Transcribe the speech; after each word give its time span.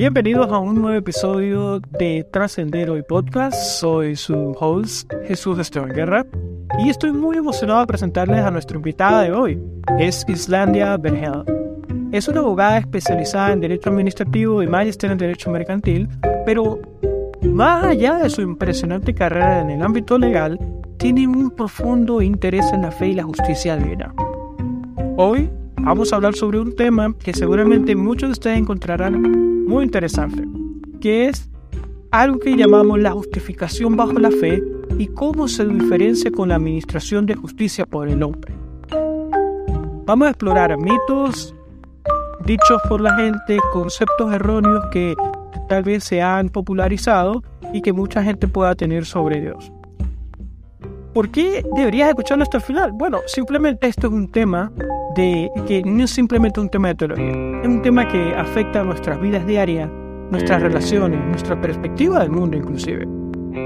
Bienvenidos 0.00 0.50
a 0.50 0.58
un 0.58 0.80
nuevo 0.80 0.96
episodio 0.96 1.78
de 1.78 2.26
Trascender 2.32 2.88
Hoy 2.88 3.02
Podcast. 3.02 3.54
Soy 3.54 4.16
su 4.16 4.56
host, 4.58 5.12
Jesús 5.26 5.58
Esteban 5.58 5.90
Guerra, 5.90 6.24
y 6.78 6.88
estoy 6.88 7.12
muy 7.12 7.36
emocionado 7.36 7.80
de 7.80 7.86
presentarles 7.86 8.40
a 8.42 8.50
nuestra 8.50 8.78
invitada 8.78 9.24
de 9.24 9.32
hoy. 9.32 9.62
Es 9.98 10.24
Islandia 10.26 10.96
Bergel. 10.96 11.44
Es 12.12 12.28
una 12.28 12.40
abogada 12.40 12.78
especializada 12.78 13.52
en 13.52 13.60
Derecho 13.60 13.90
Administrativo 13.90 14.62
y 14.62 14.66
Magister 14.66 15.10
en 15.10 15.18
Derecho 15.18 15.50
Mercantil, 15.50 16.08
pero 16.46 16.80
más 17.42 17.84
allá 17.84 18.14
de 18.20 18.30
su 18.30 18.40
impresionante 18.40 19.12
carrera 19.12 19.60
en 19.60 19.68
el 19.68 19.82
ámbito 19.82 20.16
legal, 20.16 20.58
tiene 20.96 21.28
un 21.28 21.50
profundo 21.50 22.22
interés 22.22 22.64
en 22.72 22.80
la 22.80 22.90
fe 22.90 23.08
y 23.08 23.14
la 23.16 23.24
justicia 23.24 23.76
divina. 23.76 24.14
Hoy 25.18 25.50
vamos 25.76 26.10
a 26.10 26.16
hablar 26.16 26.34
sobre 26.36 26.58
un 26.58 26.74
tema 26.74 27.14
que 27.22 27.34
seguramente 27.34 27.94
muchos 27.94 28.30
de 28.30 28.32
ustedes 28.32 28.58
encontrarán 28.60 29.49
muy 29.70 29.84
interesante, 29.84 30.44
que 31.00 31.28
es 31.28 31.48
algo 32.10 32.40
que 32.40 32.56
llamamos 32.56 32.98
la 32.98 33.12
justificación 33.12 33.96
bajo 33.96 34.14
la 34.14 34.32
fe 34.32 34.60
y 34.98 35.06
cómo 35.06 35.46
se 35.46 35.64
diferencia 35.64 36.32
con 36.32 36.48
la 36.48 36.56
administración 36.56 37.24
de 37.24 37.36
justicia 37.36 37.86
por 37.86 38.08
el 38.08 38.20
hombre. 38.24 38.52
Vamos 40.06 40.26
a 40.26 40.30
explorar 40.30 40.76
mitos, 40.76 41.54
dichos 42.44 42.82
por 42.88 43.00
la 43.00 43.14
gente, 43.14 43.58
conceptos 43.72 44.34
erróneos 44.34 44.84
que 44.90 45.14
tal 45.68 45.84
vez 45.84 46.02
se 46.02 46.20
han 46.20 46.48
popularizado 46.48 47.44
y 47.72 47.80
que 47.80 47.92
mucha 47.92 48.24
gente 48.24 48.48
pueda 48.48 48.74
tener 48.74 49.06
sobre 49.06 49.40
Dios. 49.40 49.70
¿Por 51.14 51.30
qué 51.30 51.64
deberías 51.76 52.08
escucharlo 52.08 52.42
hasta 52.42 52.56
el 52.56 52.64
final? 52.64 52.90
Bueno, 52.92 53.20
simplemente 53.26 53.86
esto 53.86 54.08
es 54.08 54.12
un 54.12 54.32
tema 54.32 54.72
de 55.14 55.50
que 55.66 55.82
no 55.82 56.04
es 56.04 56.10
simplemente 56.10 56.60
un 56.60 56.68
tema 56.68 56.88
de 56.88 56.94
teología, 56.94 57.60
es 57.62 57.68
un 57.68 57.82
tema 57.82 58.06
que 58.06 58.34
afecta 58.34 58.80
a 58.80 58.84
nuestras 58.84 59.20
vidas 59.20 59.46
diarias, 59.46 59.90
nuestras 60.30 60.62
relaciones, 60.62 61.20
nuestra 61.26 61.60
perspectiva 61.60 62.20
del 62.20 62.30
mundo 62.30 62.56
inclusive. 62.56 63.06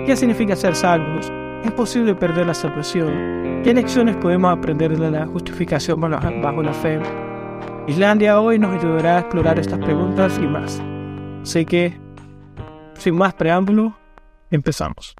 ¿Qué 0.07 0.17
significa 0.17 0.57
ser 0.57 0.75
salvos? 0.75 1.31
¿Es 1.65 1.73
posible 1.73 2.15
perder 2.15 2.47
la 2.47 2.55
salvación? 2.55 3.63
¿Qué 3.63 3.73
lecciones 3.75 4.17
podemos 4.17 4.57
aprender 4.57 4.99
de 4.99 5.11
la 5.11 5.27
justificación 5.27 6.01
bajo 6.01 6.63
la 6.63 6.73
fe? 6.73 7.01
Islandia 7.87 8.41
hoy 8.41 8.59
nos 8.59 8.79
ayudará 8.79 9.17
a 9.17 9.21
explorar 9.21 9.59
estas 9.59 9.79
preguntas 9.79 10.39
y 10.43 10.47
más. 10.47 10.83
Así 11.43 11.67
que, 11.67 11.99
sin 12.95 13.17
más 13.17 13.35
preámbulo, 13.35 13.95
empezamos. 14.51 15.15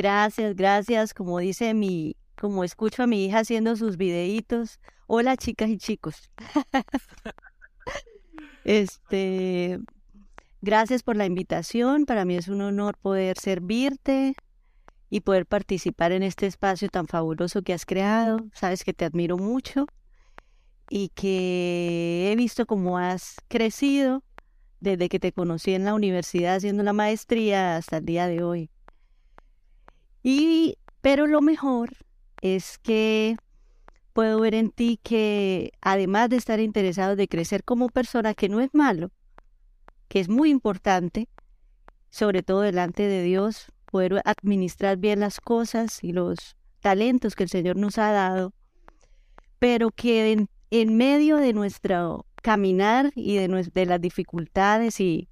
Gracias, 0.00 0.56
gracias, 0.56 1.12
como 1.12 1.40
dice 1.40 1.74
mi, 1.74 2.16
como 2.40 2.64
escucho 2.64 3.02
a 3.02 3.06
mi 3.06 3.26
hija 3.26 3.40
haciendo 3.40 3.76
sus 3.76 3.98
videitos. 3.98 4.80
Hola 5.06 5.36
chicas 5.36 5.68
y 5.68 5.76
chicos. 5.76 6.30
este, 8.64 9.78
gracias 10.62 11.02
por 11.02 11.16
la 11.16 11.26
invitación. 11.26 12.06
Para 12.06 12.24
mí 12.24 12.34
es 12.34 12.48
un 12.48 12.62
honor 12.62 12.96
poder 12.96 13.38
servirte 13.38 14.36
y 15.10 15.20
poder 15.20 15.44
participar 15.44 16.12
en 16.12 16.22
este 16.22 16.46
espacio 16.46 16.88
tan 16.88 17.06
fabuloso 17.06 17.60
que 17.60 17.74
has 17.74 17.84
creado. 17.84 18.38
Sabes 18.54 18.84
que 18.84 18.94
te 18.94 19.04
admiro 19.04 19.36
mucho 19.36 19.84
y 20.88 21.10
que 21.10 22.32
he 22.32 22.36
visto 22.36 22.64
cómo 22.64 22.96
has 22.96 23.36
crecido 23.48 24.24
desde 24.80 25.10
que 25.10 25.20
te 25.20 25.32
conocí 25.32 25.74
en 25.74 25.84
la 25.84 25.92
universidad 25.92 26.54
haciendo 26.54 26.84
la 26.84 26.94
maestría 26.94 27.76
hasta 27.76 27.98
el 27.98 28.06
día 28.06 28.28
de 28.28 28.42
hoy. 28.42 28.70
Y, 30.22 30.76
pero 31.00 31.26
lo 31.26 31.40
mejor 31.40 31.96
es 32.42 32.78
que 32.78 33.36
puedo 34.12 34.40
ver 34.40 34.54
en 34.54 34.70
ti 34.70 34.98
que 35.02 35.72
además 35.80 36.28
de 36.28 36.36
estar 36.36 36.60
interesado 36.60 37.16
de 37.16 37.28
crecer 37.28 37.64
como 37.64 37.88
persona, 37.88 38.34
que 38.34 38.48
no 38.48 38.60
es 38.60 38.70
malo, 38.74 39.10
que 40.08 40.20
es 40.20 40.28
muy 40.28 40.50
importante, 40.50 41.28
sobre 42.10 42.42
todo 42.42 42.60
delante 42.60 43.04
de 43.04 43.22
Dios, 43.22 43.72
poder 43.86 44.20
administrar 44.24 44.98
bien 44.98 45.20
las 45.20 45.40
cosas 45.40 46.04
y 46.04 46.12
los 46.12 46.56
talentos 46.80 47.34
que 47.34 47.44
el 47.44 47.48
Señor 47.48 47.76
nos 47.76 47.98
ha 47.98 48.10
dado, 48.12 48.52
pero 49.58 49.90
que 49.90 50.46
en, 50.70 50.96
medio 50.96 51.36
de 51.36 51.52
nuestro 51.52 52.26
caminar 52.42 53.10
y 53.14 53.36
de, 53.36 53.70
de 53.72 53.86
las 53.86 54.00
dificultades 54.00 55.00
y, 55.00 55.29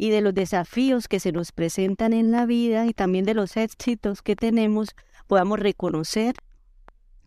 y 0.00 0.08
de 0.08 0.22
los 0.22 0.32
desafíos 0.32 1.08
que 1.08 1.20
se 1.20 1.30
nos 1.30 1.52
presentan 1.52 2.14
en 2.14 2.30
la 2.30 2.46
vida 2.46 2.86
y 2.86 2.94
también 2.94 3.26
de 3.26 3.34
los 3.34 3.58
éxitos 3.58 4.22
que 4.22 4.34
tenemos, 4.34 4.96
podamos 5.26 5.60
reconocer 5.60 6.36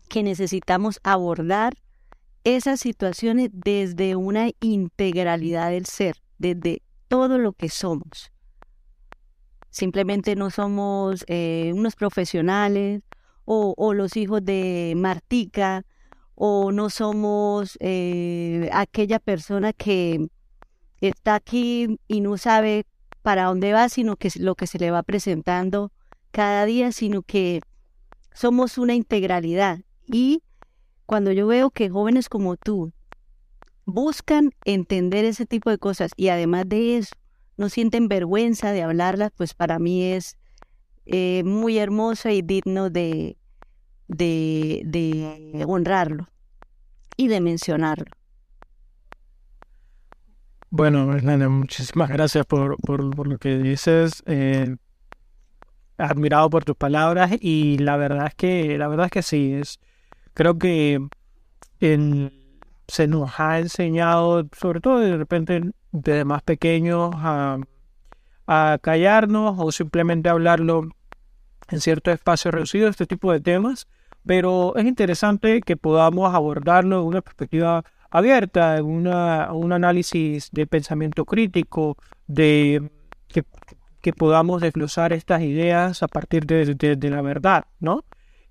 que 0.08 0.24
necesitamos 0.24 0.98
abordar 1.04 1.74
esas 2.42 2.80
situaciones 2.80 3.50
desde 3.52 4.16
una 4.16 4.50
integralidad 4.58 5.70
del 5.70 5.86
ser, 5.86 6.16
desde 6.38 6.82
todo 7.06 7.38
lo 7.38 7.52
que 7.52 7.68
somos. 7.68 8.32
Simplemente 9.70 10.34
no 10.34 10.50
somos 10.50 11.24
eh, 11.28 11.70
unos 11.76 11.94
profesionales 11.94 13.02
o, 13.44 13.94
los 13.94 14.16
hijos 14.16 14.44
de 14.44 14.94
Martica 14.96 15.84
o 16.34 16.72
no 16.72 16.90
somos 16.90 17.78
eh, 17.78 18.68
aquella 18.72 19.20
persona 19.20 19.72
que 19.72 20.26
está 21.08 21.34
aquí 21.34 21.98
y 22.08 22.20
no 22.20 22.36
sabe 22.38 22.86
para 23.22 23.44
dónde 23.44 23.72
va, 23.72 23.88
sino 23.88 24.16
que 24.16 24.30
lo 24.38 24.54
que 24.54 24.66
se 24.66 24.78
le 24.78 24.90
va 24.90 25.02
presentando 25.02 25.92
cada 26.30 26.66
día, 26.66 26.92
sino 26.92 27.22
que 27.22 27.60
somos 28.32 28.76
una 28.78 28.94
integralidad. 28.94 29.80
Y 30.06 30.42
cuando 31.06 31.32
yo 31.32 31.46
veo 31.46 31.70
que 31.70 31.88
jóvenes 31.88 32.28
como 32.28 32.56
tú 32.56 32.92
buscan 33.86 34.50
entender 34.64 35.24
ese 35.24 35.46
tipo 35.46 35.70
de 35.70 35.78
cosas 35.78 36.12
y 36.16 36.28
además 36.28 36.68
de 36.68 36.98
eso 36.98 37.14
no 37.56 37.68
sienten 37.68 38.08
vergüenza 38.08 38.72
de 38.72 38.82
hablarlas, 38.82 39.30
pues 39.36 39.54
para 39.54 39.78
mí 39.78 40.02
es 40.02 40.36
eh, 41.06 41.42
muy 41.44 41.78
hermoso 41.78 42.28
y 42.30 42.42
digno 42.42 42.90
de, 42.90 43.36
honrarlo 45.66 46.28
y 47.16 47.28
de 47.28 47.40
mencionarlo. 47.40 48.10
Bueno, 50.76 51.06
muchísimas 51.50 52.10
gracias 52.10 52.44
por, 52.46 52.76
por, 52.78 53.28
lo 53.28 53.38
que 53.38 53.58
dices. 53.58 54.24
Eh, 54.26 54.74
admirado 55.98 56.50
por 56.50 56.64
tus 56.64 56.74
palabras 56.74 57.30
y 57.40 57.78
la 57.78 57.96
verdad 57.96 58.26
es 58.26 58.34
que 58.34 58.76
la 58.76 58.88
verdad 58.88 59.06
es 59.06 59.12
que 59.12 59.22
sí 59.22 59.52
es 59.52 59.78
creo 60.34 60.58
que 60.58 60.98
se 62.88 63.06
nos 63.06 63.38
ha 63.38 63.60
enseñado 63.60 64.48
sobre 64.58 64.80
todo 64.80 64.98
de 64.98 65.16
repente 65.16 65.60
desde 65.92 66.24
más 66.24 66.42
pequeños 66.42 67.12
a, 67.18 67.58
a 68.48 68.78
callarnos 68.82 69.54
o 69.56 69.70
simplemente 69.70 70.28
hablarlo 70.28 70.88
en 71.68 71.80
cierto 71.80 72.10
espacio 72.10 72.50
reducido 72.50 72.88
este 72.88 73.06
tipo 73.06 73.30
de 73.30 73.38
temas 73.38 73.86
pero 74.26 74.74
es 74.74 74.86
interesante 74.86 75.60
que 75.60 75.76
podamos 75.76 76.34
abordarlo 76.34 76.96
de 76.96 77.04
una 77.04 77.20
perspectiva 77.20 77.84
abierta, 78.18 78.82
una, 78.82 79.52
un 79.52 79.72
análisis 79.72 80.50
de 80.52 80.66
pensamiento 80.66 81.24
crítico, 81.24 81.96
de 82.26 82.90
que, 83.28 84.12
podamos 84.12 84.60
desglosar 84.60 85.14
estas 85.14 85.40
ideas 85.40 86.02
a 86.02 86.08
partir 86.08 86.44
de, 86.44 86.74
de, 86.74 87.10
la 87.10 87.22
verdad, 87.22 87.64
¿no? 87.80 88.04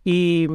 Y, 0.03 0.47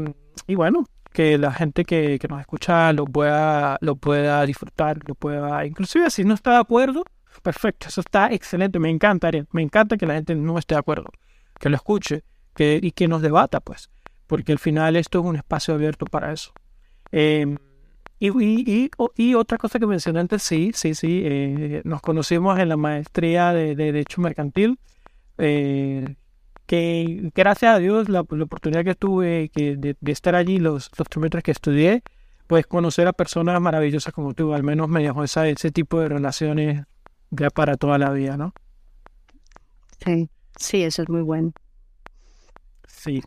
y, 0.48 0.56
bueno, 0.56 0.84
que 1.12 1.38
la 1.38 1.52
gente 1.52 1.84
que, 1.84 2.18
que, 2.18 2.26
nos 2.26 2.40
escucha 2.40 2.92
lo 2.92 3.04
pueda, 3.04 3.78
lo 3.80 3.94
pueda 3.94 4.44
disfrutar, 4.44 4.98
lo 5.06 5.14
pueda, 5.14 5.64
inclusive 5.64 6.10
si 6.10 6.24
no 6.24 6.34
está 6.34 6.50
de 6.52 6.58
acuerdo, 6.58 7.04
perfecto, 7.42 7.86
eso 7.88 8.00
está 8.00 8.32
excelente, 8.32 8.80
me 8.80 8.90
encanta, 8.90 9.30
me 9.52 9.62
encanta 9.62 9.96
que 9.96 10.06
la 10.06 10.14
gente 10.14 10.34
no 10.34 10.58
esté 10.58 10.74
de 10.74 10.80
acuerdo, 10.80 11.10
que 11.60 11.68
lo 11.68 11.76
escuche 11.76 12.24
que, 12.54 12.80
y 12.82 12.90
que 12.90 13.06
nos 13.06 13.22
debata, 13.22 13.60
pues 13.60 13.88
porque 14.28 14.52
al 14.52 14.58
final 14.60 14.94
esto 14.94 15.18
es 15.18 15.24
un 15.24 15.34
espacio 15.34 15.74
abierto 15.74 16.06
para 16.06 16.32
eso. 16.32 16.52
Em, 17.10 17.56
y, 18.18 18.30
y, 18.30 18.90
y, 19.16 19.34
otra 19.34 19.58
cosa 19.58 19.78
que 19.78 19.86
mencioné 19.86 20.20
antes, 20.20 20.42
sí, 20.42 20.72
sí, 20.74 20.94
sí, 20.94 21.22
eh, 21.24 21.82
nos 21.84 22.00
conocimos 22.00 22.58
en 22.58 22.68
la 22.68 22.76
maestría 22.76 23.52
de, 23.52 23.76
Derecho 23.76 24.20
Mercantil. 24.20 24.78
Eh, 25.38 26.16
que 26.66 27.30
gracias 27.34 27.76
a 27.76 27.78
Dios 27.78 28.10
la, 28.10 28.20
oportunidad 28.20 28.84
que 28.84 28.94
tuve 28.94 29.48
que 29.48 29.76
de, 29.76 29.96
estar 30.06 30.34
allí 30.34 30.58
los, 30.58 30.90
los 30.98 31.08
trimestres 31.08 31.42
que 31.42 31.52
estudié, 31.52 32.02
pues 32.46 32.66
conocer 32.66 33.06
a 33.06 33.14
personas 33.14 33.58
maravillosas 33.60 34.12
como 34.12 34.34
tú, 34.34 34.52
al 34.52 34.62
menos 34.62 34.88
me 34.88 35.02
dejó 35.02 35.24
esa, 35.24 35.48
ese 35.48 35.70
tipo 35.70 36.00
de 36.00 36.08
relaciones 36.08 36.84
ya 37.30 37.48
para 37.48 37.76
toda 37.76 37.96
la 37.96 38.10
vida, 38.10 38.36
¿no? 38.36 38.52
Sí, 40.04 40.28
sí, 40.56 40.82
eso 40.82 41.02
es 41.02 41.08
muy 41.08 41.22
bueno. 41.22 41.52
Sí. 42.86 43.22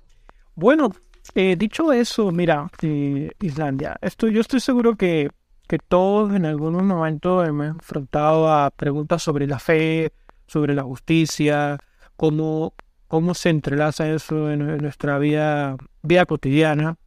Bueno, 0.55 0.91
eh, 1.35 1.55
dicho 1.57 1.91
eso, 1.93 2.31
mira, 2.31 2.69
eh, 2.81 3.31
Islandia, 3.41 3.97
esto, 4.01 4.27
yo 4.27 4.41
estoy 4.41 4.59
seguro 4.59 4.95
que, 4.95 5.29
que 5.67 5.77
todos 5.79 6.33
en 6.35 6.45
algún 6.45 6.85
momento 6.85 7.43
hemos 7.43 7.67
enfrentado 7.67 8.51
a 8.51 8.69
preguntas 8.71 9.23
sobre 9.23 9.47
la 9.47 9.59
fe, 9.59 10.13
sobre 10.47 10.73
la 10.73 10.83
justicia, 10.83 11.77
cómo, 12.15 12.73
cómo 13.07 13.33
se 13.33 13.49
entrelaza 13.49 14.09
eso 14.09 14.51
en, 14.51 14.77
nuestra 14.77 15.17
vida, 15.17 15.77
vida 16.01 16.25
cotidiana. 16.25 16.97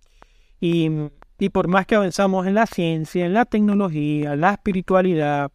Y, 0.61 0.91
y 1.38 1.49
por 1.50 1.69
más 1.69 1.87
que 1.87 1.97
avanzamos 1.97 2.47
en 2.47 2.55
la 2.55 2.67
ciencia, 2.67 3.26
en 3.26 3.35
la 3.35 3.44
tecnología, 3.44 4.32
en 4.32 4.41
la 4.41 4.53
espiritualidad, 4.53 5.50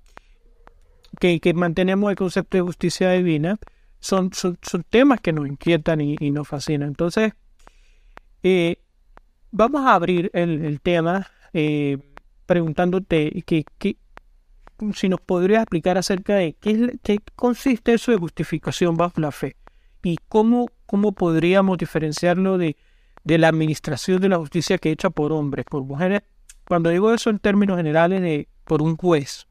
que, 1.19 1.39
que 1.39 1.54
mantenemos 1.54 2.10
el 2.10 2.16
concepto 2.16 2.57
de 2.57 2.62
justicia 2.62 3.12
divina, 3.12 3.57
son, 4.00 4.31
son, 4.33 4.57
temas 4.89 5.19
que 5.19 5.33
nos 5.33 5.48
inquietan 5.48 6.01
y, 6.01 6.31
nos 6.31 6.48
fascinan. 6.48 6.89
Entonces, 6.89 7.33
eh, 8.44 8.77
vamos 9.51 9.86
a 9.86 9.95
abrir 9.95 10.30
el, 10.33 10.80
tema 10.81 11.27
eh, 11.53 11.97
preguntándote 12.45 13.44
que, 13.45 13.65
si 14.94 15.09
nos 15.09 15.21
podrías 15.21 15.63
explicar 15.63 15.97
acerca 15.97 16.36
de 16.36 16.53
qué, 16.53 16.97
qué, 17.03 17.19
consiste 17.36 17.94
eso 17.94 18.12
de 18.12 18.18
justificación 18.18 18.95
bajo 18.95 19.19
la 19.19 19.31
fe 19.31 19.56
y 20.03 20.18
cómo, 20.30 20.68
cómo 20.86 21.12
podríamos 21.12 21.77
diferenciarlo 21.77 22.57
de, 22.57 22.77
de 23.24 23.38
la 23.38 23.50
administración 23.50 24.21
de 24.21 24.30
la 24.30 24.38
justicia 24.38 24.77
que 24.77 24.92
hecha 24.92 25.09
por 25.09 25.31
hombres, 25.31 25.65
por 25.65 25.83
mujeres. 25.83 26.21
Cuando 26.68 26.89
digo 26.89 27.13
eso 27.13 27.30
en 27.30 27.39
términos 27.39 27.77
generales 27.77 28.21
de 28.21 28.47
por 28.63 28.81
un 28.81 28.95
juez, 28.95 29.47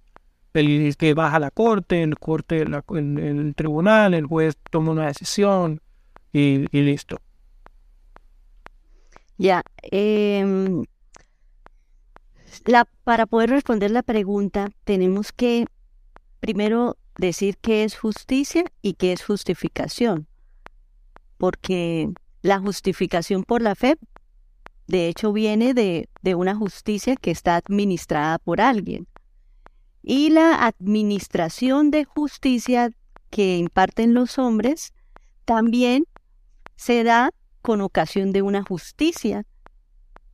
el 0.55 0.97
que 0.97 1.15
baja 1.15 1.37
a 1.37 1.41
la 1.41 1.51
corte, 1.51 2.03
el 2.03 2.19
corte, 2.19 2.63
en, 2.63 3.19
el 3.19 3.55
tribunal, 3.55 4.15
el 4.15 4.27
juez 4.27 4.57
toma 4.71 4.93
una 4.93 5.07
decisión 5.07 5.81
y, 6.33 6.67
listo. 6.73 7.21
Ya, 9.39 9.63
em, 9.83 10.85
la, 12.67 12.87
para 13.05 13.27
poder 13.27 13.51
responder 13.51 13.93
la 13.93 14.03
pregunta 14.03 14.71
tenemos 14.85 15.31
que 15.33 15.67
primero 16.41 16.97
decir 17.17 17.57
qué 17.59 17.85
es 17.85 17.97
justicia 17.97 18.65
y 18.83 18.95
qué 18.95 19.13
es 19.13 19.25
justificación, 19.25 20.27
porque 21.37 22.11
la 22.43 22.59
justificación 22.59 23.45
por 23.45 23.63
la 23.63 23.77
fe, 23.77 23.97
de 24.89 25.09
hecho, 25.09 25.33
viene 25.33 25.73
de, 25.73 26.09
de 26.23 26.35
una 26.35 26.57
justicia 26.57 27.15
que 27.15 27.31
está 27.31 27.57
administrada 27.57 28.39
por 28.39 28.61
alguien. 28.61 29.07
Y 30.03 30.31
la 30.31 30.65
administración 30.65 31.91
de 31.91 32.05
justicia 32.05 32.91
que 33.31 33.59
imparten 33.59 34.15
los 34.15 34.39
hombres 34.39 34.95
también 35.45 36.07
se 36.77 37.05
da 37.05 37.33
con 37.63 37.81
ocasión 37.81 38.33
de 38.33 38.43
una 38.43 38.63
justicia 38.63 39.45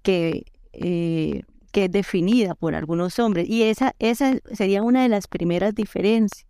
que, 0.03 0.45
eh, 0.73 1.43
que 1.73 1.85
es 1.85 1.91
definida 1.91 2.55
por 2.55 2.75
algunos 2.75 3.19
hombres. 3.19 3.49
Y 3.49 3.65
esa, 3.65 3.95
esa 3.99 4.35
sería 4.53 4.83
una 4.83 5.03
de 5.03 5.09
las 5.09 5.27
primeras 5.27 5.75
diferencias 5.75 6.47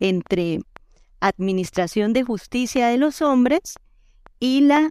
entre 0.00 0.60
administración 1.20 2.12
de 2.12 2.22
justicia 2.22 2.88
de 2.88 2.98
los 2.98 3.22
hombres 3.22 3.74
y 4.40 4.60
la 4.60 4.90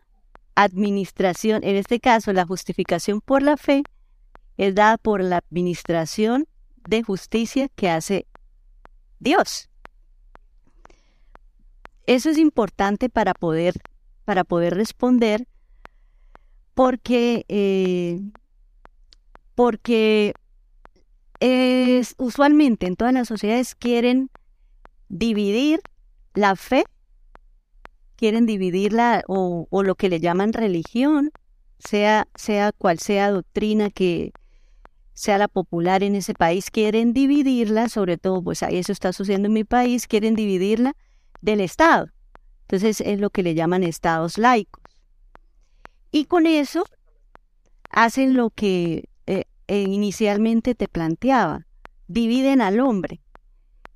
administración, 0.55 1.63
en 1.63 1.75
este 1.75 1.99
caso 1.99 2.33
la 2.33 2.45
justificación 2.45 3.21
por 3.21 3.43
la 3.43 3.57
fe, 3.57 3.83
es 4.57 4.73
dada 4.73 4.97
por 4.97 5.23
la 5.23 5.37
administración 5.37 6.47
de 6.87 7.03
justicia 7.03 7.69
que 7.75 7.89
hace 7.89 8.25
Dios. 9.19 9.69
Eso 12.07 12.29
es 12.29 12.37
importante 12.37 13.09
para 13.09 13.33
poder, 13.33 13.75
para 14.27 14.43
poder 14.43 14.75
responder 14.75 15.47
porque, 16.73 17.45
eh, 17.47 18.19
porque 19.55 20.33
es, 21.39 22.13
usualmente 22.17 22.87
en 22.87 22.97
todas 22.97 23.13
las 23.13 23.29
sociedades 23.29 23.73
quieren 23.73 24.29
dividir 25.07 25.79
la 26.33 26.57
fe, 26.57 26.83
quieren 28.17 28.45
dividirla 28.45 29.23
o, 29.29 29.65
o 29.69 29.83
lo 29.83 29.95
que 29.95 30.09
le 30.09 30.19
llaman 30.19 30.51
religión, 30.51 31.31
sea, 31.79 32.27
sea 32.35 32.73
cual 32.73 32.99
sea 32.99 33.31
doctrina 33.31 33.89
que, 33.89 34.33
sea 35.13 35.37
la 35.37 35.47
popular 35.47 36.03
en 36.03 36.15
ese 36.15 36.33
país, 36.33 36.69
quieren 36.69 37.13
dividirla, 37.13 37.87
sobre 37.87 38.17
todo, 38.17 38.43
pues 38.43 38.61
ahí 38.61 38.75
eso 38.75 38.91
está 38.91 39.13
sucediendo 39.13 39.47
en 39.47 39.53
mi 39.53 39.63
país, 39.63 40.05
quieren 40.05 40.35
dividirla 40.35 40.97
del 41.39 41.61
Estado. 41.61 42.09
Entonces 42.67 43.01
es 43.01 43.19
lo 43.19 43.29
que 43.29 43.43
le 43.43 43.55
llaman 43.55 43.83
estados 43.83 44.37
laicos. 44.37 44.83
Y 46.11 46.25
con 46.25 46.45
eso 46.45 46.85
hacen 47.89 48.33
lo 48.33 48.49
que 48.49 49.09
eh, 49.25 49.45
eh, 49.67 49.81
inicialmente 49.83 50.75
te 50.75 50.87
planteaba, 50.87 51.65
dividen 52.07 52.61
al 52.61 52.79
hombre. 52.79 53.21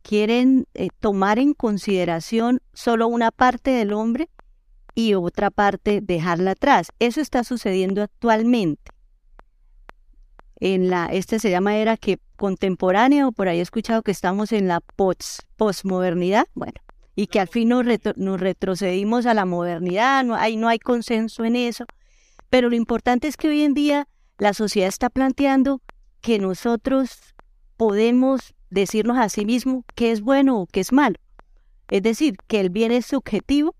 Quieren 0.02 0.68
eh, 0.74 0.88
tomar 1.00 1.38
en 1.38 1.54
consideración 1.54 2.62
solo 2.74 3.08
una 3.08 3.32
parte 3.32 3.72
del 3.72 3.94
hombre 3.94 4.30
y 4.96 5.14
otra 5.14 5.52
parte 5.52 6.02
dejarla 6.02 6.52
atrás. 6.52 6.92
Eso 7.00 7.22
está 7.22 7.44
sucediendo 7.44 8.02
actualmente 8.02 8.92
en 10.62 10.90
la, 10.90 11.08
este 11.08 11.40
se 11.40 11.50
llama 11.50 11.76
era 11.76 11.98
que 11.98 12.20
contemporánea, 12.38 13.28
o 13.28 13.32
por 13.32 13.48
ahí 13.48 13.60
he 13.60 13.62
escuchado 13.62 14.04
que 14.04 14.12
estamos 14.12 14.52
en 14.52 14.68
la 14.68 14.80
post, 14.80 15.42
posmodernidad, 15.58 16.46
bueno, 16.54 16.80
y 17.22 17.28
que 17.28 17.40
al 17.40 17.48
fin 17.48 17.70
nos, 17.70 17.86
retrocedimos 18.40 19.28
a 19.28 19.36
la 19.36 19.46
modernidad, 19.46 20.24
no 20.24 20.34
hay, 20.34 20.58
no 20.58 20.68
hay 20.68 20.80
consenso 20.80 21.46
en 21.46 21.56
eso, 21.56 21.86
pero 22.50 22.68
lo 22.68 22.76
importante 22.76 23.28
es 23.28 23.38
que 23.38 23.48
hoy 23.48 23.62
en 23.62 23.76
día 23.76 24.08
la 24.40 24.56
sociedad 24.56 24.90
está 24.90 25.12
planteando 25.12 25.84
que 26.22 26.40
nosotros 26.40 27.12
podemos 27.78 28.56
decirnos 28.72 29.20
a 29.20 29.30
sí 29.30 29.46
mismo 29.46 29.86
qué 29.94 30.12
es 30.12 30.22
bueno 30.22 30.62
o 30.62 30.66
qué 30.66 30.80
es 30.80 30.92
malo. 30.92 31.20
Es 31.90 32.02
decir, 32.02 32.38
que 32.48 32.60
el 32.60 32.72
bien 32.72 32.92
es 32.92 33.06
subjetivo, 33.06 33.76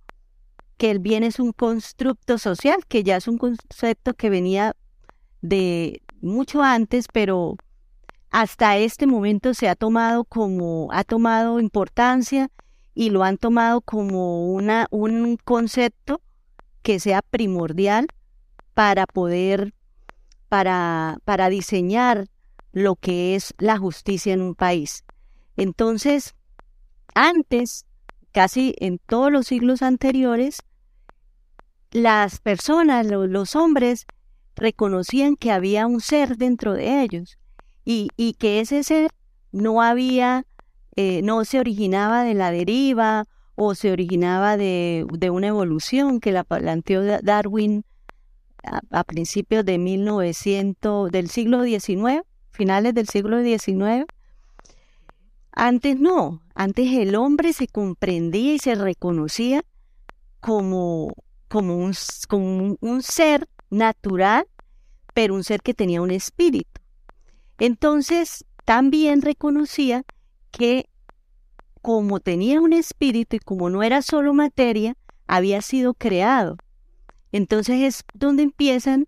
que 0.78 0.92
el 0.92 1.00
bien 1.00 1.24
es 1.24 1.40
un 1.40 1.52
constructo 1.52 2.38
social, 2.38 2.86
que 2.88 3.02
ya 3.02 3.18
es 3.18 3.28
un 3.28 3.40
concepto 3.40 4.14
que 4.14 4.30
venía 4.30 4.76
de, 5.42 6.04
mucho 6.22 6.62
antes, 6.62 7.08
pero 7.12 7.56
hasta 8.30 8.78
este 8.78 9.08
momento 9.08 9.56
se 9.56 9.68
ha 9.68 9.74
tomado 9.74 10.26
como, 10.26 10.90
ha 10.92 11.04
tomado 11.04 11.60
importancia 11.60 12.52
y 13.02 13.10
lo 13.10 13.24
han 13.24 13.38
tomado 13.38 13.82
como 13.82 14.54
una, 14.54 14.86
un 14.92 15.36
concepto 15.44 16.22
que 16.84 17.00
sea 17.00 17.24
primordial 17.24 18.06
para 18.76 19.08
poder, 19.08 19.74
para, 20.50 21.18
para 21.26 21.50
diseñar 21.50 22.28
lo 22.72 22.96
que 22.96 23.34
es 23.34 23.56
la 23.58 23.80
justicia 23.80 24.36
en 24.36 24.44
un 24.44 24.54
país. 24.54 25.04
Entonces, 25.58 26.36
antes, 27.16 27.88
casi 28.34 28.76
en 28.78 29.00
todos 29.00 29.32
los 29.32 29.48
siglos 29.48 29.82
anteriores, 29.82 30.62
las 31.90 32.40
personas, 32.40 33.08
los 33.08 33.56
hombres, 33.56 34.06
reconocían 34.56 35.38
que 35.38 35.52
había 35.52 35.88
un 35.88 36.02
ser 36.02 36.38
dentro 36.38 36.76
de 36.76 37.02
ellos 37.02 37.40
y, 37.84 38.36
que 38.38 38.60
ese 38.60 38.84
ser 38.84 39.10
no 39.52 39.82
había, 39.82 40.46
eh, 41.02 41.22
no 41.24 41.46
se 41.46 41.60
originaba 41.60 42.24
de 42.24 42.36
la 42.36 42.52
deriva 42.52 43.28
o 43.56 43.74
se 43.74 43.92
originaba 43.92 44.56
de, 44.56 45.08
una 45.32 45.48
evolución 45.48 46.20
que 46.20 46.32
la 46.32 46.44
planteó 46.44 47.02
Darwin 47.24 47.84
a, 48.92 49.04
principios 49.04 49.66
de 49.66 49.80
1900, 49.80 51.12
del 51.12 51.30
siglo 51.30 51.64
XIX, 51.64 52.22
finales 52.52 52.94
del 52.94 53.08
siglo 53.08 53.42
XIX. 53.42 54.06
Antes 55.52 56.00
no, 56.00 56.44
antes 56.54 56.94
el 56.94 57.16
hombre 57.16 57.52
se 57.54 57.68
comprendía 57.68 58.54
y 58.54 58.60
se 58.60 58.76
reconocía 58.76 59.64
como, 60.40 61.16
como, 61.48 61.78
un, 61.78 61.94
como 62.28 62.78
un 62.80 63.02
ser 63.02 63.50
natural, 63.72 64.46
pero 65.16 65.34
un 65.34 65.44
ser 65.44 65.62
que 65.62 65.74
tenía 65.74 66.02
un 66.02 66.12
espíritu. 66.12 66.80
Entonces, 67.58 68.46
también 68.66 69.24
reconocía 69.24 70.04
que 70.52 70.86
como 71.82 72.20
tenía 72.20 72.62
un 72.62 72.74
espíritu 72.74 73.38
y 73.38 73.40
como 73.40 73.70
no 73.70 73.84
era 73.84 74.02
solo 74.02 74.34
materia, 74.34 74.96
había 75.28 75.62
sido 75.62 75.94
creado. 75.94 76.58
Entonces 77.32 77.82
es 77.82 78.04
donde 78.14 78.44
empiezan 78.44 79.06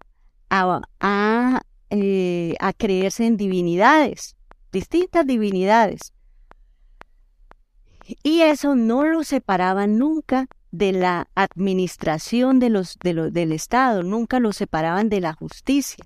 a, 0.49 0.81
a, 0.99 1.61
eh, 1.89 2.55
creerse 2.77 3.25
en 3.25 3.37
divinidades, 3.37 4.35
distintas 4.71 5.25
divinidades. 5.25 6.13
Y 8.23 8.41
eso 8.41 8.75
no 8.75 9.05
lo 9.05 9.23
separaba 9.23 9.87
nunca 9.87 10.47
de 10.71 10.91
la 10.91 11.29
administración 11.35 12.59
de 12.59 12.69
los, 12.69 12.97
de 12.99 13.31
del 13.31 13.51
Estado, 13.51 14.03
nunca 14.03 14.39
lo 14.39 14.53
separaban 14.53 15.07
de 15.07 15.21
la 15.21 15.33
justicia, 15.33 16.03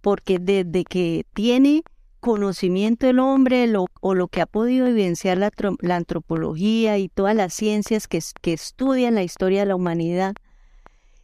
porque 0.00 0.38
desde 0.38 0.84
que 0.84 1.26
tiene 1.34 1.82
conocimiento 2.20 3.08
el 3.08 3.18
hombre 3.18 3.72
o 4.00 4.14
lo 4.14 4.28
que 4.28 4.40
ha 4.40 4.46
podido 4.46 4.86
evidenciar 4.86 5.38
la, 5.38 5.50
antropología 5.94 6.98
y 6.98 7.08
todas 7.08 7.34
las 7.34 7.54
ciencias 7.54 8.08
que, 8.08 8.20
que, 8.40 8.52
estudian 8.52 9.14
la 9.14 9.22
historia 9.22 9.60
de 9.60 9.66
la 9.66 9.76
humanidad, 9.76 10.34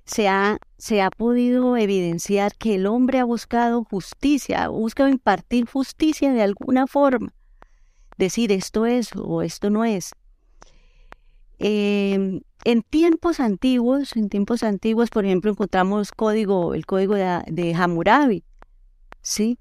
se 0.04 0.28
ha, 0.28 0.58
se 0.78 1.02
ha 1.02 1.10
podido 1.10 1.76
evidenciar 1.76 2.54
que 2.56 2.76
el 2.76 2.86
hombre 2.86 3.18
ha 3.18 3.24
buscado 3.24 3.84
justicia, 3.84 4.64
ha 4.64 4.68
buscado 4.68 5.08
impartir 5.08 5.66
justicia 5.66 6.32
de 6.32 6.42
alguna 6.42 6.86
forma, 6.86 7.32
decir 8.18 8.52
esto 8.52 8.86
es 8.86 9.10
o 9.16 9.42
esto 9.42 9.70
no 9.70 9.84
es. 9.84 10.12
Em, 11.58 12.42
en 12.64 12.82
tiempos 12.82 13.40
antiguos, 13.40 14.16
en 14.16 14.28
tiempos 14.28 14.62
antiguos, 14.62 15.10
por 15.10 15.24
ejemplo, 15.24 15.50
encontramos 15.50 16.12
código, 16.12 16.74
el 16.74 16.84
código 16.84 17.14
de, 17.14 17.42
de 17.46 17.74
Hammurabi, 17.74 18.44
¿sí? 19.22 19.58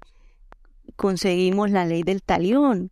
Conseguimos 0.96 1.70
la 1.70 1.84
ley 1.84 2.02
del 2.02 2.22
talión. 2.22 2.90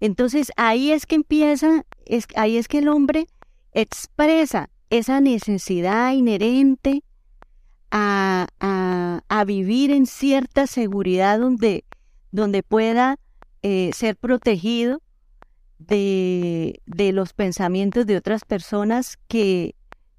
Entonces 0.00 0.52
ahí 0.56 0.92
es 0.92 1.06
que 1.06 1.14
empieza, 1.14 1.84
es, 2.04 2.26
ahí 2.36 2.56
es 2.56 2.68
que 2.68 2.78
el 2.78 2.88
hombre 2.88 3.26
expresa 3.72 4.70
esa 4.90 5.20
necesidad 5.20 6.12
inherente 6.12 7.02
a, 7.90 8.48
a, 8.60 9.44
vivir 9.44 9.90
en 9.90 10.06
cierta 10.06 10.66
seguridad 10.66 11.38
donde, 11.38 11.84
donde 12.32 12.62
pueda 12.62 13.18
eh, 13.62 13.90
ser 13.94 14.16
protegido 14.16 15.00
de, 15.78 16.80
de 16.86 17.12
los 17.12 17.32
pensamientos 17.32 18.06
de 18.06 18.16
otras 18.16 18.44
personas 18.44 19.18
que 19.28 19.74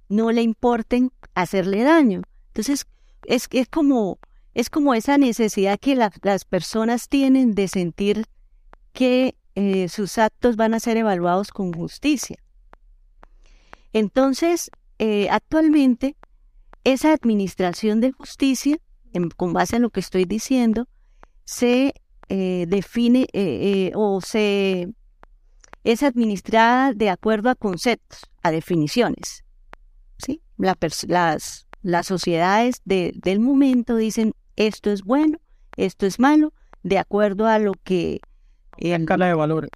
no 0.10 0.32
le 0.32 0.42
importen 0.42 1.12
hacerle 1.34 1.84
daño. 1.84 2.22
Entonces, 2.48 2.88
es, 3.26 3.48
es, 3.52 3.68
como, 3.68 4.20
es 4.56 4.70
como 4.70 4.94
esa 4.94 5.18
necesidad 5.18 5.78
que 5.80 5.96
las 5.96 6.46
personas 6.46 7.10
tienen 7.10 7.54
de 7.54 7.68
sentir 7.68 8.26
que 8.94 9.36
eh, 9.54 9.90
sus 9.90 10.18
actos 10.18 10.56
van 10.56 10.74
a 10.74 10.80
ser 10.80 10.96
evaluados 10.96 11.52
con 11.52 11.74
justicia. 11.74 12.38
Entonces, 13.92 14.72
eh, 14.98 15.28
actualmente, 15.30 16.16
esa 16.86 17.12
administración 17.12 18.00
de 18.00 18.14
justicia, 18.14 18.78
con 19.36 19.52
base 19.52 19.76
en 19.76 19.82
lo 19.82 19.90
que 19.90 20.00
estoy 20.00 20.24
diciendo, 20.24 20.88
se 21.44 21.94
eh, 22.30 22.66
define 22.68 23.28
o 23.94 24.22
se 24.22 24.88
es 25.84 26.02
administrada 26.02 26.94
de 26.94 27.10
acuerdo 27.10 27.50
a 27.50 27.56
conceptos, 27.56 28.22
a 28.42 28.52
definiciones. 28.52 29.44
¿sí? 30.18 30.42
las, 30.58 31.68
las 31.82 32.08
sociedades 32.08 32.82
del 32.86 33.40
momento 33.42 33.98
dicen 33.98 34.34
esto 34.56 34.92
es 34.92 35.04
bueno, 35.04 35.40
esto 35.78 36.06
es 36.06 36.20
malo, 36.20 36.54
de 36.84 36.98
acuerdo 36.98 37.48
a 37.48 37.60
lo 37.60 37.74
que... 37.84 38.20
Eh, 38.78 38.96
escala 38.96 39.28
de 39.28 39.34
valores. 39.34 39.70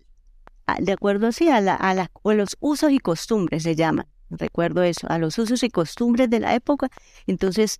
De 0.79 0.91
acuerdo 0.91 1.27
así 1.27 1.49
a, 1.49 1.61
la, 1.61 1.75
a, 1.75 1.93
la, 1.93 2.11
a 2.23 2.33
los 2.33 2.55
usos 2.59 2.91
y 2.91 2.99
costumbres 2.99 3.63
se 3.63 3.75
llaman. 3.75 4.05
Recuerdo 4.29 4.83
eso, 4.83 5.07
a 5.09 5.17
los 5.17 5.37
usos 5.39 5.63
y 5.63 5.69
costumbres 5.69 6.29
de 6.29 6.39
la 6.39 6.53
época. 6.53 6.89
Entonces, 7.25 7.79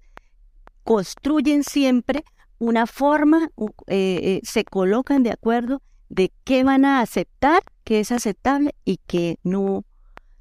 construyen 0.84 1.64
siempre 1.64 2.24
una 2.58 2.88
forma, 2.88 3.50
eh, 3.88 4.20
eh, 4.24 4.42
se 4.44 4.64
colocan 4.66 5.24
de 5.24 5.32
acuerdo 5.32 5.82
de 6.10 6.32
qué 6.44 6.64
van 6.64 6.86
a 6.86 7.02
aceptar, 7.02 7.62
qué 7.84 8.00
es 8.00 8.12
aceptable 8.12 8.76
y 8.84 8.98
qué 9.06 9.38
no, 9.44 9.86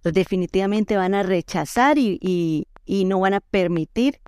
definitivamente 0.03 0.97
van 0.97 1.15
a 1.15 1.23
rechazar 1.23 1.99
y, 1.99 2.19
y, 2.87 3.05
no 3.05 3.21
van 3.21 3.35
a 3.35 3.41
permitir 3.41 4.21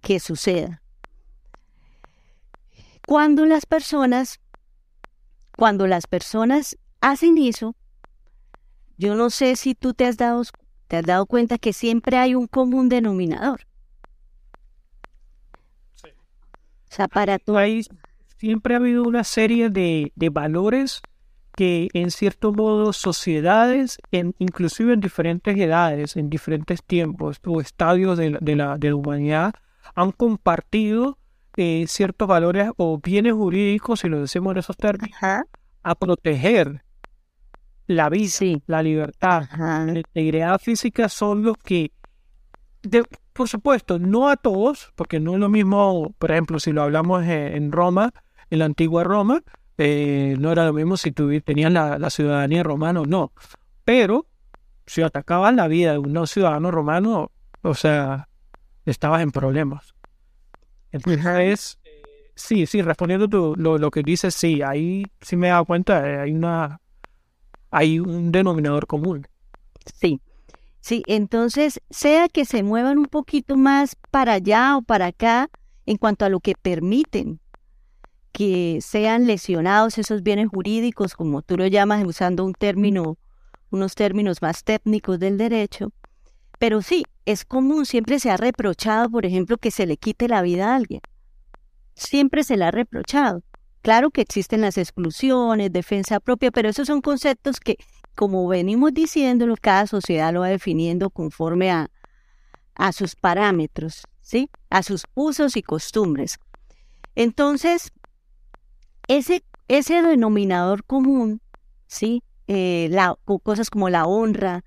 que 0.00 0.18
suceda. 0.18 0.82
Cuando 3.06 3.46
las 3.46 3.66
personas, 3.66 4.40
cuando 5.56 5.86
las 5.86 6.08
personas 6.08 6.76
hacen 7.00 7.38
eso, 7.38 7.76
yo 8.98 9.14
no 9.14 9.30
sé 9.30 9.54
si 9.54 9.76
tú 9.76 9.94
te 9.94 10.06
has 10.06 10.16
dado, 10.16 10.42
te 10.88 10.96
has 10.96 11.04
dado 11.04 11.24
cuenta 11.26 11.56
que 11.56 11.72
siempre 11.72 12.16
hay 12.16 12.34
un 12.34 12.48
común 12.48 12.88
denominador. 12.88 13.60
Sí. 15.94 16.08
O 16.10 16.94
sea, 16.94 17.06
para 17.06 17.38
tu 17.38 17.54
país 17.54 17.88
siempre 18.38 18.74
ha 18.74 18.78
habido 18.78 19.04
una 19.04 19.22
serie 19.22 19.70
de, 19.70 20.12
valores 20.32 21.00
que 21.56 21.88
en 21.94 22.10
cierto 22.10 22.52
modo 22.52 22.92
sociedades, 22.92 23.98
en, 24.10 24.34
inclusive 24.38 24.92
en 24.92 25.00
diferentes 25.00 25.56
edades, 25.56 26.16
en 26.16 26.28
diferentes 26.28 26.82
tiempos 26.82 27.40
o 27.46 27.60
estadios 27.60 28.18
de, 28.18 28.30
la, 28.56 28.78
de 28.78 28.88
la, 28.90 28.96
humanidad, 28.96 29.54
han 29.94 30.10
compartido 30.10 31.18
eh, 31.56 31.84
ciertos 31.88 32.28
valores 32.28 32.70
o 32.76 32.98
bienes 32.98 33.32
jurídicos, 33.32 34.00
si 34.00 34.08
lo 34.08 34.20
decimos 34.20 34.52
en 34.52 34.58
esos 34.58 34.76
términos, 34.76 35.18
a 35.82 35.94
proteger 35.94 36.82
la 37.86 38.08
vida, 38.08 38.60
la 38.66 38.82
libertad, 38.82 39.48
la 39.56 39.92
integridad 39.98 40.58
física 40.58 41.08
son 41.08 41.42
los 41.42 41.56
que, 41.58 41.92
por 43.32 43.48
supuesto, 43.48 43.98
no 43.98 44.28
a 44.28 44.36
todos, 44.36 44.92
porque 44.96 45.20
no 45.20 45.34
es 45.34 45.40
lo 45.40 45.48
mismo, 45.48 46.14
por 46.18 46.32
ejemplo, 46.32 46.58
si 46.58 46.72
lo 46.72 46.82
hablamos 46.82 47.24
en 47.24 47.70
Roma, 47.70 48.12
en 48.50 48.58
la 48.58 48.64
antigua 48.64 49.04
Roma, 49.04 49.42
eh, 49.78 50.36
no 50.38 50.52
era 50.52 50.64
lo 50.64 50.72
mismo 50.72 50.96
si 50.96 51.12
tú 51.12 51.30
tenías 51.42 51.70
la, 51.70 52.10
ciudadanía 52.10 52.62
romana 52.62 53.00
o 53.02 53.06
no. 53.06 53.32
Pero 53.84 54.26
si 54.86 55.02
atacaban 55.02 55.56
la 55.56 55.68
vida 55.68 55.92
de 55.92 55.98
un 55.98 56.12
no 56.12 56.26
ciudadano 56.26 56.70
romano, 56.70 57.30
o 57.62 57.74
sea, 57.74 58.28
estabas 58.84 59.22
en 59.22 59.30
problemas. 59.30 59.94
Entonces, 60.92 61.78
sí, 62.34 62.66
sí, 62.66 62.82
respondiendo 62.82 63.28
tú, 63.28 63.54
lo, 63.56 63.90
que 63.90 64.02
dices, 64.02 64.34
sí, 64.34 64.62
ahí 64.62 65.04
sí 65.20 65.36
me 65.36 65.48
he 65.48 65.50
dado 65.50 65.64
cuenta, 65.64 66.08
eh, 66.08 66.20
hay 66.20 66.32
una, 66.32 66.80
hay 67.70 67.98
un 67.98 68.32
denominador 68.32 68.86
común. 68.86 69.26
Sí, 70.00 70.20
sí, 70.80 71.02
entonces, 71.06 71.80
sea 71.90 72.28
que 72.28 72.44
se 72.44 72.62
muevan 72.62 72.98
un 72.98 73.06
poquito 73.06 73.56
más 73.56 73.96
para 74.10 74.34
allá 74.34 74.76
o 74.76 74.82
para 74.82 75.06
acá 75.06 75.50
en 75.86 75.96
cuanto 75.96 76.24
a 76.24 76.28
lo 76.28 76.40
que 76.40 76.54
permiten, 76.54 77.40
que 78.32 78.80
sean 78.82 79.26
lesionados 79.26 79.98
esos 79.98 80.22
bienes 80.22 80.48
jurídicos, 80.48 81.14
como 81.14 81.42
tú 81.42 81.56
lo 81.56 81.66
llamas, 81.66 82.04
usando 82.04 82.44
un 82.44 82.52
término, 82.52 83.16
unos 83.70 83.94
términos 83.94 84.42
más 84.42 84.62
técnicos 84.62 85.18
del 85.18 85.38
derecho. 85.38 85.92
Pero 86.58 86.82
sí, 86.82 87.04
es 87.26 87.44
común, 87.44 87.84
siempre 87.84 88.18
se 88.20 88.30
ha 88.30 88.36
reprochado, 88.36 89.10
por 89.10 89.26
ejemplo, 89.26 89.58
que 89.58 89.70
se 89.70 89.84
le 89.84 89.96
quite 89.96 90.28
la 90.28 90.42
vida 90.42 90.72
a 90.72 90.76
alguien. 90.76 91.00
Siempre 91.94 92.44
se 92.44 92.56
le 92.56 92.64
ha 92.64 92.70
reprochado. 92.70 93.42
Claro 93.82 94.10
que 94.10 94.20
existen 94.20 94.62
las 94.62 94.78
exclusiones, 94.78 95.72
defensa 95.72 96.20
propia, 96.20 96.50
pero 96.50 96.68
esos 96.68 96.86
son 96.86 97.00
conceptos 97.00 97.60
que, 97.60 97.76
como 98.14 98.46
venimos 98.48 98.94
diciendo, 98.94 99.52
cada 99.60 99.86
sociedad 99.86 100.32
lo 100.32 100.40
va 100.40 100.48
definiendo 100.48 101.10
conforme 101.10 101.70
a, 101.70 101.90
a 102.74 102.92
sus 102.92 103.16
parámetros, 103.16 104.02
¿sí? 104.20 104.50
A 104.70 104.82
sus 104.82 105.04
usos 105.14 105.56
y 105.56 105.62
costumbres. 105.62 106.38
Entonces, 107.16 107.92
ese, 109.08 109.44
ese 109.68 110.02
denominador 110.02 110.84
común, 110.84 111.40
¿sí? 111.86 112.22
Eh, 112.46 112.88
la, 112.90 113.16
cosas 113.42 113.70
como 113.70 113.88
la 113.88 114.06
honra, 114.06 114.64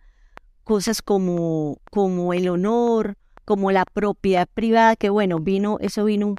cosas 0.69 1.01
como, 1.01 1.81
como 1.89 2.31
el 2.31 2.47
honor, 2.47 3.17
como 3.43 3.71
la 3.71 3.85
propiedad 3.85 4.47
privada, 4.53 4.95
que 4.95 5.09
bueno, 5.09 5.39
vino, 5.39 5.79
eso 5.81 6.05
vino, 6.05 6.35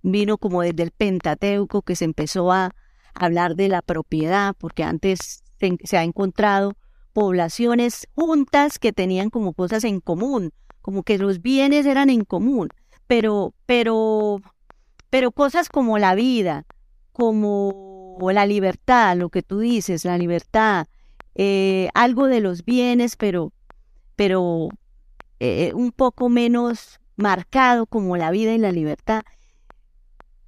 vino 0.00 0.38
como 0.38 0.62
desde 0.62 0.84
el 0.84 0.90
Pentateuco, 0.90 1.82
que 1.82 1.94
se 1.94 2.06
empezó 2.06 2.50
a 2.50 2.74
hablar 3.12 3.54
de 3.54 3.68
la 3.68 3.82
propiedad, 3.82 4.54
porque 4.58 4.84
antes 4.84 5.44
se, 5.60 5.76
se 5.84 5.98
ha 5.98 6.02
encontrado 6.02 6.72
poblaciones 7.12 8.08
juntas 8.14 8.78
que 8.78 8.94
tenían 8.94 9.28
como 9.28 9.52
cosas 9.52 9.84
en 9.84 10.00
común, 10.00 10.52
como 10.80 11.02
que 11.02 11.18
los 11.18 11.42
bienes 11.42 11.84
eran 11.84 12.08
en 12.08 12.24
común, 12.24 12.70
pero, 13.06 13.52
pero, 13.66 14.40
pero 15.10 15.30
cosas 15.30 15.68
como 15.68 15.98
la 15.98 16.14
vida, 16.14 16.64
como 17.12 18.16
la 18.32 18.46
libertad, 18.46 19.14
lo 19.18 19.28
que 19.28 19.42
tú 19.42 19.58
dices, 19.58 20.06
la 20.06 20.16
libertad, 20.16 20.86
eh, 21.34 21.88
algo 21.94 22.26
de 22.26 22.40
los 22.40 22.64
bienes, 22.64 23.16
pero, 23.16 23.52
pero 24.16 24.68
eh, 25.40 25.72
un 25.74 25.92
poco 25.92 26.28
menos 26.28 27.00
marcado 27.16 27.86
como 27.86 28.16
la 28.16 28.30
vida 28.30 28.52
y 28.52 28.58
la 28.58 28.72
libertad. 28.72 29.22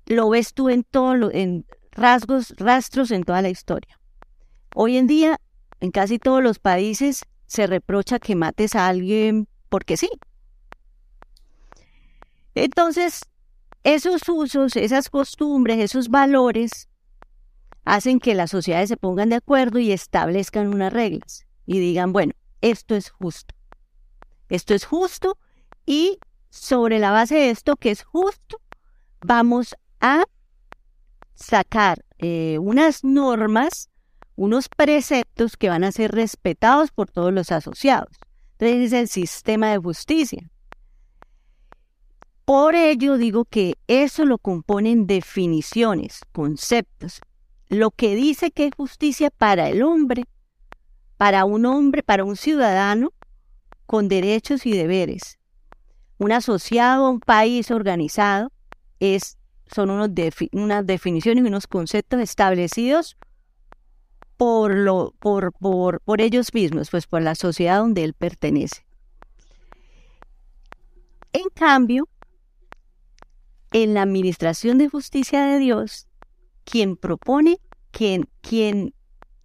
Lo 0.07 0.29
ves 0.29 0.55
tú 0.55 0.69
en 0.69 0.85
todo, 0.85 1.31
en 1.33 1.65
rasgos, 1.93 2.55
rastros 2.59 3.11
en 3.11 3.25
toda 3.25 3.43
la 3.43 3.51
historia. 3.51 3.99
Hoy 4.75 4.97
en 4.97 5.07
día, 5.07 5.41
en 5.81 5.91
casi 5.91 6.19
todos 6.19 6.43
los 6.43 6.59
países, 6.59 7.25
se 7.47 7.67
reprocha 7.67 8.19
que 8.19 8.35
mates 8.35 8.75
a 8.75 8.89
alguien 8.89 9.49
porque 9.69 9.97
sí. 9.97 10.11
Entonces, 12.55 13.23
esos 13.83 14.23
usos, 14.29 14.77
esas 14.77 15.11
costumbres, 15.11 15.79
esos 15.79 16.09
valores 16.09 16.89
hacen 17.85 18.21
que 18.21 18.35
las 18.35 18.51
sociedades 18.51 18.89
se 18.89 18.97
pongan 18.97 19.29
de 19.29 19.37
acuerdo 19.37 19.79
y 19.79 19.93
establezcan 19.93 20.69
unas 20.69 20.93
reglas 20.93 21.47
y 21.67 21.79
digan, 21.79 22.13
bueno, 22.13 22.33
esto 22.61 22.95
es 22.95 23.11
justo. 23.11 23.55
Esto 24.49 24.75
es 24.75 24.85
justo 24.85 25.39
y 25.87 26.19
sobre 26.51 26.99
la 26.99 27.11
base 27.11 27.35
de 27.35 27.51
esto 27.51 27.77
que 27.77 27.91
es 27.91 28.05
justo, 28.05 28.61
vamos 29.21 29.75
a 30.01 30.25
sacar 31.35 32.05
eh, 32.19 32.59
unas 32.61 33.05
normas, 33.05 33.91
unos 34.37 34.69
preceptos 34.69 35.57
que 35.57 35.69
van 35.69 35.85
a 35.85 35.93
ser 35.93 36.13
respetados 36.13 36.91
por 36.91 37.11
todos 37.11 37.33
los 37.33 37.51
asociados. 37.51 38.17
Entonces 38.53 38.87
es 38.87 38.93
el 38.93 39.09
sistema 39.09 39.71
de 39.71 39.79
justicia. 39.79 40.49
Por 42.45 42.75
ello 42.75 43.17
digo 43.17 43.47
que 43.47 43.75
eso 43.89 44.25
lo 44.25 44.39
componen 44.39 45.07
definiciones, 45.07 46.21
conceptos. 46.33 47.21
Lo 47.69 47.91
que 47.91 48.15
dice 48.15 48.51
que 48.51 48.67
es 48.67 48.75
justicia 48.77 49.31
para 49.31 49.69
el 49.69 49.83
hombre, 49.83 50.25
para 51.17 51.45
un 51.45 51.67
hombre, 51.67 52.03
para 52.03 52.25
un 52.25 52.37
ciudadano 52.37 53.13
con 53.87 54.09
derechos 54.09 54.67
y 54.67 54.73
deberes. 54.73 55.39
Un 56.19 56.33
asociado 56.33 57.07
a 57.07 57.11
un 57.11 57.21
país 57.21 57.71
organizado 57.71 58.53
es, 59.01 59.39
son 59.67 59.91
unos 59.91 60.11
unas 60.53 60.87
definiciones 60.87 61.45
y 61.45 61.49
unos 61.49 61.67
conceptos 61.67 62.21
establecidos 62.21 63.17
por, 64.37 64.75
lo, 64.75 65.15
por, 65.19 65.53
por, 65.53 66.01
por 66.01 66.21
ellos 66.21 66.53
mismos, 66.55 66.91
pues 66.91 67.07
por 67.07 67.23
la 67.23 67.35
sociedad 67.35 67.79
donde 67.79 68.05
él 68.05 68.15
pertenece. 68.15 68.85
En 71.33 71.49
cambio, 71.55 72.09
en 73.73 73.95
la 73.95 74.03
administración 74.03 74.79
de 74.79 74.89
justicia 74.89 75.45
de 75.47 75.59
Dios, 75.59 76.07
quien 76.65 76.97
propone, 76.97 77.59
quien, 77.91 78.29
quien, 78.41 78.95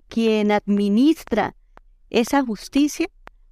quien 0.07 0.51
administra 0.51 1.55
esa 2.09 2.43
justicia 2.43 3.07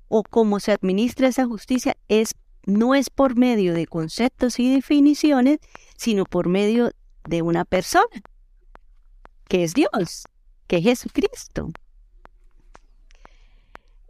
o 0.08 0.24
cómo 0.24 0.60
se 0.60 0.72
administra 0.72 1.28
esa 1.28 1.46
justicia 1.46 1.96
es 2.08 2.34
no 2.66 2.96
es 2.96 3.10
por 3.10 3.38
medio 3.38 3.74
de 3.74 3.88
conceptos 3.88 4.60
y 4.60 4.74
definiciones, 4.74 5.60
sino 5.96 6.26
por 6.26 6.50
medio 6.50 6.92
de 7.24 7.42
una 7.42 7.64
persona, 7.64 8.22
que 9.48 9.64
es 9.64 9.74
Dios, 9.74 10.26
que 10.68 10.78
es 10.78 10.84
Jesucristo. 10.84 11.72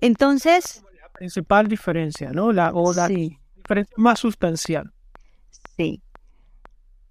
Entonces... 0.02 0.84
La 1.00 1.10
principal 1.10 1.68
diferencia, 1.68 2.32
¿no? 2.32 2.52
La, 2.52 2.72
o 2.74 2.94
la 2.94 3.08
diferencia 3.08 3.94
más 3.96 4.20
sustancial. 4.20 4.92
Sí. 5.78 6.02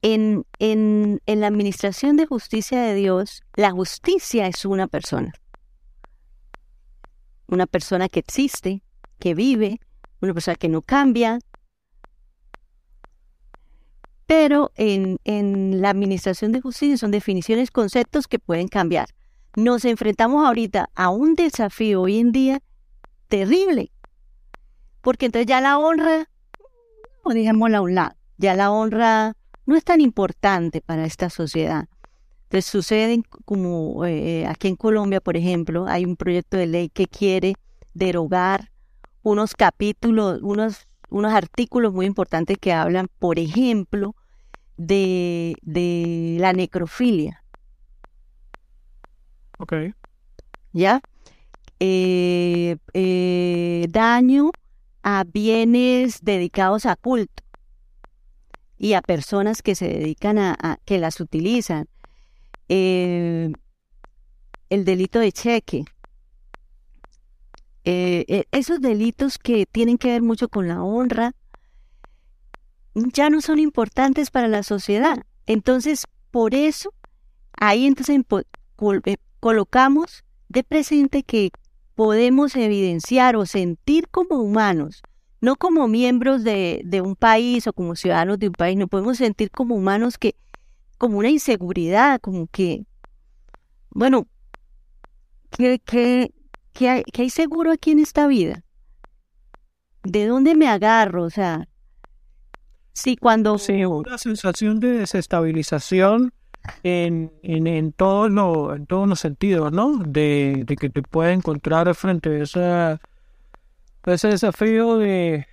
En, 0.09 0.45
en, 0.61 1.21
en 1.27 1.41
la 1.41 1.49
administración 1.49 2.17
de 2.17 2.27
justicia 2.27 2.81
de 2.81 2.95
Dios, 2.95 3.43
la 3.57 3.73
justicia 3.73 4.47
es 4.47 4.65
una 4.65 4.87
persona. 4.87 5.33
Una 7.49 7.67
persona 7.67 8.09
que 8.09 8.21
existe, 8.21 8.85
que 9.19 9.35
vive, 9.35 9.81
una 10.21 10.33
persona 10.33 10.55
que 10.55 10.69
no 10.69 10.81
cambia. 10.81 11.41
Pero 14.27 14.71
en, 14.77 15.19
en 15.25 15.83
la 15.83 15.91
administración 15.91 16.53
de 16.53 16.61
justicia 16.61 16.97
son 16.97 17.11
definiciones, 17.11 17.73
conceptos 17.73 18.29
que 18.29 18.39
pueden 18.39 18.69
cambiar. 18.69 19.09
Nos 19.57 19.85
enfrentamos 19.85 20.47
ahorita 20.47 20.89
a 20.95 21.11
un 21.11 21.35
desafío 21.35 22.03
hoy 22.03 22.21
en 22.21 22.31
día 22.31 22.63
terrible, 23.27 23.91
porque 25.01 25.27
entonces 25.27 25.49
ya 25.49 25.61
la 25.61 25.79
honra, 25.79 26.31
o 27.25 27.31
dejémosla 27.31 27.79
a 27.79 27.81
un 27.81 27.97
lado, 27.97 28.15
ya 28.39 28.55
la 28.55 28.71
honra 28.71 29.35
no 29.67 29.77
es 29.77 29.85
tan 29.85 30.01
importante 30.01 30.81
para 30.81 31.05
esta 31.05 31.29
sociedad. 31.29 31.89
Entonces 32.45 32.67
sucede 32.67 33.21
como 33.45 34.05
eh, 34.07 34.47
aquí 34.47 34.69
en 34.69 34.77
Colombia, 34.77 35.21
por 35.21 35.37
ejemplo, 35.37 35.87
hay 35.89 36.05
un 36.05 36.17
proyecto 36.17 36.57
de 36.57 36.67
ley 36.67 36.89
que 36.89 37.07
quiere 37.07 37.55
derogar 37.93 38.71
unos 39.23 39.55
capítulos, 39.55 40.41
unos, 40.43 40.87
unos 41.11 41.33
artículos 41.33 41.93
muy 41.93 42.07
importantes 42.07 42.57
que 42.59 42.73
hablan, 42.73 43.09
por 43.19 43.41
ejemplo, 43.41 44.15
de, 44.77 45.57
de 45.63 46.37
la 46.39 46.53
necrofilia. 46.53 47.43
Ok. 49.59 49.73
¿Ya? 50.73 51.00
Eh, 51.81 52.76
eh, 52.95 53.87
daño 53.91 54.50
a 55.02 55.25
bienes 55.25 56.21
dedicados 56.23 56.87
a 56.87 56.95
culto 56.97 57.43
y 58.78 58.93
a 58.93 59.02
personas 59.02 59.62
que 59.62 59.75
se 59.75 59.89
dedican 59.89 60.39
a, 60.39 60.78
que 60.84 60.99
las 60.99 61.21
utilizan. 61.21 61.89
Eh, 62.69 63.52
el 64.69 64.84
delito 64.84 65.19
de 65.21 65.32
cheque. 65.32 65.84
Eh, 67.84 68.25
eh, 68.28 68.45
esos 68.50 68.80
delitos 68.80 69.39
que 69.39 69.65
tienen 69.67 69.97
que 69.97 70.08
ver 70.08 70.23
mucho 70.23 70.49
con 70.49 70.67
la 70.67 70.82
honra 70.82 71.34
ya 72.95 73.30
no 73.30 73.41
son 73.41 73.60
importantes 73.60 74.30
para 74.30 74.49
la 74.49 74.62
sociedad. 74.62 75.25
Entonces, 75.47 76.06
por 76.30 76.54
eso, 76.54 76.93
ahí 77.58 77.86
entonces 77.86 78.21
colocamos 79.41 80.25
de 80.49 80.65
presente 80.65 81.23
que 81.23 81.50
podemos 81.95 82.56
evidenciar 82.56 83.36
o 83.36 83.47
sentir 83.47 84.08
como 84.08 84.36
humanos 84.36 85.02
no 85.41 85.57
como 85.57 85.89
miembros 85.89 86.45
de, 86.45 87.03
un 87.05 87.17
país 87.17 87.67
o 87.67 87.73
como 87.73 87.97
ciudadanos 87.97 88.39
de 88.39 88.49
un 88.49 88.55
país, 88.55 88.77
no 88.77 88.89
podemos 88.89 89.19
sentir 89.19 89.51
como 89.51 89.75
humanos 89.75 90.19
que, 90.19 90.37
como 90.99 91.19
una 91.19 91.31
inseguridad, 91.31 92.21
como 92.21 92.47
que, 92.47 92.85
bueno, 93.91 94.27
que, 95.51 95.81
hay, 96.81 97.03
que 97.05 97.23
hay 97.23 97.31
seguro 97.31 97.73
aquí 97.73 97.91
en 97.93 97.99
esta 97.99 98.27
vida. 98.27 98.63
¿De 100.03 100.27
dónde 100.27 100.55
me 100.55 100.69
agarro? 100.69 101.25
O 101.25 101.31
sea, 101.31 101.69
sí, 102.93 103.17
cuando... 103.17 103.59
Sí, 103.59 103.85
una 103.85 104.19
sensación 104.19 104.79
de 104.81 104.99
desestabilización 104.99 106.33
en, 106.83 107.33
en, 107.43 107.67
en, 107.67 107.93
todos 107.93 108.31
los 108.31 109.21
sentidos, 109.21 109.73
¿no? 109.73 109.99
De, 109.99 110.63
de 110.67 110.77
que 110.77 110.91
te 110.91 111.03
puede 111.03 111.33
encontrar 111.33 111.93
frente 111.95 112.31
a 112.31 112.43
esa 112.43 113.01
ese 114.14 114.28
desafío 114.28 114.99
de, 114.99 115.47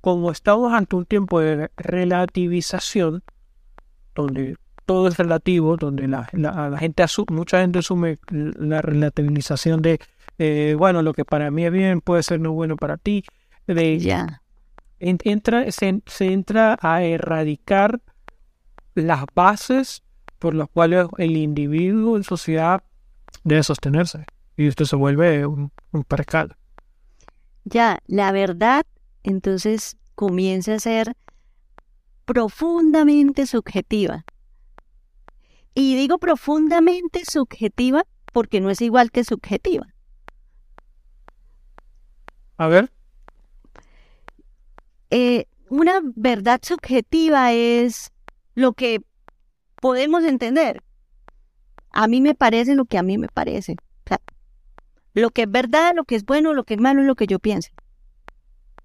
como 0.00 0.30
estamos 0.30 0.72
ante 0.72 0.96
un 0.96 1.06
tiempo 1.06 1.40
de 1.40 1.70
relativización, 1.76 3.22
donde 4.14 4.56
todo 4.86 5.08
es 5.08 5.16
relativo, 5.18 5.76
donde 5.76 6.08
la, 6.08 6.28
la, 6.32 6.76
gente 6.78 7.02
asume, 7.02 7.36
mucha 7.36 7.60
gente 7.60 7.78
asume 7.78 8.18
la 8.30 8.82
relativización 8.82 9.82
de, 9.82 10.74
bueno, 10.78 11.02
lo 11.02 11.12
que 11.12 11.24
para 11.24 11.50
mí 11.50 11.64
es 11.64 11.72
bien 11.72 12.00
puede 12.00 12.22
ser 12.22 12.40
no 12.40 12.52
bueno 12.52 12.76
para 12.76 12.96
ti. 12.96 13.24
De, 13.66 13.98
ya. 13.98 14.42
entra, 14.98 15.70
se, 15.70 16.02
se 16.06 16.32
entra 16.32 16.76
a 16.80 17.02
erradicar 17.02 18.00
las 18.94 19.24
bases 19.34 20.02
por 20.38 20.54
las 20.54 20.68
cuales 20.68 21.06
el 21.18 21.36
individuo 21.36 22.16
en 22.16 22.24
sociedad 22.24 22.82
debe 23.44 23.62
sostenerse. 23.62 24.24
Y 24.56 24.66
esto 24.66 24.84
se 24.86 24.96
vuelve 24.96 25.46
un, 25.46 25.70
un 25.92 26.04
percal 26.04 26.56
ya 27.64 28.00
la 28.06 28.32
verdad 28.32 28.86
entonces 29.22 29.96
comienza 30.14 30.74
a 30.74 30.80
ser 30.80 31.16
profundamente 32.24 33.46
subjetiva. 33.46 34.24
Y 35.74 35.96
digo 35.96 36.18
profundamente 36.18 37.24
subjetiva 37.24 38.04
porque 38.32 38.60
no 38.60 38.70
es 38.70 38.80
igual 38.80 39.10
que 39.10 39.24
subjetiva. 39.24 39.86
A 42.56 42.68
ver. 42.68 42.92
Eh, 45.10 45.46
una 45.70 46.00
verdad 46.02 46.60
subjetiva 46.62 47.52
es 47.52 48.12
lo 48.54 48.74
que 48.74 49.02
podemos 49.80 50.24
entender. 50.24 50.82
A 51.90 52.06
mí 52.06 52.20
me 52.20 52.34
parece 52.34 52.74
lo 52.74 52.84
que 52.84 52.98
a 52.98 53.02
mí 53.02 53.18
me 53.18 53.28
parece. 53.28 53.76
Lo 55.20 55.30
que 55.30 55.42
es 55.42 55.50
verdad, 55.50 55.92
lo 55.94 56.04
que 56.04 56.16
es 56.16 56.24
bueno, 56.24 56.54
lo 56.54 56.64
que 56.64 56.74
es 56.74 56.80
malo 56.80 57.00
es 57.02 57.06
lo 57.06 57.14
que 57.14 57.26
yo 57.26 57.38
pienso. 57.38 57.70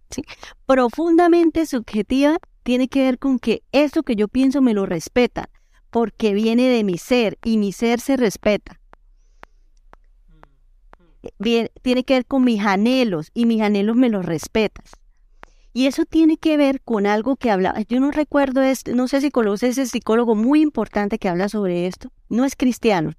¿Sí? 0.09 0.23
Profundamente 0.65 1.65
subjetiva 1.65 2.37
tiene 2.63 2.87
que 2.87 3.03
ver 3.03 3.19
con 3.19 3.39
que 3.39 3.63
eso 3.71 4.03
que 4.03 4.15
yo 4.15 4.27
pienso 4.27 4.61
me 4.61 4.73
lo 4.73 4.85
respeta, 4.85 5.49
porque 5.89 6.33
viene 6.33 6.67
de 6.69 6.83
mi 6.83 6.97
ser 6.97 7.37
y 7.43 7.57
mi 7.57 7.71
ser 7.71 7.99
se 7.99 8.17
respeta. 8.17 8.79
tiene 11.39 12.03
que 12.03 12.13
ver 12.13 12.25
con 12.25 12.43
mis 12.43 12.61
anhelos 12.61 13.31
y 13.33 13.45
mis 13.45 13.61
anhelos 13.61 13.95
me 13.95 14.09
los 14.09 14.25
respetas. 14.25 14.91
Y 15.73 15.87
eso 15.87 16.05
tiene 16.05 16.37
que 16.37 16.55
ver 16.55 16.81
con 16.81 17.05
algo 17.05 17.35
que 17.35 17.51
habla, 17.51 17.75
yo 17.89 17.99
no 17.99 18.11
recuerdo, 18.11 18.61
este, 18.61 18.93
no 18.93 19.07
sé 19.07 19.19
si 19.21 19.29
conoces 19.29 19.77
ese 19.77 19.85
psicólogo 19.85 20.33
muy 20.33 20.61
importante 20.61 21.19
que 21.19 21.27
habla 21.27 21.49
sobre 21.49 21.85
esto, 21.85 22.11
no 22.29 22.45
es 22.45 22.55
cristiano, 22.55 23.11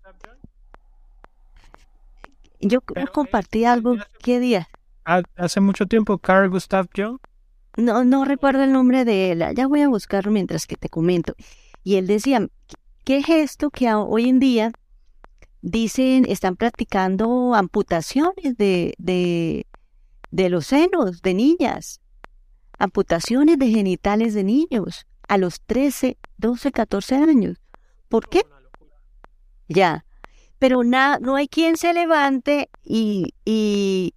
yo 2.68 2.80
compartí 3.12 3.64
algo, 3.64 3.96
¿qué 4.22 4.40
día? 4.40 4.68
Hace 5.04 5.60
mucho 5.60 5.86
tiempo, 5.86 6.18
Carl 6.18 6.50
Gustav 6.50 6.88
Jung. 6.94 7.18
No, 7.76 8.04
no 8.04 8.24
recuerdo 8.24 8.64
el 8.64 8.72
nombre 8.72 9.04
de 9.04 9.32
él, 9.32 9.44
ya 9.54 9.66
voy 9.66 9.82
a 9.82 9.88
buscarlo 9.88 10.32
mientras 10.32 10.66
que 10.66 10.76
te 10.76 10.88
comento. 10.88 11.34
Y 11.84 11.96
él 11.96 12.06
decía, 12.06 12.48
¿qué 13.04 13.18
es 13.18 13.28
esto 13.28 13.70
que 13.70 13.92
hoy 13.92 14.28
en 14.28 14.38
día 14.38 14.72
dicen, 15.60 16.24
están 16.28 16.56
practicando 16.56 17.54
amputaciones 17.54 18.56
de, 18.56 18.94
de, 18.98 19.66
de 20.30 20.48
los 20.48 20.66
senos 20.66 21.22
de 21.22 21.34
niñas, 21.34 22.00
amputaciones 22.78 23.58
de 23.58 23.68
genitales 23.68 24.32
de 24.32 24.44
niños 24.44 25.06
a 25.28 25.38
los 25.38 25.60
13, 25.62 26.18
12, 26.38 26.72
14 26.72 27.16
años. 27.16 27.58
¿Por 28.08 28.28
qué? 28.28 28.42
Ya. 29.68 30.05
Pero 30.58 30.82
no 30.84 31.36
hay 31.36 31.48
quien 31.48 31.76
se 31.76 31.92
levante 31.92 32.70
y, 32.82 33.34
y, 33.44 34.12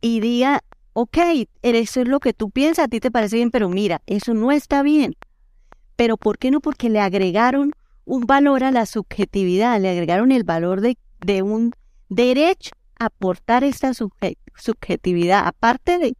diga, 0.00 0.62
ok, 0.92 1.18
eso 1.62 2.00
es 2.00 2.08
lo 2.08 2.20
que 2.20 2.32
tú 2.32 2.50
piensas, 2.50 2.86
a 2.86 2.88
ti 2.88 3.00
te 3.00 3.10
parece 3.10 3.36
bien, 3.36 3.50
pero 3.50 3.68
mira, 3.68 4.02
eso 4.06 4.34
no 4.34 4.50
está 4.52 4.82
bien. 4.82 5.14
Pero 5.96 6.16
¿por 6.16 6.38
qué 6.38 6.50
no? 6.50 6.60
Porque 6.60 6.90
le 6.90 7.00
agregaron 7.00 7.72
un 8.04 8.22
valor 8.22 8.64
a 8.64 8.72
la 8.72 8.86
subjetividad, 8.86 9.80
le 9.80 9.90
agregaron 9.90 10.32
el 10.32 10.44
valor 10.44 10.80
de, 10.80 10.98
de 11.20 11.42
un 11.42 11.72
derecho 12.08 12.72
a 12.98 13.06
aportar 13.06 13.64
esta 13.64 13.92
subjetividad, 13.94 15.46
aparte 15.46 15.98
de, 15.98 16.16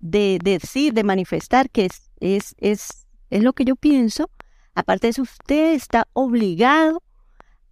de, 0.00 0.38
decir, 0.42 0.92
de 0.92 1.04
manifestar 1.04 1.70
que 1.70 1.86
es, 1.86 2.10
es, 2.20 2.54
es, 2.58 3.06
es 3.30 3.42
lo 3.42 3.52
que 3.52 3.64
yo 3.64 3.76
pienso, 3.76 4.30
aparte 4.74 5.06
de 5.06 5.10
eso, 5.10 5.22
usted 5.22 5.74
está 5.74 6.08
obligado 6.12 7.02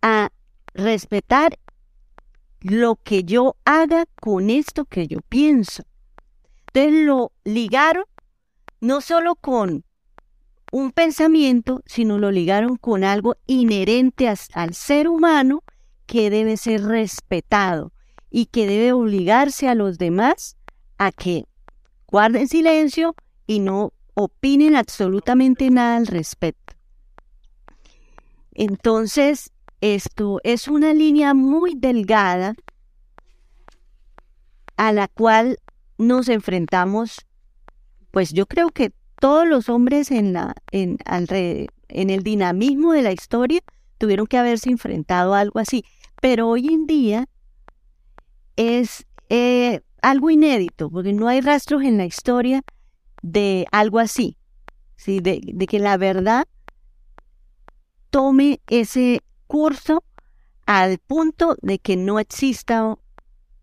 a 0.02 0.30
respetar 0.74 1.58
lo 2.60 2.96
que 2.96 3.24
yo 3.24 3.56
haga 3.64 4.06
con 4.20 4.50
esto 4.50 4.84
que 4.84 5.06
yo 5.06 5.20
pienso. 5.28 5.84
Entonces 6.72 7.06
lo 7.06 7.32
ligaron 7.44 8.04
no 8.80 9.00
solo 9.00 9.34
con 9.34 9.84
un 10.72 10.92
pensamiento, 10.92 11.82
sino 11.86 12.18
lo 12.18 12.30
ligaron 12.30 12.76
con 12.76 13.02
algo 13.04 13.36
inherente 13.46 14.32
al 14.54 14.74
ser 14.74 15.08
humano 15.08 15.64
que 16.06 16.30
debe 16.30 16.56
ser 16.56 16.82
respetado 16.82 17.92
y 18.30 18.46
que 18.46 18.66
debe 18.66 18.92
obligarse 18.92 19.68
a 19.68 19.74
los 19.74 19.98
demás 19.98 20.56
a 20.98 21.10
que 21.12 21.44
guarden 22.06 22.46
silencio 22.46 23.14
y 23.46 23.58
no 23.58 23.92
opinen 24.14 24.76
absolutamente 24.76 25.70
nada 25.70 25.96
al 25.96 26.06
respecto. 26.06 26.74
Entonces, 28.52 29.52
esto 29.80 30.40
es 30.44 30.68
una 30.68 30.92
línea 30.92 31.34
muy 31.34 31.74
delgada 31.76 32.54
a 34.76 34.92
la 34.92 35.08
cual 35.08 35.58
nos 35.98 36.28
enfrentamos, 36.28 37.26
pues 38.10 38.32
yo 38.32 38.46
creo 38.46 38.70
que 38.70 38.92
todos 39.20 39.46
los 39.46 39.68
hombres 39.68 40.10
en, 40.10 40.32
la, 40.32 40.54
en, 40.72 40.98
en 41.06 42.10
el 42.10 42.22
dinamismo 42.22 42.92
de 42.92 43.02
la 43.02 43.12
historia 43.12 43.60
tuvieron 43.98 44.26
que 44.26 44.38
haberse 44.38 44.70
enfrentado 44.70 45.34
a 45.34 45.40
algo 45.40 45.58
así. 45.58 45.84
Pero 46.20 46.48
hoy 46.48 46.68
en 46.68 46.86
día 46.86 47.28
es 48.56 49.06
eh, 49.28 49.80
algo 50.02 50.30
inédito, 50.30 50.90
porque 50.90 51.12
no 51.12 51.28
hay 51.28 51.40
rastros 51.40 51.82
en 51.82 51.98
la 51.98 52.06
historia 52.06 52.62
de 53.22 53.66
algo 53.72 53.98
así, 53.98 54.38
¿sí? 54.96 55.20
de, 55.20 55.40
de 55.44 55.66
que 55.66 55.78
la 55.78 55.98
verdad 55.98 56.46
tome 58.08 58.60
ese 58.66 59.22
curso 59.50 60.04
al 60.64 60.98
punto 60.98 61.56
de 61.60 61.80
que 61.80 61.96
no 61.96 62.20
exista, 62.20 62.96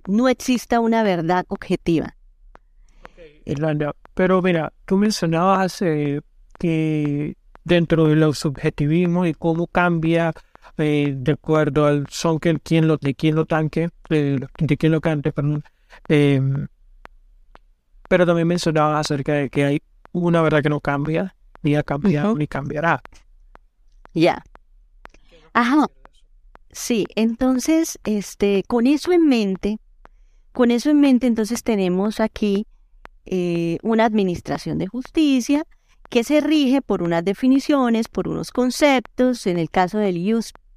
no 0.06 0.28
exista 0.28 0.82
una 0.82 1.02
verdad 1.02 1.46
objetiva. 1.48 2.18
Irlanda, 3.46 3.96
pero 4.14 4.42
mira, 4.42 4.74
tú 4.84 4.98
mencionabas 4.98 5.82
eh, 5.82 6.20
que 6.60 7.38
dentro 7.64 8.08
de 8.08 8.18
los 8.18 8.38
subjetivismos 8.38 9.28
y 9.28 9.34
cómo 9.34 9.68
cambia 9.68 10.34
eh, 10.78 11.14
de 11.16 11.32
acuerdo 11.32 11.86
al 11.86 12.06
son 12.10 12.40
que 12.40 12.60
quien 12.60 12.90
lo, 12.90 12.98
de 12.98 13.16
quien 13.16 13.36
lo 13.36 13.46
tanque, 13.46 13.90
de, 14.10 14.46
quien 14.78 14.92
lo 14.92 15.00
cante, 15.00 15.32
perdón. 15.32 15.64
Em, 16.10 16.68
pero 18.10 18.26
también 18.26 18.50
mencionabas 18.50 19.06
acerca 19.06 19.32
de 19.32 19.50
que 19.50 19.64
hay 19.64 19.82
una 20.12 20.42
verdad 20.42 20.62
que 20.62 20.70
no 20.70 20.82
cambia, 20.82 21.34
ni 21.62 21.76
ha 21.78 21.84
cambiado, 21.84 22.36
ni 22.36 22.46
cambiará. 22.46 23.02
Ya. 24.14 24.44
Ajá. 25.58 25.88
Sí, 26.72 27.08
entonces, 27.16 27.98
este, 28.04 28.62
con 28.68 28.86
eso 28.86 29.12
en 29.12 29.26
mente, 29.26 29.80
con 30.52 30.70
eso 30.70 30.92
en 30.92 31.00
mente, 31.00 31.26
entonces 31.26 31.64
tenemos 31.64 32.20
aquí 32.20 32.68
eh, 33.26 33.80
una 33.82 34.06
administración 34.06 34.78
de 34.78 34.86
justicia 34.86 35.66
que 36.12 36.24
se 36.24 36.42
rige 36.42 36.84
por 36.84 37.02
unas 37.02 37.26
definiciones, 37.26 38.08
por 38.08 38.28
unos 38.28 38.52
conceptos, 38.52 39.48
en 39.48 39.58
el 39.58 39.72
caso 39.72 39.98
del, 39.98 40.24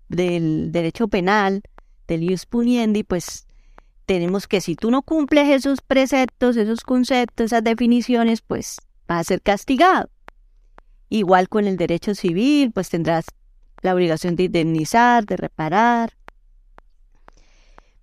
del 0.08 0.72
derecho 0.72 1.08
penal, 1.08 1.60
del 2.08 2.22
ius 2.22 2.46
puniendi, 2.46 3.04
pues 3.04 3.46
tenemos 4.06 4.48
que 4.48 4.62
si 4.62 4.76
tú 4.76 4.90
no 4.90 5.02
cumples 5.02 5.50
esos 5.50 5.82
preceptos, 5.82 6.56
esos 6.56 6.84
conceptos, 6.84 7.52
esas 7.52 7.64
definiciones, 7.64 8.40
pues 8.40 8.78
vas 9.06 9.20
a 9.20 9.24
ser 9.24 9.42
castigado. 9.42 10.08
Igual 11.10 11.50
con 11.50 11.66
el 11.66 11.76
derecho 11.76 12.14
civil, 12.14 12.72
pues 12.72 12.88
tendrás 12.88 13.26
la 13.82 13.94
obligación 13.94 14.36
de 14.36 14.44
indemnizar, 14.44 15.24
de 15.24 15.36
reparar. 15.36 16.16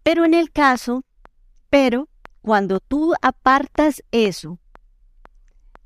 Pero 0.04 0.26
en 0.26 0.34
el 0.34 0.52
caso, 0.52 1.04
pero 1.70 2.08
cuando 2.42 2.80
tú 2.80 3.14
apartas 3.22 4.04
eso 4.12 4.60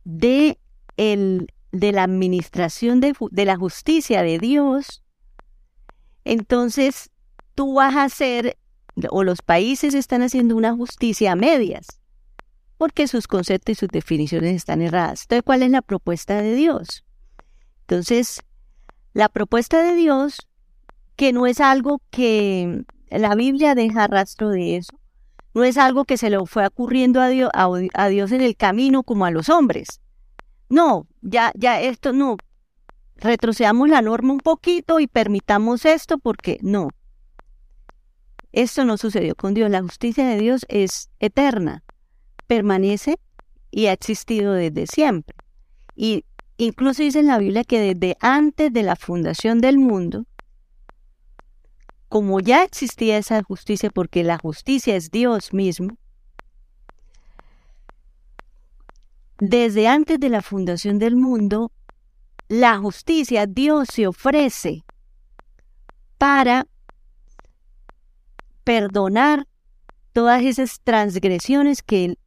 de, 0.04 0.60
el, 0.98 1.52
de 1.72 1.92
la 1.92 2.04
administración 2.04 3.00
de, 3.00 3.14
de 3.32 3.46
la 3.46 3.58
justicia 3.58 4.22
de 4.22 4.38
Dios, 4.38 5.04
entonces 6.24 7.10
tú 7.56 7.74
vas 7.76 7.96
a 7.96 8.04
hacer, 8.04 8.58
o 9.10 9.24
los 9.24 9.42
países 9.42 9.94
están 9.94 10.22
haciendo 10.22 10.56
una 10.56 10.76
justicia 10.76 11.32
a 11.32 11.36
medias, 11.36 12.00
porque 12.78 13.08
sus 13.08 13.28
conceptos 13.28 13.74
y 13.74 13.76
sus 13.76 13.90
definiciones 13.90 14.56
están 14.56 14.82
erradas. 14.82 15.24
Entonces, 15.24 15.44
¿cuál 15.44 15.64
es 15.64 15.72
la 15.72 15.82
propuesta 15.82 16.42
de 16.42 16.54
Dios? 16.56 17.04
Entonces, 17.82 18.42
la 19.14 19.30
propuesta 19.30 19.84
de 19.84 19.96
Dios, 19.96 20.48
que 21.16 21.34
no 21.34 21.46
es 21.46 21.60
algo 21.60 22.02
que 22.10 22.84
la 23.10 23.36
Biblia 23.36 23.76
deja 23.76 24.08
rastro 24.08 24.50
de 24.50 24.78
eso, 24.78 24.98
no 25.54 25.64
es 25.64 25.78
algo 25.78 26.06
que 26.06 26.18
se 26.18 26.30
le 26.30 26.46
fue 26.46 26.66
ocurriendo 26.66 27.20
a 27.22 27.28
Dios, 27.28 27.50
a, 27.54 28.08
Dios 28.08 28.32
en 28.32 28.42
el 28.42 28.56
camino 28.56 29.04
como 29.04 29.26
a 29.26 29.32
los 29.32 29.50
hombres. 29.50 30.00
No, 30.70 31.08
ya, 31.22 31.52
ya 31.56 31.82
esto 31.82 32.14
no. 32.14 32.38
Retrocedamos 33.18 33.90
la 33.90 34.02
norma 34.02 34.32
un 34.34 34.40
poquito 34.40 35.00
y 35.00 35.08
permitamos 35.08 35.86
esto 35.86 36.18
porque 36.18 36.58
no. 36.62 36.90
Esto 38.54 38.86
no 38.86 38.98
sucedió 38.98 39.36
con 39.36 39.54
Dios. 39.54 39.70
La 39.70 39.82
justicia 39.82 40.26
de 40.26 40.38
Dios 40.38 40.66
es 40.70 41.10
eterna, 41.20 41.84
permanece 42.48 43.20
y 43.70 43.88
ha 43.88 43.94
existido 43.94 44.54
desde 44.54 44.88
siempre. 44.88 45.36
Y 45.96 46.24
incluso 46.66 47.02
dice 47.02 47.20
en 47.20 47.28
la 47.28 47.40
Biblia 47.40 47.64
que 47.64 47.80
desde 47.80 48.18
antes 48.20 48.72
de 48.72 48.84
la 48.84 48.96
fundación 48.96 49.62
del 49.62 49.80
mundo, 49.80 50.26
como 52.08 52.40
ya 52.40 52.64
existía 52.64 53.18
esa 53.18 53.42
justicia, 53.42 53.90
porque 53.90 54.24
la 54.24 54.38
justicia 54.38 54.96
es 54.96 55.10
Dios 55.10 55.54
mismo, 55.54 55.98
desde 59.40 59.88
antes 59.88 60.20
de 60.20 60.30
la 60.30 60.44
fundación 60.44 61.00
del 61.00 61.16
mundo, 61.16 61.72
la 62.48 62.78
justicia, 62.78 63.48
Dios 63.48 63.88
se 63.92 64.06
ofrece 64.06 64.84
para 66.20 66.68
perdonar 68.64 69.48
todas 70.14 70.44
esas 70.44 70.80
transgresiones 70.82 71.82
que 71.82 72.18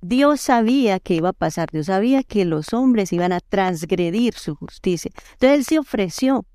Dios 0.00 0.40
sabía 0.40 0.98
que 0.98 1.14
iba 1.14 1.30
a 1.30 1.34
pasar, 1.34 1.70
Dios 1.70 1.86
sabía 1.86 2.22
que 2.22 2.44
los 2.44 2.72
hombres 2.72 3.12
iban 3.12 3.32
a 3.32 3.40
transgredir 3.40 4.34
su 4.34 4.54
justicia. 4.54 5.10
Entonces 5.32 5.58
Él 5.58 5.64
se 5.64 5.78
ofreció 5.78 6.46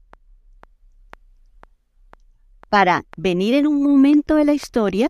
para 2.69 3.05
venir 3.15 3.53
en 3.53 3.67
un 3.67 3.83
momento 3.83 4.35
de 4.35 4.45
la 4.45 4.53
historia 4.53 5.09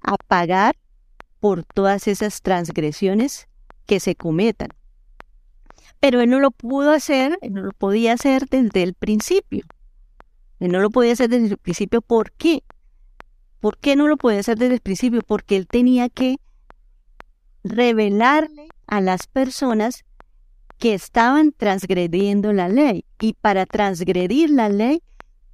a 0.00 0.16
pagar 0.16 0.76
por 1.40 1.64
todas 1.64 2.08
esas 2.08 2.40
transgresiones 2.40 3.48
que 3.86 4.00
se 4.00 4.14
cometan. 4.14 4.68
Pero 6.00 6.20
él 6.20 6.30
no 6.30 6.40
lo 6.40 6.50
pudo 6.50 6.90
hacer, 6.90 7.38
él 7.42 7.52
no 7.52 7.62
lo 7.62 7.72
podía 7.72 8.14
hacer 8.14 8.46
desde 8.48 8.82
el 8.82 8.94
principio. 8.94 9.64
Él 10.58 10.72
no 10.72 10.80
lo 10.80 10.90
podía 10.90 11.12
hacer 11.12 11.28
desde 11.28 11.48
el 11.48 11.58
principio. 11.58 12.00
¿Por 12.02 12.32
qué? 12.32 12.64
¿Por 13.60 13.78
qué 13.78 13.94
no 13.94 14.08
lo 14.08 14.16
podía 14.16 14.40
hacer 14.40 14.58
desde 14.58 14.74
el 14.74 14.80
principio? 14.80 15.22
Porque 15.22 15.56
él 15.56 15.66
tenía 15.66 16.08
que 16.08 16.38
revelarle 17.64 18.68
a 18.86 19.00
las 19.00 19.26
personas 19.26 20.04
que 20.78 20.94
estaban 20.94 21.52
transgrediendo 21.52 22.52
la 22.52 22.68
ley. 22.68 23.04
Y 23.20 23.34
para 23.34 23.66
transgredir 23.66 24.50
la 24.50 24.68
ley 24.68 25.02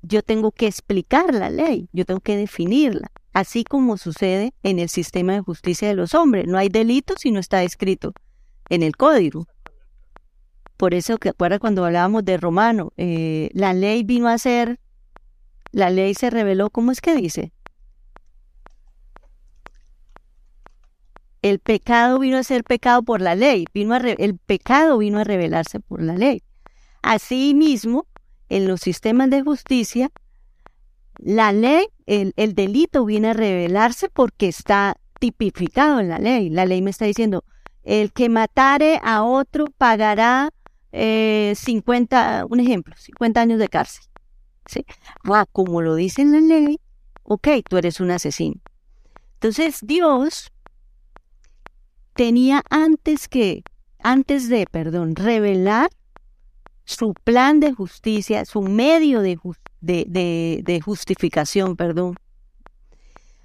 yo 0.03 0.23
tengo 0.23 0.53
que 0.53 0.67
explicar 0.67 1.35
la 1.35 1.51
ley, 1.51 1.89
yo 1.93 2.05
tengo 2.05 2.21
que 2.21 2.37
definirla, 2.37 3.11
así 3.33 3.65
como 3.65 3.97
sucede 3.97 4.55
en 4.63 4.79
el 4.79 4.89
sistema 4.89 5.33
de 5.35 5.41
justicia 5.41 5.89
de 5.89 5.95
los 5.95 6.15
hombres. 6.15 6.47
No 6.47 6.59
hay 6.59 6.69
delito 6.69 7.15
si 7.19 7.31
no 7.31 7.41
está 7.41 7.63
escrito 7.63 8.13
en 8.69 8.83
el 8.83 8.97
código. 8.97 9.47
Por 10.77 10.95
eso 10.95 11.19
que 11.19 11.31
acuerda 11.31 11.59
cuando 11.59 11.85
hablábamos 11.85 12.25
de 12.25 12.37
Romano, 12.37 12.93
eh, 12.97 13.51
la 13.53 13.73
ley 13.73 14.05
vino 14.05 14.29
a 14.29 14.39
ser, 14.39 14.79
la 15.73 15.91
ley 15.91 16.15
se 16.15 16.31
reveló, 16.31 16.71
¿cómo 16.71 16.93
es 16.93 17.01
que 17.01 17.17
dice? 17.17 17.53
El 21.43 21.59
pecado 21.59 22.19
vino 22.19 22.39
a 22.39 22.43
ser 22.43 22.65
pecado 22.65 23.03
por 23.03 23.21
la 23.21 23.35
ley, 23.35 23.67
vino 23.73 23.97
el 23.97 24.39
pecado 24.39 24.99
vino 24.99 25.19
a 25.19 25.25
revelarse 25.25 25.81
por 25.81 26.03
la 26.03 26.15
ley. 26.15 26.43
Asimismo, 27.03 28.07
en 28.49 28.67
los 28.67 28.81
sistemas 28.81 29.31
de 29.31 29.43
justicia, 29.43 30.11
la 31.19 31.53
ley, 31.53 31.87
el, 32.07 32.33
el 32.37 32.55
delito 32.55 33.05
viene 33.05 33.29
a 33.29 33.35
revelarse 33.35 34.09
porque 34.09 34.49
está 34.49 34.97
tipificado 35.19 36.01
en 36.01 36.09
la 36.09 36.19
ley. 36.19 36.51
La 36.51 36.65
ley 36.65 36.83
me 36.83 36.91
está 36.91 37.05
diciendo, 37.05 37.45
el 37.83 38.13
que 38.13 38.29
matare 38.29 39.01
a 39.03 39.23
otro 39.23 39.67
pagará 39.77 40.51
eh, 40.93 41.55
50, 41.57 42.47
un 42.49 42.61
ejemplo, 42.61 42.95
50 42.97 43.41
años 43.41 43.59
de 43.59 43.69
cárcel. 43.69 44.05
¿sí? 44.67 44.85
Ah, 45.25 45.47
como 45.51 45.83
lo 45.83 45.95
dice 45.95 46.23
en 46.23 46.33
la 46.33 46.41
ley, 46.41 46.81
ok, 47.23 47.49
tú 47.69 47.77
eres 47.77 48.01
un 48.01 48.11
asesino. 48.11 48.61
Entonces 49.35 49.79
Dios 49.83 50.51
tenía 52.19 52.65
antes 52.69 53.29
que, 53.29 53.63
antes 54.01 54.49
de, 54.49 54.67
perdón, 54.67 55.15
revelar 55.15 55.89
su 56.85 57.15
plan 57.15 57.61
de 57.61 57.73
justicia, 57.73 58.45
su 58.45 58.61
medio 58.61 59.21
de, 59.21 59.39
de, 59.81 60.61
de, 60.65 60.81
justificación, 60.81 61.77
perdón. 61.77 62.17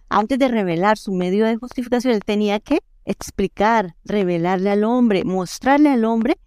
Antes 0.09 0.39
de 0.39 0.47
revelar 0.47 0.97
su 0.97 1.13
medio 1.13 1.45
de 1.45 1.55
justificación, 1.55 2.15
él 2.15 2.21
tenía 2.25 2.59
que 2.59 2.79
explicar, 3.05 3.95
revelarle 4.05 4.71
al 4.71 4.85
hombre, 4.85 5.23
mostrarle 5.23 5.89
al 5.89 6.03
hombre 6.03 6.39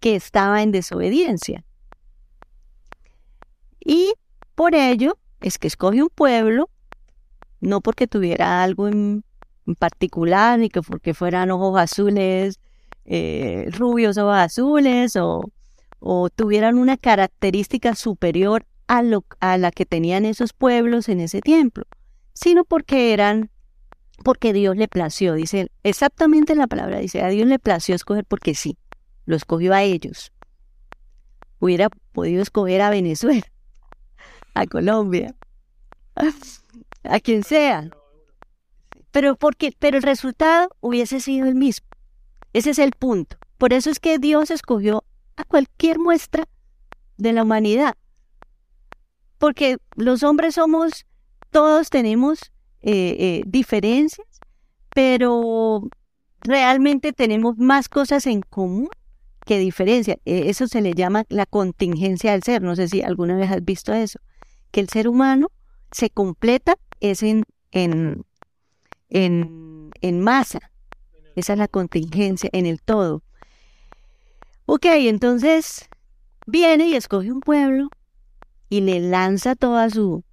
que 0.00 0.16
estaba 0.16 0.62
en 0.62 0.72
desobediencia. 0.72 1.62
Y 3.80 4.14
por 4.54 4.74
ello 4.74 5.18
es 5.42 5.58
que 5.58 5.66
escoge 5.66 6.02
un 6.02 6.08
pueblo, 6.08 6.70
no 7.60 7.82
porque 7.82 8.06
tuviera 8.06 8.62
algo 8.62 8.88
en, 8.88 9.24
particular, 9.74 10.58
ni 10.58 10.68
que 10.68 10.82
porque 10.82 11.14
fueran 11.14 11.50
ojos 11.50 11.78
azules, 11.80 12.60
eh, 13.04 13.68
rubios 13.72 14.18
ojos 14.18 14.36
azules, 14.36 15.16
o, 15.16 15.50
o, 16.00 16.30
tuvieran 16.30 16.78
una 16.78 16.96
característica 16.96 17.94
superior 17.94 18.66
a, 18.86 19.02
lo, 19.02 19.24
a 19.40 19.56
la 19.56 19.70
que 19.70 19.86
tenían 19.86 20.24
esos 20.24 20.52
pueblos 20.52 21.08
en 21.08 21.20
ese 21.20 21.40
tiempo, 21.40 21.82
sino 22.34 22.64
porque 22.64 23.12
eran, 23.12 23.50
porque 24.22 24.52
Dios 24.52 24.76
le 24.76 24.88
plació, 24.88 25.34
dice 25.34 25.70
exactamente 25.82 26.54
la 26.54 26.66
palabra, 26.66 26.98
dice, 26.98 27.22
a 27.22 27.28
Dios 27.28 27.48
le 27.48 27.58
plació 27.58 27.94
escoger 27.94 28.24
porque 28.24 28.54
sí, 28.54 28.76
lo 29.24 29.36
escogió 29.36 29.72
a 29.72 29.82
ellos. 29.82 30.32
Hubiera 31.58 31.88
podido 32.12 32.42
escoger 32.42 32.82
a 32.82 32.90
Venezuela, 32.90 33.46
a 34.54 34.66
Colombia, 34.66 35.34
a 37.02 37.20
quien 37.20 37.42
sea. 37.42 37.90
Pero, 39.14 39.36
porque, 39.36 39.72
pero 39.78 39.96
el 39.96 40.02
resultado 40.02 40.70
hubiese 40.80 41.20
sido 41.20 41.46
el 41.46 41.54
mismo. 41.54 41.86
Ese 42.52 42.70
es 42.70 42.80
el 42.80 42.90
punto. 42.90 43.36
Por 43.58 43.72
eso 43.72 43.88
es 43.88 44.00
que 44.00 44.18
Dios 44.18 44.50
escogió 44.50 45.04
a 45.36 45.44
cualquier 45.44 46.00
muestra 46.00 46.48
de 47.16 47.32
la 47.32 47.44
humanidad. 47.44 47.94
Porque 49.38 49.78
los 49.94 50.24
hombres 50.24 50.56
somos, 50.56 51.06
todos 51.50 51.90
tenemos 51.90 52.50
eh, 52.82 53.14
eh, 53.20 53.42
diferencias, 53.46 54.26
pero 54.92 55.88
realmente 56.40 57.12
tenemos 57.12 57.56
más 57.56 57.88
cosas 57.88 58.26
en 58.26 58.40
común 58.40 58.88
que 59.46 59.60
diferencia. 59.60 60.18
E, 60.24 60.50
eso 60.50 60.66
se 60.66 60.80
le 60.80 60.92
llama 60.92 61.22
la 61.28 61.46
contingencia 61.46 62.32
del 62.32 62.42
ser. 62.42 62.62
No 62.62 62.74
sé 62.74 62.88
si 62.88 63.02
alguna 63.02 63.36
vez 63.36 63.52
has 63.52 63.64
visto 63.64 63.92
eso. 63.92 64.18
Que 64.72 64.80
el 64.80 64.88
ser 64.88 65.06
humano 65.06 65.52
se 65.92 66.10
completa 66.10 66.78
es 66.98 67.22
en, 67.22 67.44
en, 69.14 69.90
en 70.02 70.20
masa. 70.20 70.72
Esa 71.36 71.54
es 71.54 71.58
la 71.58 71.68
contingencia 71.68 72.50
en 72.52 72.66
el 72.66 72.82
todo. 72.82 73.22
Ok, 74.66 74.84
entonces 74.86 75.88
viene 76.46 76.88
y 76.88 76.96
escoge 76.96 77.32
un 77.32 77.40
pueblo 77.40 77.88
y 78.68 78.80
le 78.80 79.00
lanza 79.00 79.54
toda 79.54 79.88
su, 79.88 80.24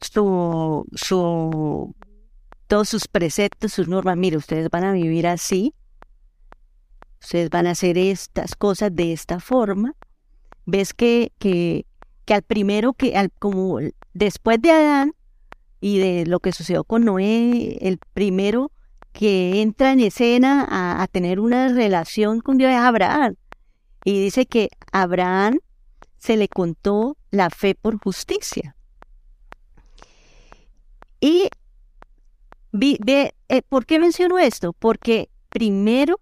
su, 0.00 0.86
su, 0.94 1.94
todos 2.68 2.88
sus 2.88 3.08
preceptos, 3.08 3.72
sus 3.72 3.88
normas. 3.88 4.16
Mire, 4.16 4.36
ustedes 4.36 4.70
van 4.70 4.84
a 4.84 4.92
vivir 4.92 5.26
así, 5.26 5.74
ustedes 7.20 7.50
van 7.50 7.66
a 7.66 7.72
hacer 7.72 7.98
estas 7.98 8.54
cosas 8.54 8.94
de 8.94 9.12
esta 9.12 9.40
forma. 9.40 9.94
Ves 10.64 10.94
que, 10.94 11.32
que, 11.38 11.86
que 12.24 12.34
al 12.34 12.42
primero 12.42 12.92
que, 12.92 13.16
al, 13.16 13.32
como 13.32 13.78
después 14.12 14.62
de 14.62 14.70
Adán 14.70 15.14
y 15.84 15.98
de 15.98 16.24
lo 16.24 16.40
que 16.40 16.52
sucedió 16.52 16.82
con 16.84 17.04
Noé, 17.04 17.76
el 17.82 17.98
primero 18.14 18.72
que 19.12 19.60
entra 19.60 19.92
en 19.92 20.00
escena 20.00 20.66
a, 20.66 21.02
a 21.02 21.06
tener 21.08 21.38
una 21.38 21.68
relación 21.68 22.40
con 22.40 22.56
Dios 22.56 22.72
es 22.72 22.78
Abraham. 22.78 23.36
Y 24.02 24.18
dice 24.18 24.46
que 24.46 24.70
Abraham 24.92 25.58
se 26.16 26.38
le 26.38 26.48
contó 26.48 27.18
la 27.30 27.50
fe 27.50 27.74
por 27.74 27.98
justicia. 27.98 28.76
Y 31.20 31.50
ve, 32.72 33.34
eh, 33.50 33.60
¿por 33.68 33.84
qué 33.84 33.98
menciono 33.98 34.38
esto? 34.38 34.72
Porque 34.72 35.28
primero 35.50 36.18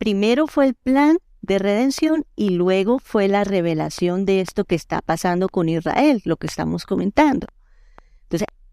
Primero 0.00 0.46
fue 0.46 0.68
el 0.68 0.74
plan 0.74 1.18
de 1.42 1.58
redención 1.58 2.24
y 2.34 2.48
luego 2.48 3.00
fue 3.00 3.28
la 3.28 3.44
revelación 3.44 4.24
de 4.24 4.40
esto 4.40 4.64
que 4.64 4.74
está 4.74 5.02
pasando 5.02 5.50
con 5.50 5.68
Israel, 5.68 6.22
lo 6.24 6.38
que 6.38 6.46
estamos 6.46 6.86
comentando. 6.86 7.46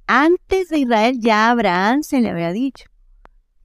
Antes 0.08 0.70
de 0.70 0.80
Israel 0.80 1.20
ya 1.20 1.50
Abraham 1.50 2.02
se 2.02 2.22
le 2.22 2.30
había 2.30 2.52
dicho, 2.52 2.86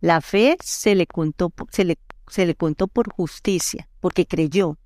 la 0.01 0.21
fe 0.21 0.57
se 0.61 0.95
le 0.95 1.07
contó, 1.07 1.53
se 1.71 1.85
le, 1.85 1.99
se 2.27 2.47
le 2.47 2.55
contó 2.55 2.89
por 2.89 3.13
justicia, 3.13 3.89
porque 4.01 4.27
creyó. 4.27 4.77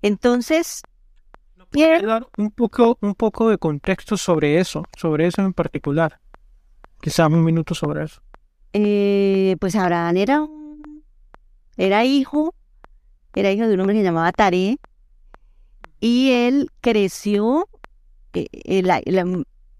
Entonces, 0.00 0.82
dar 1.70 2.26
un 2.38 2.50
poco, 2.50 2.98
un 3.02 3.14
poco 3.14 3.50
de 3.50 3.58
contexto 3.58 4.16
sobre 4.16 4.58
eso, 4.58 4.84
sobre 4.96 5.26
eso 5.26 5.42
en 5.42 5.52
particular. 5.52 6.20
Quizá 7.00 7.26
un 7.26 7.44
minuto 7.44 7.74
sobre 7.74 8.04
eso. 8.04 8.22
Eh, 8.72 9.56
pues 9.60 9.74
Abraham 9.76 10.16
era 10.16 10.42
un 10.42 11.04
era 11.76 12.04
hijo, 12.04 12.54
era 13.34 13.52
hijo 13.52 13.66
de 13.66 13.74
un 13.74 13.80
hombre 13.80 13.94
que 13.94 14.00
se 14.00 14.06
llamaba 14.06 14.32
Taré, 14.32 14.78
y 16.00 16.30
él 16.32 16.70
creció, 16.80 17.68
eh, 18.32 18.46
eh, 18.52 18.82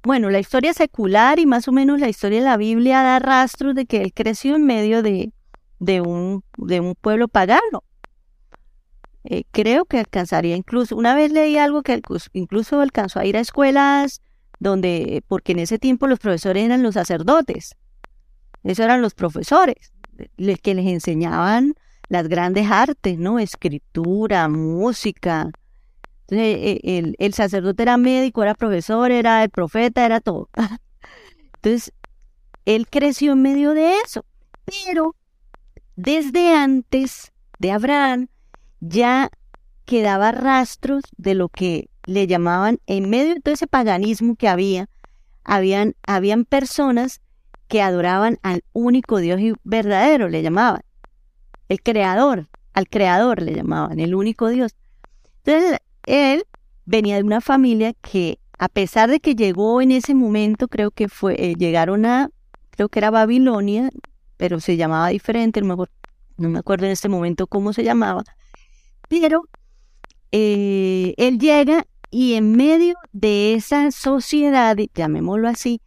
bueno, 0.06 0.30
la 0.30 0.38
historia 0.38 0.72
secular 0.72 1.40
y 1.40 1.46
más 1.46 1.66
o 1.66 1.72
menos 1.72 1.98
la 1.98 2.08
historia 2.08 2.38
de 2.38 2.44
la 2.44 2.56
Biblia 2.56 3.02
da 3.02 3.18
rastros 3.18 3.74
de 3.74 3.86
que 3.86 4.02
él 4.02 4.12
creció 4.14 4.54
en 4.54 4.64
medio 4.64 5.02
de, 5.02 5.32
de, 5.80 6.00
un, 6.00 6.44
de 6.56 6.78
un 6.78 6.94
pueblo 6.94 7.26
pagano. 7.26 7.82
Eh, 9.24 9.42
creo 9.50 9.84
que 9.84 9.98
alcanzaría 9.98 10.54
incluso, 10.54 10.94
una 10.94 11.16
vez 11.16 11.32
leí 11.32 11.58
algo 11.58 11.82
que 11.82 12.00
incluso 12.34 12.80
alcanzó 12.80 13.18
a 13.18 13.26
ir 13.26 13.36
a 13.36 13.40
escuelas 13.40 14.20
donde, 14.60 15.24
porque 15.26 15.50
en 15.50 15.58
ese 15.58 15.80
tiempo 15.80 16.06
los 16.06 16.20
profesores 16.20 16.64
eran 16.64 16.84
los 16.84 16.94
sacerdotes, 16.94 17.74
esos 18.62 18.84
eran 18.84 19.02
los 19.02 19.14
profesores, 19.14 19.92
que 20.62 20.74
les 20.74 20.86
enseñaban 20.86 21.74
las 22.08 22.28
grandes 22.28 22.70
artes, 22.70 23.18
¿no? 23.18 23.40
Escritura, 23.40 24.48
música. 24.48 25.50
Entonces, 26.28 26.80
e, 26.82 26.98
el, 26.98 27.16
el, 27.18 27.34
sacerdote 27.34 27.82
era 27.82 27.96
médico, 27.96 28.42
era 28.42 28.54
profesor, 28.54 29.10
era 29.10 29.42
el 29.44 29.50
profeta, 29.50 30.04
era 30.04 30.20
todo. 30.20 30.48
Entonces, 31.56 31.92
él 32.64 32.88
creció 32.88 33.32
en 33.32 33.42
medio 33.42 33.72
de 33.72 33.98
eso. 34.04 34.24
Pero 34.64 35.14
desde 35.94 36.54
antes 36.54 37.32
de 37.58 37.70
Abraham 37.70 38.28
ya 38.80 39.30
quedaba 39.84 40.32
rastros 40.32 41.04
de 41.16 41.34
lo 41.34 41.48
que 41.48 41.88
le 42.04 42.26
llamaban, 42.26 42.80
en 42.86 43.08
medio 43.08 43.34
de 43.34 43.40
todo 43.40 43.54
ese 43.54 43.66
paganismo 43.66 44.34
que 44.36 44.48
había, 44.48 44.88
habían, 45.44 45.94
habían 46.06 46.44
personas 46.44 47.20
que 47.68 47.82
adoraban 47.82 48.38
al 48.42 48.64
único 48.72 49.18
Dios 49.18 49.40
verdadero, 49.64 50.28
le 50.28 50.42
llamaban 50.42 50.82
el 51.68 51.82
creador, 51.82 52.48
al 52.72 52.88
creador 52.88 53.42
le 53.42 53.54
llamaban, 53.54 54.00
el 54.00 54.14
único 54.14 54.48
Dios. 54.48 54.74
Entonces, 55.44 55.78
él 56.06 56.44
venía 56.84 57.16
de 57.16 57.24
una 57.24 57.40
familia 57.40 57.92
que, 57.92 58.38
a 58.58 58.68
pesar 58.68 59.10
de 59.10 59.20
que 59.20 59.34
llegó 59.34 59.82
en 59.82 59.92
ese 59.92 60.14
momento, 60.14 60.68
creo 60.68 60.90
que 60.90 61.08
fue, 61.08 61.34
eh, 61.38 61.54
llegaron 61.56 62.06
a, 62.06 62.30
creo 62.70 62.88
que 62.88 63.00
era 63.00 63.10
Babilonia, 63.10 63.90
pero 64.36 64.60
se 64.60 64.76
llamaba 64.76 65.08
diferente, 65.08 65.60
no 65.60 66.48
me 66.48 66.58
acuerdo, 66.58 66.86
en 66.86 66.92
este 66.92 67.08
momento 67.08 67.46
cómo 67.46 67.72
se 67.72 67.84
llamaba, 67.84 68.24
pero 69.08 69.48
eh, 70.32 71.14
él 71.16 71.38
llega 71.38 71.86
y 72.10 72.34
en 72.34 72.52
medio 72.52 72.94
de 73.12 73.54
esa 73.54 73.90
sociedad, 73.90 74.76
llamémoslo 74.94 75.48
así, 75.48 75.80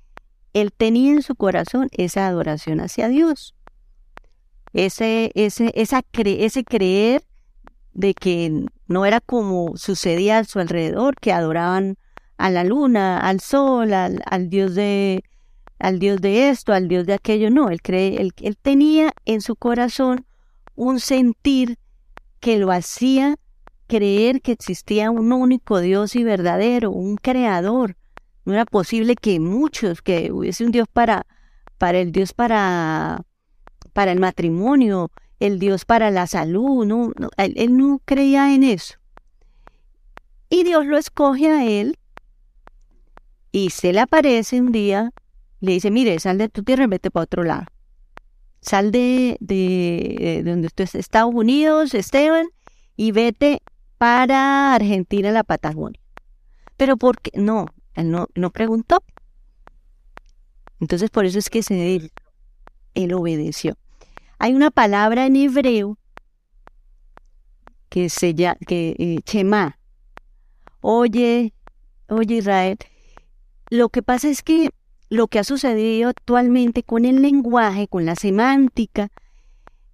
él 0.54 0.72
tenía 0.74 1.14
en 1.14 1.22
su 1.22 1.36
corazón 1.36 1.90
esa 1.92 2.28
adoración 2.28 2.82
hacia 2.82 3.08
Dios. 3.08 3.56
Ese, 4.74 5.32
ese, 5.34 5.72
esa 5.76 6.04
ese 6.14 6.64
creer 6.64 7.24
de 7.94 8.14
que 8.14 8.66
no 8.88 9.06
era 9.06 9.20
como 9.22 9.76
sucedía 9.78 10.40
a 10.40 10.44
su 10.44 10.60
alrededor, 10.60 11.16
que 11.20 11.32
adoraban 11.32 11.98
a 12.38 12.50
la 12.50 12.64
luna, 12.64 13.20
al 13.20 13.40
sol, 13.42 13.94
al, 13.94 14.50
dios 14.50 14.76
de, 14.76 15.24
al 15.80 16.00
Dios 16.00 16.22
de 16.22 16.50
esto, 16.50 16.74
al 16.74 16.88
Dios 16.88 17.06
de 17.06 17.14
aquello, 17.14 17.50
no, 17.50 17.70
él, 17.70 17.82
cree, 17.82 18.22
él, 18.22 18.34
él 18.42 18.58
tenía 18.58 19.12
en 19.26 19.42
su 19.42 19.56
corazón 19.56 20.26
un 20.76 21.00
sentir 21.00 21.78
que 22.40 22.58
lo 22.58 22.72
hacía 22.72 23.36
creer 23.90 24.42
que 24.42 24.54
existía 24.54 25.12
un 25.12 25.34
único 25.34 25.82
Dios 25.82 26.16
y 26.16 26.24
verdadero, 26.24 26.92
un 26.92 27.18
creador. 27.18 27.98
No 28.46 28.54
era 28.54 28.66
posible 28.66 29.16
que 29.16 29.40
muchos, 29.40 30.02
que 30.02 30.32
hubiese 30.32 30.64
un 30.64 30.72
Dios 30.72 30.88
para, 30.88 31.26
para 31.78 32.00
el 32.00 32.12
Dios 32.12 32.34
para, 32.34 33.26
para 33.92 34.12
el 34.14 34.20
matrimonio, 34.20 35.12
el 35.40 35.60
Dios 35.60 35.86
para 35.86 36.12
la 36.12 36.28
salud, 36.28 36.86
no, 36.86 37.12
él 37.38 37.78
no 37.78 38.02
creía 38.06 38.54
en 38.54 38.64
eso. 38.64 38.96
Y 40.50 40.64
Dios 40.64 40.86
lo 40.86 40.98
escoge 40.98 41.50
a 41.50 41.66
él 41.66 41.98
y 43.52 43.70
se 43.70 43.94
le 43.94 44.02
aparece 44.02 44.60
un 44.60 44.72
día, 44.72 45.12
le 45.60 45.74
dice, 45.74 45.92
mire, 45.92 46.20
sal 46.20 46.38
de 46.38 46.50
tu 46.50 46.64
tierra 46.64 46.84
y 46.84 46.88
vete 46.88 47.12
para 47.12 47.24
otro 47.24 47.44
lado. 47.44 47.66
Sal 48.62 48.92
de, 48.92 49.38
de, 49.40 50.42
de 50.44 50.52
donde 50.52 50.68
estás, 50.68 50.96
Estados 50.96 51.34
Unidos, 51.34 51.94
Esteban, 51.94 52.48
y 52.96 53.12
vete 53.12 53.62
para 53.98 54.74
Argentina, 54.74 55.32
la 55.32 55.44
Patagonia. 55.44 56.02
Pero 56.78 56.98
¿por 56.98 57.22
qué? 57.22 57.32
No, 57.40 57.68
él 57.94 58.12
no, 58.12 58.28
no 58.36 58.52
preguntó. 58.52 59.04
Entonces 60.80 61.10
por 61.10 61.26
eso 61.26 61.40
es 61.40 61.50
que 61.50 61.64
se, 61.64 62.12
él 62.94 63.14
obedeció. 63.14 63.78
Hay 64.40 64.54
una 64.54 64.72
palabra 64.72 65.26
en 65.26 65.36
hebreo 65.36 65.98
que 67.90 68.10
se 68.10 68.34
llama, 68.34 68.58
eh. 68.70 69.20
Oye, 70.82 71.54
oye 72.08 72.36
Israel, 72.36 72.78
lo 73.70 73.90
que 73.90 74.02
pasa 74.02 74.30
es 74.30 74.42
que 74.42 74.70
lo 75.10 75.28
que 75.28 75.40
ha 75.40 75.44
sucedido 75.44 76.10
actualmente 76.10 76.84
con 76.84 77.04
el 77.04 77.22
lenguaje, 77.22 77.88
con 77.88 78.06
la 78.06 78.16
semántica, 78.16 79.10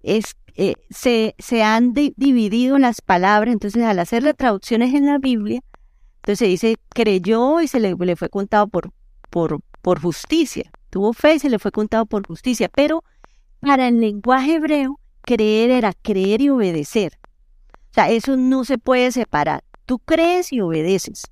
es 0.02 0.36
eh, 0.54 0.74
se, 0.88 1.34
se, 1.38 1.62
han 1.62 1.92
dividido 1.92 2.78
las 2.78 3.02
palabras, 3.02 3.52
entonces 3.52 3.82
al 3.82 3.98
hacer 3.98 4.22
las 4.22 4.36
traducciones 4.36 4.94
en 4.94 5.04
la 5.04 5.18
Biblia, 5.18 5.60
entonces 6.16 6.38
se 6.38 6.46
dice 6.46 6.76
creyó 6.94 7.60
y 7.60 7.68
se 7.68 7.78
le, 7.78 7.94
le 7.94 8.16
fue 8.16 8.30
contado 8.30 8.66
por, 8.68 8.90
por, 9.28 9.60
por 9.82 10.00
justicia, 10.00 10.70
tuvo 10.88 11.12
fe 11.12 11.34
y 11.34 11.38
se 11.40 11.50
le 11.50 11.58
fue 11.58 11.72
contado 11.72 12.06
por 12.06 12.26
justicia, 12.26 12.70
pero 12.74 13.04
para 13.60 13.88
el 13.88 14.00
lenguaje 14.00 14.54
hebreo, 14.54 15.00
creer 15.22 15.70
era 15.70 15.92
creer 15.92 16.40
y 16.40 16.50
obedecer. 16.50 17.18
O 17.90 17.94
sea, 17.94 18.10
eso 18.10 18.36
no 18.36 18.64
se 18.64 18.78
puede 18.78 19.10
separar. 19.12 19.64
Tú 19.86 19.98
crees 19.98 20.52
y 20.52 20.60
obedeces. 20.60 21.24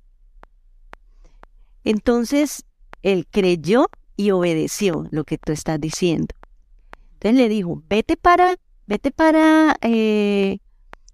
Entonces, 1.83 2.65
él 3.03 3.27
creyó 3.29 3.87
y 4.17 4.31
obedeció 4.31 5.05
lo 5.11 5.23
que 5.23 5.37
tú 5.37 5.51
estás 5.51 5.79
diciendo. 5.79 6.33
Entonces 7.13 7.37
le 7.37 7.49
dijo, 7.49 7.83
vete 7.87 8.17
para, 8.17 8.55
vete 8.87 9.11
para, 9.11 9.75
eh, 9.81 10.59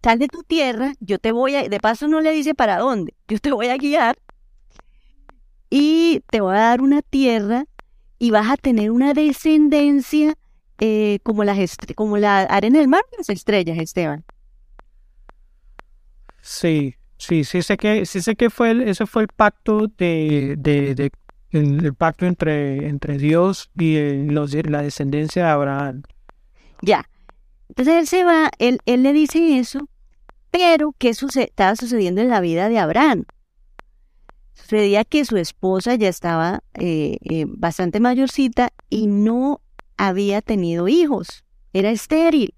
sal 0.04 0.19
de 0.19 0.28
tu 0.28 0.43
tierra, 0.43 0.93
yo 1.00 1.19
te 1.19 1.32
voy 1.32 1.56
a, 1.56 1.67
de 1.67 1.80
paso 1.80 2.08
no 2.08 2.21
le 2.21 2.32
dice 2.32 2.56
para 2.56 2.78
dónde, 2.78 3.13
yo 3.28 3.39
te 3.39 3.52
voy 3.52 3.67
a 3.67 3.78
guiar 3.78 4.17
y 5.69 6.21
te 6.32 6.41
voy 6.41 6.56
a 6.56 6.60
dar 6.60 6.82
una 6.82 7.02
tierra 7.02 7.65
y 8.19 8.32
vas 8.32 8.50
a 8.50 8.58
tener 8.58 8.91
una 8.91 9.13
descendencia 9.13 10.38
eh, 10.81 11.19
como, 11.23 11.45
las 11.45 11.77
como 11.95 12.17
la 12.17 12.41
arena 12.41 12.79
del 12.79 12.89
mar, 12.89 13.03
las 13.17 13.29
estrellas, 13.29 13.77
Esteban. 13.77 14.25
Sí, 16.41 16.95
Sí, 17.21 17.43
sí 17.43 17.61
sé 17.61 17.77
que, 17.77 18.07
sí 18.07 18.19
sé 18.19 18.35
que 18.35 18.49
fue 18.49 18.71
el, 18.71 18.81
ese 18.81 19.05
fue 19.05 19.21
el 19.21 19.27
pacto 19.27 19.85
de, 19.85 20.55
de, 20.57 21.11
el, 21.51 21.93
pacto 21.93 22.25
entre, 22.25 22.87
entre 22.87 23.19
Dios 23.19 23.69
y 23.77 24.23
los, 24.25 24.55
la 24.55 24.81
descendencia 24.81 25.43
de 25.45 25.49
Abraham. 25.51 26.01
Ya. 26.81 27.07
Entonces 27.69 27.93
él 27.93 28.07
se 28.07 28.23
va, 28.23 28.49
él, 28.57 28.79
él 28.87 29.03
le 29.03 29.13
dice 29.13 29.59
eso, 29.59 29.87
pero 30.49 30.95
¿qué 30.97 31.09
estaba 31.09 31.75
sucediendo 31.75 32.21
en 32.21 32.29
la 32.29 32.41
vida 32.41 32.69
de 32.69 32.79
Abraham? 32.79 33.25
Sucedía 34.55 35.05
que 35.05 35.23
su 35.23 35.37
esposa 35.37 35.93
ya 35.93 36.09
estaba 36.09 36.63
eh, 36.73 37.17
eh, 37.21 37.45
bastante 37.47 37.99
mayorcita 37.99 38.73
y 38.89 39.05
no 39.05 39.61
había 40.07 40.41
tenido 40.41 40.87
hijos, 40.87 41.43
era 41.73 41.91
estéril. 41.91 42.55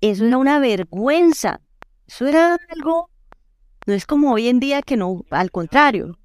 Eso 0.00 0.26
era 0.26 0.38
una 0.38 0.58
vergüenza, 0.58 1.60
eso 2.06 2.26
era 2.26 2.58
algo 2.68 3.10
no 3.86 3.92
es 3.92 4.06
como 4.06 4.32
hoy 4.32 4.48
en 4.48 4.60
día 4.60 4.82
que 4.82 4.96
no, 4.96 5.24
al 5.30 5.50
contrario, 5.50 6.18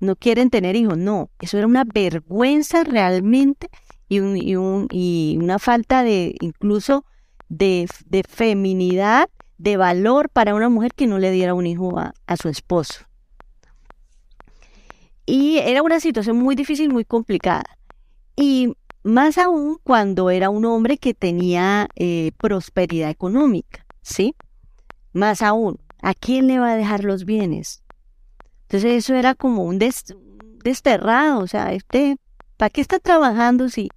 no 0.00 0.16
quieren 0.16 0.50
tener 0.50 0.76
hijos. 0.76 0.98
No, 0.98 1.30
eso 1.40 1.56
era 1.58 1.66
una 1.66 1.84
vergüenza 1.84 2.84
realmente 2.84 3.70
y, 4.08 4.20
un, 4.20 4.88
y, 4.90 5.38
una 5.40 5.58
falta 5.58 6.02
de 6.02 6.34
incluso 6.40 7.04
de, 7.48 7.88
feminidad, 8.28 9.30
de 9.56 9.76
valor 9.76 10.28
para 10.28 10.54
una 10.54 10.68
mujer 10.68 10.92
que 10.94 11.06
no 11.06 11.18
le 11.18 11.30
diera 11.30 11.54
un 11.54 11.66
hijo 11.66 11.98
a, 11.98 12.36
su 12.36 12.48
esposo. 12.48 13.06
Y 15.24 15.58
era 15.58 15.82
una 15.82 16.00
situación 16.00 16.36
muy 16.36 16.56
difícil, 16.56 16.90
muy 16.90 17.04
complicada. 17.04 17.78
Y 18.36 18.74
más 19.02 19.38
aún 19.38 19.78
cuando 19.82 20.30
era 20.30 20.50
un 20.50 20.64
hombre 20.64 20.98
que 20.98 21.14
tenía 21.14 21.88
eh, 21.96 22.32
prosperidad 22.38 23.10
económica, 23.10 23.84
¿sí? 24.02 24.34
Más 25.12 25.42
aún, 25.42 25.78
¿a 26.00 26.14
quién 26.14 26.46
le 26.46 26.58
va 26.58 26.72
a 26.72 26.76
dejar 26.76 27.04
los 27.04 27.24
bienes? 27.24 27.82
Entonces 28.62 28.92
eso 28.92 29.14
era 29.14 29.34
como 29.34 29.64
un 29.64 29.78
desterrado, 29.78 31.40
o 31.40 31.46
sea, 31.46 31.72
este, 31.72 32.16
¿para 32.56 32.70
qué 32.70 32.80
está 32.80 32.98
trabajando 32.98 33.68
si? 33.68 33.90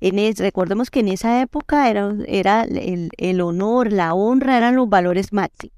En 0.00 0.16
recordemos 0.36 0.90
que 0.90 1.00
en 1.00 1.08
esa 1.08 1.40
época 1.42 1.88
era, 1.88 2.12
era 2.26 2.62
el, 2.64 3.10
el 3.16 3.40
honor, 3.40 3.92
la 3.92 4.14
honra 4.14 4.56
eran 4.58 4.74
los 4.74 4.88
valores 4.88 5.32
máximos. 5.32 5.76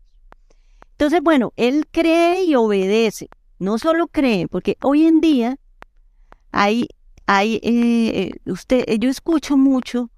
Entonces, 0.92 1.20
bueno, 1.22 1.52
él 1.56 1.86
cree 1.90 2.44
y 2.44 2.54
obedece. 2.54 3.28
No 3.58 3.78
solo 3.78 4.06
cree, 4.06 4.48
porque 4.48 4.78
hoy 4.82 5.06
en 5.06 5.20
día 5.20 5.58
hay, 6.52 6.88
hay 7.26 7.60
eh, 7.62 8.32
usted, 8.46 8.84
yo 8.98 9.10
escucho 9.10 9.56
mucho 9.56 10.10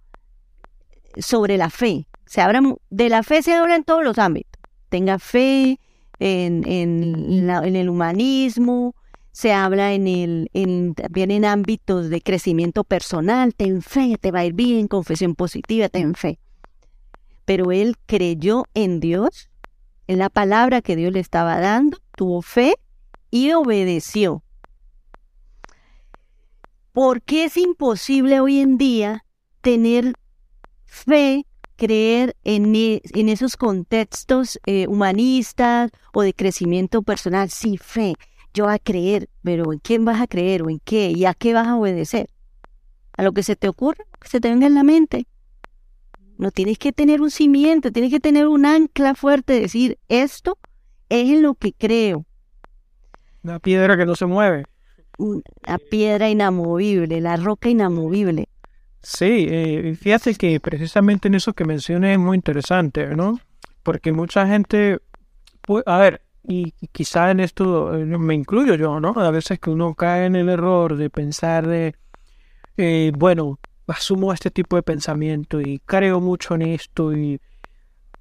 sobre 1.19 1.57
la 1.57 1.71
fe. 1.71 2.09
Se 2.27 2.41
habla, 2.41 2.61
de 2.91 3.09
la 3.09 3.23
fe 3.23 3.43
se 3.43 3.55
habla 3.55 3.77
en 3.77 3.85
todos 3.85 4.03
los 4.03 4.19
ámbitos 4.19 4.57
tenga 4.89 5.19
fe 5.19 5.79
en, 6.19 6.67
en, 6.67 7.77
el 7.77 7.89
humanismo, 7.91 8.95
se 9.33 9.53
habla 9.53 9.93
en 9.93 10.07
el, 10.07 10.51
en, 10.55 10.95
también 10.95 11.31
en 11.31 11.45
ámbitos 11.45 12.09
de 12.09 12.23
crecimiento 12.23 12.85
personal, 12.85 13.55
ten 13.55 13.83
fe, 13.83 14.17
te 14.19 14.31
va 14.31 14.41
a 14.41 14.45
ir 14.47 14.55
bien, 14.55 14.89
confesión 14.89 15.35
positiva, 15.35 15.89
ten 15.89 16.15
fe. 16.15 16.39
Pero 17.45 17.73
él 17.73 17.97
creyó 18.07 18.65
en 18.75 19.01
Dios, 19.01 19.51
en 20.07 20.19
la 20.19 20.31
palabra 20.31 20.81
que 20.81 20.97
Dios 20.97 21.13
le 21.13 21.21
estaba 21.21 21.61
dando, 21.61 21.99
tuvo 22.17 22.41
fe 22.41 22.77
y 23.31 23.53
obedeció. 23.53 24.43
¿Por 26.97 27.21
qué 27.21 27.45
es 27.45 27.59
imposible 27.59 28.41
hoy 28.41 28.59
en 28.59 28.79
día 28.79 29.27
tener 29.61 30.15
fe 30.87 31.45
creer 31.77 32.35
en, 32.43 32.75
e, 32.75 33.03
en 33.13 33.29
esos 33.29 33.59
contextos 33.59 34.59
eh, 34.65 34.87
humanistas 34.87 35.91
o 36.15 36.23
de 36.23 36.33
crecimiento 36.33 37.03
personal. 37.03 37.51
Sí, 37.51 37.77
fe, 37.77 38.15
yo 38.55 38.65
voy 38.65 38.73
a 38.73 38.79
creer, 38.79 39.29
pero 39.43 39.75
¿en 39.75 39.79
quién 39.79 40.07
vas 40.07 40.23
a 40.23 40.27
creer 40.27 40.63
o 40.63 40.71
en 40.71 40.81
qué? 40.83 41.11
¿Y 41.11 41.27
a 41.27 41.35
qué 41.35 41.53
vas 41.53 41.67
a 41.67 41.77
obedecer? 41.77 42.31
A 43.19 43.23
lo 43.23 43.33
que 43.33 43.43
se 43.43 43.57
te 43.57 43.69
ocurra, 43.69 44.07
que 44.19 44.29
se 44.29 44.41
te 44.41 44.49
venga 44.49 44.67
en 44.67 44.75
la 44.75 44.83
mente. 44.83 45.27
No 46.39 46.51
tienes 46.51 46.79
que 46.79 46.93
tener 46.93 47.21
un 47.21 47.31
cimiento, 47.31 47.93
tienes 47.93 48.11
que 48.11 48.21
tener 48.21 48.47
un 48.47 48.65
ancla 48.65 49.15
fuerte, 49.15 49.61
decir, 49.61 49.99
esto 50.09 50.57
es 51.11 51.29
en 51.29 51.43
lo 51.43 51.57
que 51.57 51.75
creo. 51.75 52.25
Una 53.43 53.59
piedra 53.59 53.99
que 53.99 54.07
no 54.07 54.17
se 54.17 54.25
mueve. 54.25 54.65
Una 55.19 55.79
piedra 55.91 56.29
inamovible, 56.29 57.21
la 57.21 57.37
roca 57.37 57.69
inamovible. 57.69 58.49
Sí, 59.03 59.47
eh, 59.49 59.97
fíjate 59.99 60.35
que 60.35 60.59
precisamente 60.61 61.29
en 61.29 61.37
eso 61.37 61.53
que 61.53 61.65
mencioné 61.65 62.15
es 62.15 62.19
muy 62.19 62.37
interesante, 62.37 63.15
¿no? 63.15 63.39
Porque 63.83 64.13
mucha 64.13 64.47
gente, 64.47 64.99
a 65.87 65.99
ver, 65.99 66.23
y 66.43 66.73
quizá 66.93 67.31
en 67.31 67.41
esto 67.41 67.95
eh, 67.97 68.05
me 68.05 68.35
incluyo 68.35 68.75
yo, 68.75 69.01
¿no? 69.01 69.15
A 69.17 69.31
veces 69.31 69.59
que 69.59 69.71
uno 69.71 69.95
cae 69.95 70.27
en 70.27 70.37
el 70.37 70.49
error 70.49 70.97
de 70.97 71.09
pensar 71.11 71.67
de, 71.67 71.95
eh, 72.77 73.13
bueno, 73.17 73.59
asumo 73.87 74.33
este 74.33 74.51
tipo 74.51 74.77
de 74.77 74.83
pensamiento 74.83 75.61
y 75.61 75.81
creo 75.87 76.21
mucho 76.21 76.55
en 76.55 76.63
esto 76.63 77.17
y, 77.17 77.41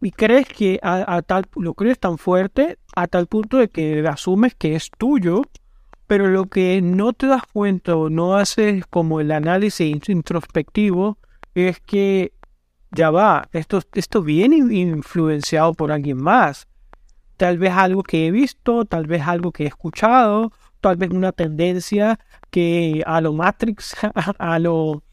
y 0.02 0.12
crees 0.12 0.48
que 0.48 0.80
a, 0.82 1.22
tal, 1.24 1.46
lo 1.56 1.74
crees 1.74 2.00
tan 2.00 2.18
fuerte 2.18 2.78
a 2.96 3.08
tal 3.08 3.28
punto 3.28 3.58
de 3.58 3.70
que 3.70 4.06
asumes 4.08 4.56
que 4.56 4.76
es 4.76 4.92
tuyo 4.98 5.42
pero 6.08 6.28
lo 6.28 6.46
que 6.46 6.82
no 6.82 7.14
te 7.14 7.28
das 7.28 7.44
cuenta 7.52 7.96
o 7.96 8.10
no 8.10 8.36
haces 8.36 8.86
como 8.88 9.20
el 9.20 9.32
análisis 9.32 10.10
introspectivo 10.10 11.18
es 11.56 11.80
que 11.80 12.34
ya 12.92 13.12
va, 13.12 13.50
esto, 13.52 13.82
esto 13.94 14.22
viene 14.22 14.58
influenciado 14.58 15.74
por 15.74 15.92
alguien 15.92 16.18
más. 16.18 16.68
Tal 17.38 17.58
vez 17.58 17.72
algo 17.74 18.04
que 18.04 18.28
he 18.28 18.32
visto, 18.32 18.86
tal 18.86 19.08
vez 19.08 19.24
algo 19.24 19.52
que 19.52 19.64
he 19.64 19.68
escuchado, 19.68 20.54
tal 20.80 20.96
vez 20.98 21.10
una 21.10 21.32
tendencia 21.32 22.20
que 22.50 23.04
a 23.06 23.20
lo 23.20 23.34
Matrix, 23.34 23.96
a, 24.38 24.60
lo 24.60 25.04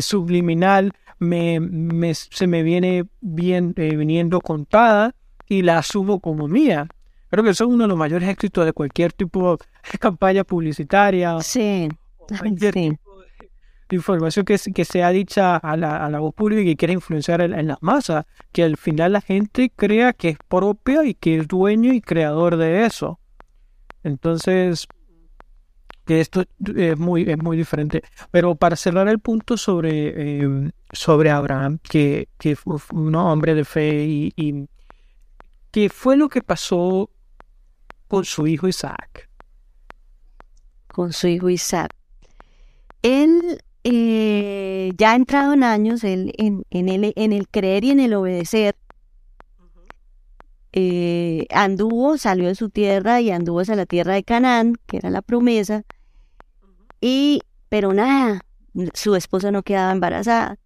subliminal, 0.00 0.92
me, 1.18 2.14
se 2.14 2.46
me 2.46 2.62
viene 2.62 3.06
bien, 3.20 3.74
eh, 3.76 3.96
viniendo 3.96 4.40
contada 4.40 5.14
y 5.48 5.62
la 5.62 5.78
asumo 5.78 6.20
como 6.20 6.48
mía. 6.48 6.86
Creo 7.32 7.42
que 7.42 7.50
eso 7.50 7.64
es 7.64 7.70
uno 7.70 7.84
de 7.84 7.88
los 7.88 7.96
mayores 7.96 8.28
éxitos 8.28 8.66
de 8.66 8.74
cualquier 8.74 9.14
tipo 9.14 9.56
de 9.56 9.98
campaña 9.98 10.44
publicitaria. 10.44 11.40
Sí. 11.40 11.88
sí 12.74 12.98
información 13.94 14.44
que, 14.44 14.58
que 14.74 14.84
sea 14.84 15.10
dicha 15.10 15.56
a 15.56 15.76
la, 15.76 16.04
a 16.04 16.10
la 16.10 16.20
voz 16.20 16.34
pública 16.34 16.62
y 16.62 16.64
que 16.66 16.76
quiera 16.76 16.92
influenciar 16.92 17.40
en, 17.40 17.66
las 17.66 17.78
masas, 17.80 18.26
que 18.52 18.62
al 18.62 18.76
final 18.76 19.12
la 19.12 19.20
gente 19.22 19.70
crea 19.74 20.12
que 20.12 20.30
es 20.30 20.38
propia 20.46 21.04
y 21.04 21.14
que 21.14 21.38
es 21.38 21.48
dueño 21.48 21.92
y 21.92 22.02
creador 22.02 22.56
de 22.56 22.84
eso. 22.84 23.18
Entonces, 24.02 24.86
que 26.04 26.20
esto 26.20 26.44
es 26.76 26.98
muy, 26.98 27.22
es 27.30 27.38
muy 27.38 27.56
diferente. 27.56 28.02
Pero 28.30 28.54
para 28.56 28.76
cerrar 28.76 29.08
el 29.08 29.20
punto 29.20 29.56
sobre, 29.56 30.40
em, 30.42 30.70
sobre 30.92 31.30
Abraham, 31.30 31.78
que, 31.82 32.28
que 32.38 32.56
fue 32.56 32.76
un 32.92 33.14
hombre 33.14 33.54
de 33.54 33.64
fe 33.64 34.04
y, 34.04 34.32
y 34.36 34.68
qué 35.70 35.88
fue 35.88 36.16
lo 36.16 36.28
que 36.28 36.42
pasó 36.42 37.10
con 38.12 38.26
su 38.26 38.46
hijo 38.46 38.68
Isaac. 38.68 39.30
Con 40.86 41.14
su 41.14 41.28
hijo 41.28 41.48
Isaac. 41.48 41.94
Él 43.00 43.62
eh, 43.84 44.92
ya 44.98 45.12
ha 45.12 45.14
entrado 45.14 45.54
en 45.54 45.64
años 45.64 46.04
en, 46.04 46.30
en, 46.36 46.62
el, 46.90 47.14
en, 47.16 47.32
el, 47.32 47.48
creer 47.48 47.84
y 47.84 47.90
en 47.90 48.00
el 48.00 48.12
obedecer, 48.12 48.76
eh, 50.74 51.46
anduvo, 51.48 52.18
salió 52.18 52.48
de 52.48 52.54
su 52.54 52.68
tierra 52.68 53.22
y 53.22 53.30
anduvo 53.30 53.60
hacia 53.60 53.76
la 53.76 53.86
tierra 53.86 54.12
de 54.12 54.24
Canaán, 54.24 54.74
que 54.86 54.98
era 54.98 55.08
la 55.08 55.22
promesa, 55.22 55.84
y, 57.00 57.40
pero 57.70 57.94
nada, 57.94 58.42
su 58.92 59.16
esposa 59.16 59.50
no 59.52 59.62
quedaba 59.62 59.90
embarazada. 59.90 60.58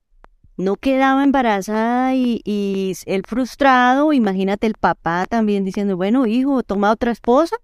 No 0.56 0.76
quedaba 0.76 1.22
embarazada 1.22 2.14
y, 2.14 2.40
y 2.44 2.94
él 3.04 3.22
frustrado, 3.26 4.12
imagínate 4.12 4.66
el 4.66 4.74
papá 4.74 5.26
también 5.28 5.64
diciendo, 5.64 5.96
bueno, 5.96 6.26
hijo, 6.26 6.62
toma 6.62 6.90
otra 6.90 7.12
esposa, 7.12 7.56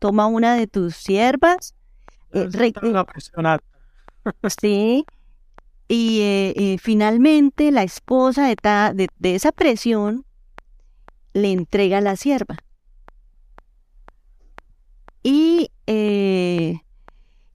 toma 0.00 0.26
una 0.26 0.56
de 0.56 0.66
tus 0.66 0.96
siervas. 0.96 1.76
Eh, 2.32 2.48
Sí. 4.60 5.06
Y 5.88 6.20
eh, 6.20 6.52
eh, 6.56 6.78
finalmente 6.78 7.72
la 7.72 7.82
esposa 7.82 8.46
de, 8.46 9.08
de, 9.18 9.34
esa 9.34 9.50
presión 9.50 10.24
le 11.32 11.52
entrega 11.52 11.98
a 11.98 12.00
la 12.00 12.16
sierva. 12.16 12.56
Y 15.22 15.70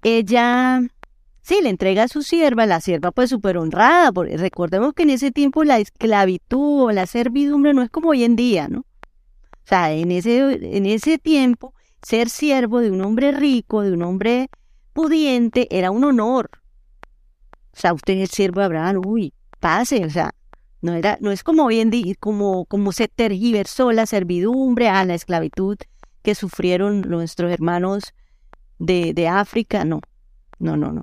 ella, 0.01 0.81
sí, 1.45 1.59
le 1.61 1.69
entrega 1.69 2.03
a 2.03 2.07
su 2.07 2.23
sierva, 2.23 2.65
la 2.65 2.81
sierva 2.81 3.11
pues 3.11 3.29
súper 3.29 3.57
honrada, 3.57 4.11
porque 4.11 4.35
recordemos 4.35 4.93
que 4.93 5.03
en 5.03 5.11
ese 5.11 5.31
tiempo 5.31 5.63
la 5.63 5.77
esclavitud 5.77 6.85
o 6.85 6.91
la 6.91 7.05
servidumbre 7.05 7.73
no 7.73 7.83
es 7.83 7.91
como 7.91 8.09
hoy 8.09 8.23
en 8.23 8.35
día, 8.35 8.67
¿no? 8.67 8.79
O 8.79 9.67
sea, 9.67 9.91
en 9.93 10.11
ese, 10.11 10.75
en 10.75 10.85
ese 10.87 11.19
tiempo, 11.19 11.73
ser 12.01 12.29
siervo 12.29 12.79
de 12.79 12.89
un 12.89 13.01
hombre 13.01 13.31
rico, 13.31 13.81
de 13.81 13.93
un 13.93 14.01
hombre 14.01 14.49
pudiente, 14.93 15.67
era 15.69 15.91
un 15.91 16.03
honor. 16.03 16.49
O 17.73 17.79
sea, 17.79 17.93
usted 17.93 18.15
es 18.15 18.31
siervo 18.31 18.61
de 18.61 18.65
Abraham, 18.65 19.01
uy, 19.05 19.33
pase, 19.59 20.03
o 20.03 20.09
sea, 20.09 20.33
no 20.81 20.93
era, 20.93 21.17
no 21.21 21.31
es 21.31 21.43
como 21.43 21.65
hoy 21.65 21.79
en 21.79 21.91
día, 21.91 22.15
como, 22.19 22.65
como 22.65 22.91
se 22.91 23.07
tergiversó 23.07 23.91
la 23.91 24.07
servidumbre 24.07 24.89
a 24.89 25.05
la 25.05 25.13
esclavitud 25.13 25.77
que 26.23 26.33
sufrieron 26.33 27.01
nuestros 27.01 27.51
hermanos 27.51 28.13
de, 28.79 29.13
de 29.13 29.27
África, 29.27 29.85
no, 29.85 30.01
no, 30.57 30.75
no, 30.75 30.91
no. 30.91 31.01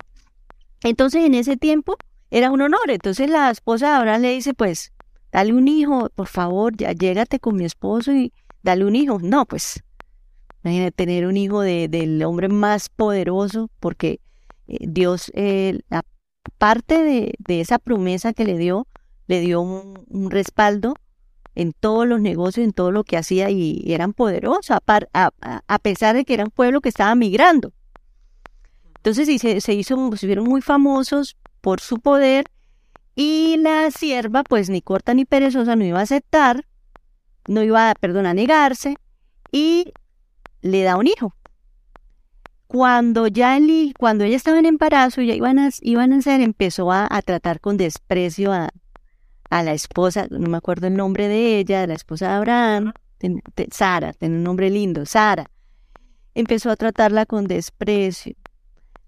Entonces 0.85 1.25
en 1.25 1.35
ese 1.35 1.57
tiempo 1.57 1.97
era 2.31 2.51
un 2.51 2.63
honor, 2.63 2.91
entonces 2.91 3.29
la 3.29 3.51
esposa 3.51 3.91
de 3.91 3.97
Abraham 3.97 4.23
le 4.23 4.33
dice, 4.33 4.55
pues, 4.55 4.93
dale 5.31 5.53
un 5.53 5.69
hijo, 5.69 6.09
por 6.15 6.29
favor, 6.29 6.77
ya 6.77 6.93
llégate 6.93 7.41
con 7.41 7.57
mi 7.57 7.65
esposo 7.65 8.13
y 8.13 8.33
dale 8.63 8.85
un 8.85 8.97
hijo. 8.97 9.19
No, 9.21 9.47
pues, 9.47 9.83
imagínate 10.65 10.93
tener 10.93 11.27
un 11.27 11.37
hijo 11.37 11.61
de, 11.61 11.89
del 11.89 12.23
hombre 12.23 12.49
más 12.49 12.89
poderoso, 12.89 13.71
porque 13.81 14.21
eh, 14.69 14.79
Dios, 14.81 15.31
eh, 15.35 15.81
parte 16.59 17.03
de, 17.03 17.61
esa 17.61 17.79
promesa 17.79 18.33
que 18.33 18.45
le 18.45 18.57
dio, 18.57 18.87
le 19.27 19.41
dio 19.41 19.61
un, 19.61 20.31
respaldo 20.31 20.95
en 21.55 21.73
todos 21.73 22.07
los 22.07 22.21
negocios, 22.21 22.65
en 22.65 22.73
todo 22.73 22.91
lo 22.91 23.05
que 23.05 23.17
hacía 23.17 23.51
y, 23.51 23.83
eran 23.93 24.13
poderosos, 24.13 24.71
a, 24.71 25.79
pesar 25.83 26.17
de 26.17 26.25
que 26.25 26.35
eran 26.35 26.51
pueblo 26.51 26.81
que 26.81 26.89
estaba 26.89 27.15
migrando. 27.15 27.73
Entonces 29.03 29.41
se, 29.41 29.61
se 29.61 29.75
hizo, 29.75 30.17
se 30.17 30.27
vieron 30.27 30.45
muy 30.45 30.63
famosos 30.63 31.37
por 31.61 31.81
su 31.81 31.99
poder 31.99 32.47
y 33.15 33.57
la 33.59 33.91
sierva, 33.91 34.45
pues 34.45 34.71
ni 34.71 34.81
corta 34.81 35.15
ni 35.15 35.25
perezosa, 35.25 35.77
no 35.77 35.85
iba 35.85 35.99
a 35.99 36.03
aceptar, 36.03 36.67
no 37.47 37.63
iba, 37.63 37.93
perdón, 38.01 38.27
a 38.27 38.35
negarse 38.35 38.97
y 39.51 39.93
le 40.61 40.83
da 40.83 40.97
un 40.97 41.09
hijo 41.09 41.35
cuando 42.73 43.27
ya 43.27 43.59
cuando 43.99 44.25
ella 44.25 44.37
estaba 44.37 44.59
en 44.59 44.65
embarazo, 44.65 45.21
ya 45.21 45.35
iban 45.35 45.59
a, 45.59 45.69
iban 45.83 46.15
a 46.15 46.23
ser, 46.23 46.41
empezó 46.41 46.91
a, 46.91 47.07
tratar 47.23 47.61
con 47.61 47.77
desprecio 47.77 48.51
a, 48.51 48.71
la 49.51 49.75
esposa, 49.75 50.27
no 50.31 50.49
me 50.49 50.57
acuerdo 50.57 50.87
el 50.87 50.97
nombre 50.97 51.29
de 51.29 51.59
ella, 51.59 51.87
la 51.87 51.93
esposa 51.93 52.29
de 52.29 52.33
Abraham, 52.33 52.95
Sara, 53.71 54.15
tiene 54.15 54.37
un 54.37 54.43
nombre 54.43 54.71
lindo, 54.71 55.05
Sara. 55.05 55.51
Empezó 56.35 56.71
a 56.71 56.77
tratarla 56.77 57.27
con 57.27 57.47
desprecio, 57.47 58.35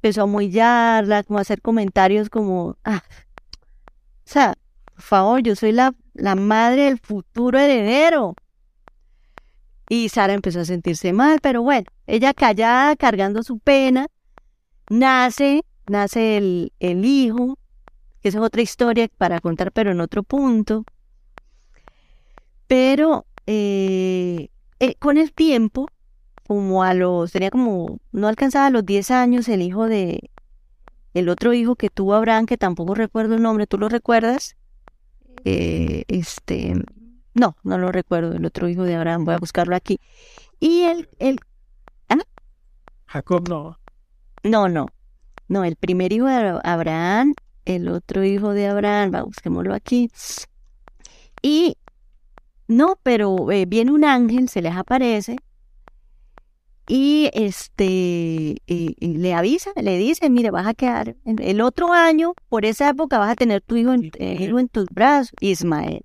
empezó 0.04 0.20
a 0.20 0.24
humillarla, 0.24 1.22
como 1.22 1.38
a 1.38 1.42
hacer 1.42 1.62
comentarios 1.62 2.28
como, 2.28 2.76
ah, 2.84 3.02
o 3.06 4.26
sea, 4.26 4.54
por 4.84 5.00
favor, 5.00 5.42
yo 5.42 5.56
soy 5.56 5.72
la, 5.72 5.94
la 6.12 6.34
madre 6.34 6.82
del 6.82 6.98
futuro 6.98 7.58
heredero. 7.58 8.34
Y 9.88 10.10
Sara 10.10 10.34
empezó 10.34 10.60
a 10.60 10.66
sentirse 10.66 11.14
mal, 11.14 11.38
pero 11.40 11.62
bueno, 11.62 11.86
ella 12.06 12.34
callada, 12.34 12.96
cargando 12.96 13.42
su 13.42 13.58
pena, 13.58 14.08
nace, 14.90 15.64
nace 15.86 16.36
el, 16.36 16.72
el 16.80 17.06
hijo, 17.06 17.58
que 18.20 18.28
esa 18.28 18.38
es 18.38 18.44
otra 18.44 18.60
historia 18.60 19.08
para 19.16 19.40
contar, 19.40 19.72
pero 19.72 19.90
en 19.90 20.02
otro 20.02 20.22
punto. 20.22 20.84
Pero 22.66 23.24
eh, 23.46 24.50
eh, 24.80 24.96
con 24.96 25.16
el 25.16 25.32
tiempo, 25.32 25.88
como 26.46 26.82
a 26.82 26.94
los, 26.94 27.32
tenía 27.32 27.50
como, 27.50 27.98
no 28.12 28.28
alcanzaba 28.28 28.70
los 28.70 28.84
10 28.84 29.10
años, 29.10 29.48
el 29.48 29.62
hijo 29.62 29.86
de, 29.86 30.30
el 31.14 31.28
otro 31.28 31.54
hijo 31.54 31.76
que 31.76 31.90
tuvo 31.90 32.14
Abraham, 32.14 32.46
que 32.46 32.58
tampoco 32.58 32.94
recuerdo 32.94 33.34
el 33.34 33.42
nombre, 33.42 33.66
¿tú 33.66 33.78
lo 33.78 33.88
recuerdas? 33.88 34.56
Eh, 35.44 36.04
este, 36.08 36.74
no, 37.34 37.56
no 37.62 37.78
lo 37.78 37.92
recuerdo, 37.92 38.32
el 38.32 38.44
otro 38.44 38.68
hijo 38.68 38.84
de 38.84 38.94
Abraham, 38.94 39.24
voy 39.24 39.34
a 39.34 39.38
buscarlo 39.38 39.74
aquí. 39.74 40.00
Y 40.60 40.82
el, 40.82 41.08
el 41.18 41.38
¿ah? 42.08 42.18
Jacob 43.06 43.48
no. 43.48 43.78
No, 44.42 44.68
no. 44.68 44.86
No, 45.48 45.64
el 45.64 45.76
primer 45.76 46.12
hijo 46.12 46.26
de 46.26 46.58
Abraham, 46.62 47.34
el 47.64 47.88
otro 47.88 48.24
hijo 48.24 48.52
de 48.52 48.66
Abraham, 48.66 49.12
va, 49.14 49.22
busquémoslo 49.22 49.74
aquí. 49.74 50.10
Y 51.42 51.76
no, 52.66 52.98
pero 53.02 53.50
eh, 53.50 53.66
viene 53.66 53.92
un 53.92 54.04
ángel, 54.04 54.48
se 54.48 54.62
les 54.62 54.74
aparece 54.74 55.36
y 56.86 57.30
este 57.32 58.60
le 58.66 59.34
avisa, 59.34 59.70
le 59.76 59.96
dice, 59.96 60.28
mire, 60.28 60.50
vas 60.50 60.66
a 60.66 60.74
quedar 60.74 61.16
el 61.24 61.60
otro 61.60 61.92
año, 61.92 62.34
por 62.48 62.64
esa 62.64 62.90
época 62.90 63.18
vas 63.18 63.30
a 63.30 63.36
tener 63.36 63.62
tu 63.62 63.76
hijo 63.76 63.92
en, 63.92 64.10
eh, 64.18 64.44
en 64.44 64.68
tus 64.68 64.86
brazos, 64.90 65.32
Ismael. 65.40 66.04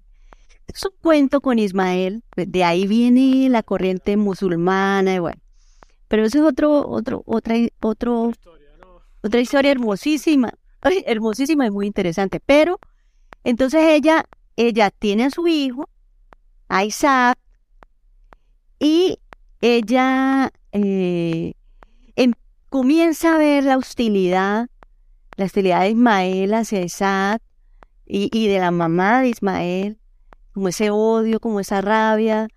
Es 0.68 0.86
un 0.86 0.92
cuento 1.02 1.42
con 1.42 1.60
Ismael, 1.60 2.24
pues, 2.30 2.52
de 2.52 2.64
ahí 2.64 2.88
viene 2.88 3.50
la 3.50 3.64
corriente 3.64 4.16
musulmana, 4.18 5.16
y 5.16 5.20
bueno. 5.20 5.42
Pero 6.08 6.24
eso 6.24 6.40
es 6.40 6.44
otro, 6.46 6.88
otro, 6.88 7.24
otra, 7.26 7.56
otro, 7.82 8.32
otra 9.22 9.40
historia 9.40 9.72
hermosísima, 9.72 10.54
hermosísima 11.06 11.66
y 11.66 11.72
muy 11.72 11.88
interesante. 11.88 12.40
Pero 12.40 12.80
entonces 13.44 13.84
ella, 13.84 14.26
ella 14.56 14.92
tiene 14.92 15.26
a 15.26 15.30
su 15.30 15.48
hijo, 15.48 15.90
a 16.68 16.86
Isaac, 16.86 17.38
y 18.80 19.20
ella 19.60 20.52
eh, 20.72 21.54
em, 22.16 22.34
comienza 22.70 23.36
a 23.36 23.38
ver 23.38 23.64
la 23.64 23.78
hostilidad, 23.78 24.68
la 25.36 25.46
hostilidad 25.46 25.82
de 25.82 25.90
Ismael 25.92 26.54
hacia 26.54 26.82
Isaac 26.82 27.42
y, 28.06 28.48
de 28.48 28.60
la 28.60 28.72
mamá 28.72 29.22
de 29.22 29.30
Ismael 29.30 29.98
como 30.54 30.68
ese 30.70 30.90
odio, 30.90 31.40
como 31.40 31.60
esa 31.60 31.82
rabia, 31.82 32.48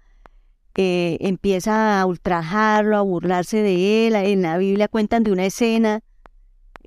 eh, 0.74 1.18
empieza 1.20 2.00
a 2.00 2.06
ultrajarlo, 2.06 2.96
a 2.96 3.02
burlarse 3.02 3.62
de 3.62 4.08
él. 4.08 4.14
En 4.16 4.42
la 4.42 4.58
Biblia 4.58 4.88
cuentan 4.88 5.22
de 5.22 5.32
una 5.32 5.44
escena 5.44 6.00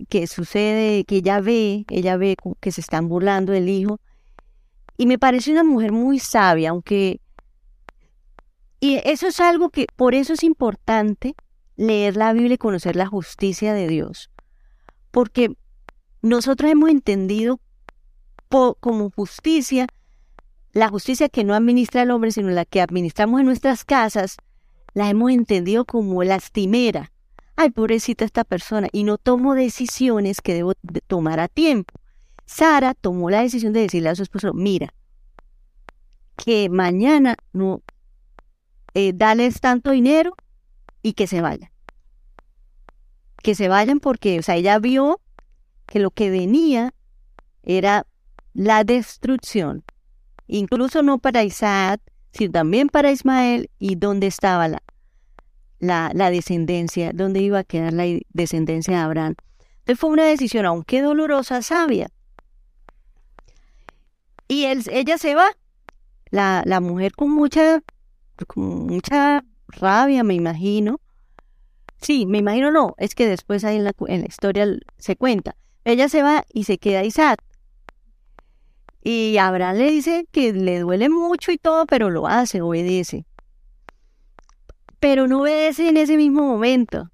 que 0.09 0.27
sucede, 0.27 1.05
que 1.05 1.17
ella 1.17 1.39
ve, 1.39 1.85
ella 1.89 2.17
ve 2.17 2.35
que 2.59 2.71
se 2.71 2.81
están 2.81 3.07
burlando 3.07 3.53
del 3.53 3.69
hijo. 3.69 3.99
Y 4.97 5.05
me 5.05 5.19
parece 5.19 5.51
una 5.51 5.63
mujer 5.63 5.91
muy 5.91 6.19
sabia, 6.19 6.71
aunque... 6.71 7.21
Y 8.79 9.01
eso 9.03 9.27
es 9.27 9.39
algo 9.39 9.69
que, 9.69 9.87
por 9.95 10.15
eso 10.15 10.33
es 10.33 10.43
importante 10.43 11.35
leer 11.75 12.15
la 12.17 12.33
Biblia 12.33 12.55
y 12.55 12.57
conocer 12.57 12.95
la 12.95 13.07
justicia 13.07 13.73
de 13.73 13.87
Dios. 13.87 14.29
porque 15.15 15.55
nosotros 16.21 16.69
hemos 16.69 16.89
entendido 16.89 17.61
como 18.49 19.09
justicia 19.11 19.87
la 20.73 20.89
justicia 20.89 21.29
que 21.29 21.45
no 21.45 21.53
administra 21.53 22.01
el 22.01 22.11
hombre, 22.11 22.33
sino 22.33 22.49
la 22.49 22.65
que 22.65 22.81
administramos 22.81 23.39
en 23.39 23.45
nuestras 23.45 23.85
casas, 23.85 24.35
la 24.93 25.09
hemos 25.09 25.31
entendido 25.31 25.85
como 25.85 26.21
lastimera. 26.25 27.13
Ay, 27.55 27.69
pobrecita 27.69 28.25
esta 28.25 28.43
persona, 28.43 28.89
y 28.91 29.05
no 29.05 29.17
tomo 29.17 29.55
decisiones 29.55 30.41
que 30.41 30.53
debo 30.53 30.73
tomar 31.07 31.39
a 31.39 31.47
tiempo. 31.47 31.93
Sara 32.45 32.93
tomó 32.93 33.29
la 33.29 33.41
decisión 33.41 33.71
de 33.71 33.79
decirle 33.83 34.09
a 34.09 34.15
su 34.15 34.23
esposo, 34.23 34.53
mira, 34.53 34.93
que 36.35 36.67
mañana 36.67 37.37
no, 37.53 37.81
eh, 38.95 39.11
dales 39.13 39.61
tanto 39.61 39.91
dinero 39.91 40.35
y 41.03 41.13
que 41.13 41.27
se 41.27 41.41
vayan. 41.41 41.69
Que 43.43 43.53
se 43.53 43.67
vayan 43.67 43.99
porque, 43.99 44.39
o 44.39 44.41
sea, 44.41 44.55
ella 44.55 44.79
vio 44.79 45.21
que 45.85 45.99
lo 45.99 46.09
que 46.09 46.31
venía 46.31 46.95
era 47.61 48.07
la 48.53 48.83
destrucción 48.83 49.83
incluso 50.47 51.01
no 51.03 51.17
para 51.19 51.43
Isaac, 51.43 52.01
sino 52.31 52.51
también 52.51 52.89
para 52.89 53.11
Ismael 53.11 53.69
y 53.79 53.95
dónde 53.95 54.27
estaba 54.27 54.67
la, 54.67 54.81
la, 55.79 56.31
descendencia, 56.31 57.11
dónde 57.13 57.41
iba 57.41 57.59
a 57.59 57.63
quedar 57.63 57.93
la 57.93 58.05
descendencia 58.29 58.97
de 58.97 59.03
Abraham. 59.03 59.35
Entonces 59.79 59.99
fue 59.99 60.09
una 60.09 60.25
decisión, 60.25 60.65
aunque 60.65 61.01
dolorosa, 61.01 61.61
sabia. 61.61 62.09
Y 64.47 64.65
él, 64.65 64.83
ella 64.91 65.17
se 65.17 65.35
va, 65.35 65.47
la, 66.29 66.63
la 66.65 66.79
mujer 66.79 67.13
con 67.13 67.31
mucha, 67.31 67.81
mucha 68.55 69.43
rabia, 69.67 70.23
me 70.23 70.33
imagino. 70.33 70.99
Sí, 72.01 72.25
me 72.25 72.39
imagino 72.39 72.71
no, 72.71 72.95
es 72.97 73.15
que 73.15 73.27
después 73.27 73.63
ahí 73.63 73.77
en 73.77 73.83
la, 73.83 73.93
en 74.07 74.21
la 74.21 74.27
historia 74.27 74.67
se 74.97 75.15
cuenta. 75.15 75.55
Ella 75.85 76.09
se 76.09 76.23
va 76.23 76.45
y 76.51 76.65
se 76.65 76.77
queda 76.77 77.03
Isaac. 77.03 77.41
Y 79.03 79.37
Abraham 79.37 79.77
le 79.77 79.91
dice 79.91 80.27
que 80.31 80.51
le 80.51 80.79
duele 80.79 81.09
mucho 81.09 81.51
y 81.51 81.57
todo, 81.57 81.85
pero 81.85 82.09
lo 82.09 82.27
hace, 82.27 82.61
obedece. 82.61 83.25
Pero 84.99 85.27
no 85.27 85.41
obedece 85.41 85.89
en 85.89 85.97
ese 85.97 86.17
mismo 86.17 86.41
momento. 86.41 87.11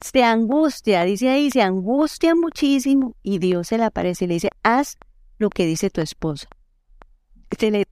Se 0.00 0.22
angustia, 0.22 1.04
dice 1.04 1.30
ahí, 1.30 1.50
se 1.50 1.62
angustia 1.62 2.34
muchísimo 2.34 3.16
y 3.22 3.38
Dios 3.38 3.68
se 3.68 3.78
le 3.78 3.84
aparece 3.84 4.26
y 4.26 4.28
le 4.28 4.34
dice, 4.34 4.50
haz 4.62 4.98
lo 5.38 5.48
que 5.48 5.64
dice 5.64 5.88
tu 5.88 6.02
esposa. 6.02 6.48
Se 7.58 7.70
le 7.70 7.86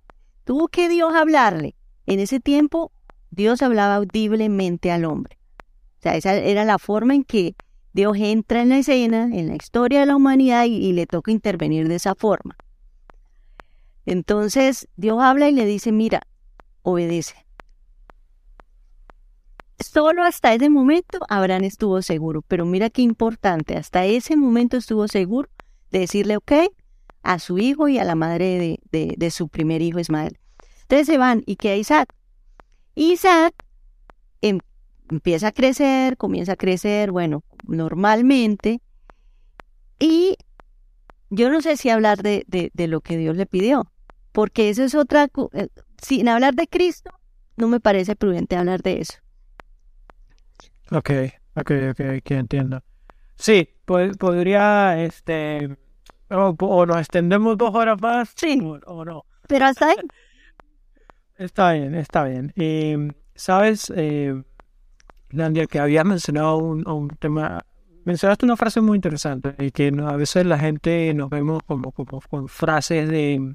tuvo 0.44 0.68
que 0.68 0.90
Dios 0.90 1.14
hablarle. 1.14 1.74
En 2.07 2.20
ese 2.20 2.40
tiempo 2.40 2.92
Dios 3.30 3.62
hablaba 3.62 3.96
audiblemente 3.96 4.90
al 4.92 5.04
hombre. 5.04 5.38
O 5.98 6.02
sea, 6.02 6.16
esa 6.16 6.34
era 6.34 6.64
la 6.64 6.78
forma 6.78 7.14
en 7.14 7.24
que 7.24 7.54
Dios 7.92 8.16
entra 8.18 8.62
en 8.62 8.68
la 8.68 8.78
escena, 8.78 9.24
en 9.32 9.48
la 9.48 9.57
historia 9.57 10.00
de 10.00 10.07
la 10.07 10.16
humanidad 10.16 10.64
y 10.64 10.92
le 10.92 11.07
toca 11.07 11.30
intervenir 11.30 11.88
de 11.88 11.96
esa 11.96 12.14
forma. 12.14 12.57
Entonces 14.07 14.88
Dios 14.96 15.18
habla 15.20 15.48
y 15.48 15.52
le 15.52 15.66
dice, 15.66 15.92
mira, 15.92 16.22
obedece. 16.82 17.46
Solo 19.78 20.22
hasta 20.22 20.54
ese 20.54 20.70
momento 20.70 21.18
Abraham 21.28 21.64
estuvo 21.64 22.00
seguro, 22.00 22.42
pero 22.42 22.64
mira 22.64 22.88
qué 22.88 23.02
importante, 23.02 23.76
hasta 23.76 24.07
ese 24.07 24.36
momento 24.36 24.76
estuvo 24.76 25.07
seguro 25.07 25.50
de 25.90 26.00
decirle 26.00 26.36
ok 26.36 26.52
a 27.22 27.38
su 27.38 27.59
hijo 27.59 27.88
y 27.88 27.98
a 27.98 28.04
la 28.04 28.14
madre 28.14 28.78
de, 28.90 29.30
su 29.30 29.48
primer 29.48 29.82
hijo 29.82 29.98
Ismael. 29.98 30.38
Entonces 30.89 31.07
se 31.09 31.18
van 31.18 31.43
y 31.47 31.57
queda 31.57 31.74
Isaac. 31.74 32.14
Isaac 32.95 33.55
em, 34.41 34.61
empieza 35.11 35.49
a 35.49 35.53
crecer, 35.53 36.16
comienza 36.16 36.53
a 36.53 36.57
crecer, 36.57 37.11
bueno, 37.11 37.43
normalmente, 37.66 38.80
y 39.99 40.37
yo 41.30 41.51
no 41.51 41.61
sé 41.61 41.76
si 41.76 41.91
hablar 41.91 42.22
de, 42.22 42.45
de 42.47 42.87
lo 42.87 43.01
que 43.01 43.16
Dios 43.16 43.37
le 43.37 43.47
pidió, 43.47 43.91
porque 44.30 44.70
eso 44.70 44.84
es 44.84 44.95
otra, 44.95 45.28
eh, 45.55 45.68
sin 46.01 46.28
hablar 46.28 46.55
de 46.55 46.68
Cristo, 46.68 47.11
no 47.57 47.66
me 47.66 47.80
parece 47.80 48.14
prudente 48.14 48.57
hablar 48.57 48.82
de 48.82 49.01
eso. 49.01 49.18
Ok, 50.93 51.11
ok, 51.57 51.70
ok, 51.91 52.01
ok, 52.18 52.30
entiendo. 52.30 52.82
Sí, 53.34 53.68
podría, 53.84 55.03
este, 55.03 55.76
o, 56.30 56.87
nos 56.87 56.99
extendemos 56.99 57.59
dos 57.59 57.74
horas 57.74 58.01
más, 58.01 58.32
sí, 58.37 58.61
o, 58.87 59.05
no. 59.05 59.24
Pero 59.49 59.64
hasta 59.66 59.89
ahí. 59.89 59.97
Está 61.39 61.72
bien, 61.72 61.95
está 61.95 62.24
bien. 62.24 62.53
Y, 62.57 63.12
Sabes, 63.37 63.93
eh, 63.95 64.43
que 65.68 65.78
había 65.78 66.05
mencionado 66.05 66.57
un, 66.57 67.09
tema, 67.18 67.64
mencionaste 68.05 68.47
una 68.47 68.57
frase 68.57 68.80
muy 68.80 68.97
interesante 68.97 69.55
y 69.59 69.70
que 69.70 69.93
a 70.03 70.16
veces 70.16 70.47
la 70.47 70.59
gente 70.59 71.12
nos 71.12 71.28
vemos 71.28 71.62
como, 71.64 71.93
como 71.93 72.22
con 72.22 72.49
frases 72.49 73.09
de 73.11 73.55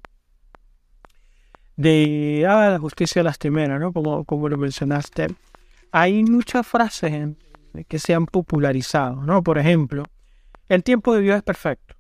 de 1.78 2.46
ah, 2.48 2.70
la 2.70 2.80
justicia 2.80 3.24
lastimera, 3.24 3.80
¿no? 3.80 3.92
Como, 3.92 4.24
como 4.26 4.50
lo 4.50 4.58
mencionaste. 4.58 5.28
Hay 5.92 6.24
muchas 6.24 6.68
frases 6.68 7.36
que 7.88 7.98
se 7.98 8.14
han 8.14 8.28
popularizado, 8.28 9.24
¿no? 9.24 9.42
Por 9.42 9.58
ejemplo, 9.58 10.04
el 10.70 10.84
tiempo 10.84 11.16
de 11.16 11.22
Dios 11.22 11.38
es 11.38 11.44
perfecto. 11.44 11.96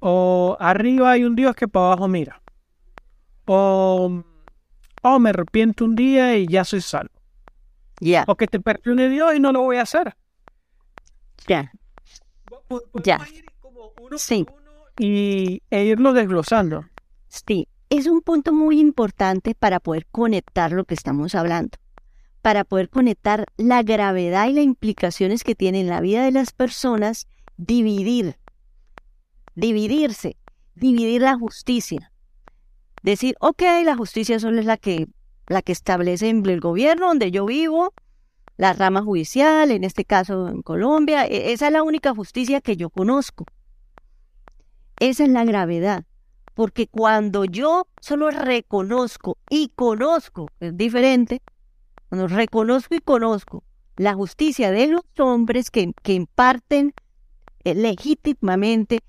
O 0.00 0.56
arriba 0.58 1.12
hay 1.12 1.22
un 1.22 1.36
Dios 1.36 1.54
que 1.54 1.68
para 1.68 1.86
abajo 1.86 2.08
mira. 2.08 2.42
O, 3.46 4.24
oh, 5.04 5.18
me 5.18 5.30
arrepiento 5.30 5.84
un 5.84 5.94
día 5.94 6.36
y 6.36 6.46
ya 6.48 6.64
soy 6.64 6.80
salvo. 6.80 7.14
Ya. 8.00 8.24
O 8.26 8.34
que 8.36 8.46
te 8.46 8.58
perdone 8.58 9.08
Dios 9.08 9.34
y 9.34 9.40
no 9.40 9.52
lo 9.52 9.62
voy 9.62 9.76
a 9.76 9.82
hacer. 9.82 10.16
Ya. 11.46 11.72
Ya. 13.04 13.26
Sí. 14.16 14.46
Y, 14.98 15.62
e 15.70 15.84
irlo 15.84 16.12
desglosando. 16.12 16.84
Sí 17.28 17.68
es 17.98 18.06
un 18.06 18.22
punto 18.22 18.52
muy 18.52 18.80
importante 18.80 19.54
para 19.54 19.80
poder 19.80 20.06
conectar 20.06 20.72
lo 20.72 20.84
que 20.84 20.94
estamos 20.94 21.34
hablando, 21.34 21.78
para 22.42 22.64
poder 22.64 22.88
conectar 22.88 23.46
la 23.56 23.82
gravedad 23.82 24.48
y 24.48 24.52
las 24.52 24.64
implicaciones 24.64 25.44
que 25.44 25.54
tiene 25.54 25.80
en 25.80 25.88
la 25.88 26.00
vida 26.00 26.24
de 26.24 26.32
las 26.32 26.52
personas, 26.52 27.28
dividir, 27.56 28.36
dividirse, 29.54 30.36
dividir 30.74 31.22
la 31.22 31.38
justicia. 31.38 32.10
Decir, 33.04 33.36
ok, 33.40 33.62
la 33.84 33.96
justicia 33.96 34.40
solo 34.40 34.58
es 34.58 34.64
la 34.64 34.78
que, 34.78 35.08
la 35.46 35.60
que 35.60 35.72
establece 35.72 36.30
el 36.30 36.60
gobierno 36.60 37.08
donde 37.08 37.30
yo 37.30 37.44
vivo, 37.44 37.92
la 38.56 38.72
rama 38.72 39.02
judicial, 39.02 39.70
en 39.70 39.84
este 39.84 40.06
caso 40.06 40.48
en 40.48 40.62
Colombia, 40.62 41.26
e, 41.26 41.52
esa 41.52 41.66
es 41.66 41.72
la 41.74 41.82
única 41.82 42.14
justicia 42.14 42.62
que 42.62 42.78
yo 42.78 42.88
conozco. 42.88 43.44
Esa 45.00 45.24
es 45.24 45.28
la 45.28 45.44
gravedad. 45.44 46.06
Porque 46.54 46.86
cuando 46.86 47.44
yo 47.44 47.88
solo 48.00 48.30
reconozco 48.30 49.36
y 49.50 49.68
conozco, 49.76 50.48
es 50.60 50.74
diferente, 50.74 51.42
cuando 52.08 52.26
reconozco 52.26 52.94
y 52.94 53.00
conozco 53.00 53.64
la 53.98 54.14
justicia 54.14 54.70
de 54.70 54.86
los 54.86 55.02
hombres 55.18 55.70
que, 55.70 55.92
imparten 56.06 56.94
eh, 57.64 57.74
legítimamente 57.74 59.00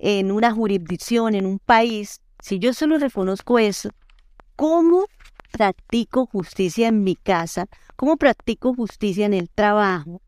en 0.00 0.32
una 0.32 0.50
jurisdicción, 0.50 1.36
en 1.36 1.46
un 1.46 1.60
país, 1.60 2.20
si 2.40 2.58
yo 2.58 2.72
solo 2.74 2.98
reconozco 2.98 3.58
eso, 3.58 3.90
¿cómo 4.56 5.06
practico 5.52 6.26
justicia 6.26 6.88
en 6.88 7.04
mi 7.04 7.16
casa? 7.16 7.66
¿Cómo 7.96 8.16
practico 8.16 8.74
justicia 8.74 9.26
en 9.26 9.34
el 9.34 9.48
trabajo? 9.48 10.20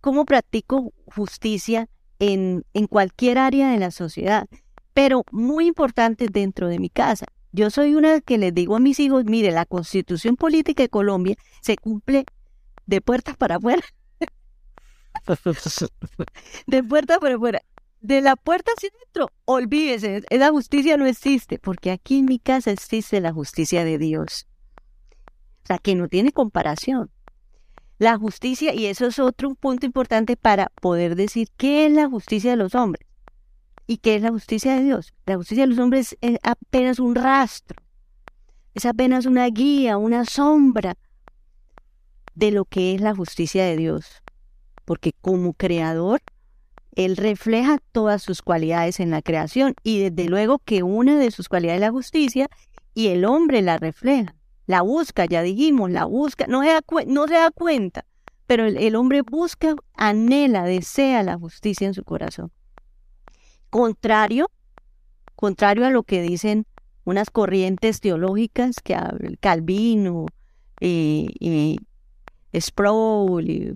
¿Cómo 0.00 0.24
practico 0.24 0.92
justicia 1.06 1.88
en, 2.18 2.64
en 2.74 2.86
cualquier 2.86 3.38
área 3.38 3.70
de 3.70 3.78
la 3.78 3.90
sociedad? 3.90 4.46
pero 4.94 5.24
muy 5.32 5.66
importante 5.66 6.28
dentro 6.30 6.68
de 6.68 6.78
mi 6.78 6.88
casa. 6.88 7.26
Yo 7.52 7.68
soy 7.70 7.94
una 7.94 8.20
que 8.20 8.38
les 8.38 8.54
digo 8.54 8.76
a 8.76 8.80
mis 8.80 8.98
hijos, 9.00 9.24
mire, 9.26 9.50
la 9.50 9.66
constitución 9.66 10.36
política 10.36 10.82
de 10.84 10.88
Colombia 10.88 11.36
se 11.60 11.76
cumple 11.76 12.24
de 12.86 13.00
puertas 13.00 13.36
para 13.36 13.56
afuera. 13.56 13.82
de 16.66 16.82
puertas 16.82 17.18
para 17.18 17.34
afuera. 17.34 17.60
De 18.04 18.20
la 18.20 18.36
puerta 18.36 18.70
hacia 18.76 18.90
adentro, 18.90 19.32
olvídese, 19.46 20.24
la 20.28 20.50
justicia 20.50 20.98
no 20.98 21.06
existe, 21.06 21.58
porque 21.58 21.90
aquí 21.90 22.18
en 22.18 22.26
mi 22.26 22.38
casa 22.38 22.70
existe 22.70 23.18
la 23.22 23.32
justicia 23.32 23.82
de 23.82 23.96
Dios. 23.96 24.46
O 25.62 25.66
sea, 25.68 25.78
que 25.78 25.94
no 25.94 26.06
tiene 26.08 26.30
comparación. 26.30 27.10
La 27.98 28.18
justicia, 28.18 28.74
y 28.74 28.84
eso 28.84 29.06
es 29.06 29.18
otro 29.18 29.54
punto 29.54 29.86
importante 29.86 30.36
para 30.36 30.70
poder 30.82 31.16
decir 31.16 31.48
qué 31.56 31.86
es 31.86 31.92
la 31.92 32.06
justicia 32.06 32.50
de 32.50 32.58
los 32.58 32.74
hombres. 32.74 33.06
¿Y 33.86 33.96
qué 33.96 34.16
es 34.16 34.22
la 34.22 34.28
justicia 34.28 34.76
de 34.76 34.82
Dios? 34.82 35.14
La 35.24 35.36
justicia 35.36 35.64
de 35.64 35.68
los 35.68 35.78
hombres 35.78 36.18
es 36.20 36.38
apenas 36.42 36.98
un 36.98 37.14
rastro, 37.14 37.82
es 38.74 38.84
apenas 38.84 39.24
una 39.24 39.46
guía, 39.46 39.96
una 39.96 40.26
sombra 40.26 40.98
de 42.34 42.50
lo 42.50 42.66
que 42.66 42.94
es 42.94 43.00
la 43.00 43.14
justicia 43.14 43.64
de 43.64 43.78
Dios. 43.78 44.22
Porque 44.84 45.14
como 45.22 45.54
creador, 45.54 46.20
Él 46.96 47.16
refleja 47.16 47.78
todas 47.92 48.22
sus 48.22 48.42
cualidades 48.42 49.00
en 49.00 49.10
la 49.10 49.22
creación 49.22 49.74
y 49.82 50.00
desde 50.00 50.28
luego 50.28 50.60
que 50.60 50.82
una 50.82 51.18
de 51.18 51.30
sus 51.30 51.48
cualidades 51.48 51.78
es 51.78 51.86
la 51.86 51.90
justicia 51.90 52.48
y 52.94 53.08
el 53.08 53.24
hombre 53.24 53.62
la 53.62 53.78
refleja, 53.78 54.34
la 54.66 54.82
busca, 54.82 55.24
ya 55.26 55.42
dijimos, 55.42 55.90
la 55.90 56.04
busca, 56.04 56.46
no 56.46 56.62
se 56.62 56.68
da, 56.68 56.82
no 57.06 57.26
se 57.26 57.34
da 57.34 57.50
cuenta, 57.50 58.04
pero 58.46 58.66
el, 58.66 58.94
hombre 58.94 59.22
busca, 59.22 59.74
anhela, 59.94 60.64
desea 60.64 61.22
la 61.22 61.36
justicia 61.36 61.86
en 61.86 61.94
su 61.94 62.04
corazón. 62.04 62.52
Contrario, 63.70 64.50
contrario 65.34 65.86
a 65.86 65.90
lo 65.90 66.04
que 66.04 66.22
dicen 66.22 66.66
unas 67.04 67.30
corrientes 67.30 68.00
teológicas 68.00 68.76
que 68.82 68.96
Calvino 69.40 70.26
y, 70.80 71.30
y 71.40 71.80
Sproul 72.60 73.50
y 73.50 73.74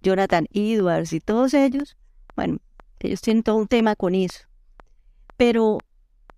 Jonathan 0.00 0.46
Edwards 0.52 1.12
y 1.12 1.20
todos 1.20 1.52
ellos, 1.54 1.96
bueno, 2.36 2.58
ellos 3.00 3.20
tienen 3.20 3.42
todo 3.42 3.56
un 3.56 3.66
tema 3.66 3.96
con 3.96 4.14
eso. 4.14 4.40
Pero 5.36 5.78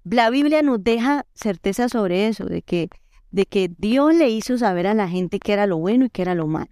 la 0.05 0.31
Biblia 0.31 0.63
nos 0.63 0.83
deja 0.83 1.27
certeza 1.35 1.89
sobre 1.89 2.29
eso, 2.29 2.47
de 2.47 2.63
que, 2.63 2.89
de 3.31 3.47
que 3.47 3.71
Dios 3.77 4.15
le 4.15 4.31
hizo 4.31 4.57
saber 4.57 4.87
a 4.87 4.95
la 4.95 5.09
gente 5.09 5.39
qué 5.39 5.53
era 5.53 5.67
lo 5.67 5.79
bueno 5.79 6.07
y 6.07 6.11
qué 6.11 6.23
era 6.23 6.35
lo 6.35 6.47
malo. 6.47 6.71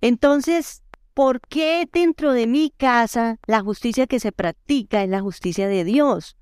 Entonces, 0.00 0.82
¿por 1.12 1.40
qué 1.40 1.88
dentro 1.92 2.32
de 2.32 2.46
mi 2.46 2.70
casa 2.70 3.38
la 3.46 3.60
justicia 3.60 4.06
que 4.06 4.20
se 4.20 4.32
practica 4.32 5.02
es 5.02 5.10
la 5.10 5.20
justicia 5.20 5.68
de 5.68 5.84
Dios? 5.84 6.36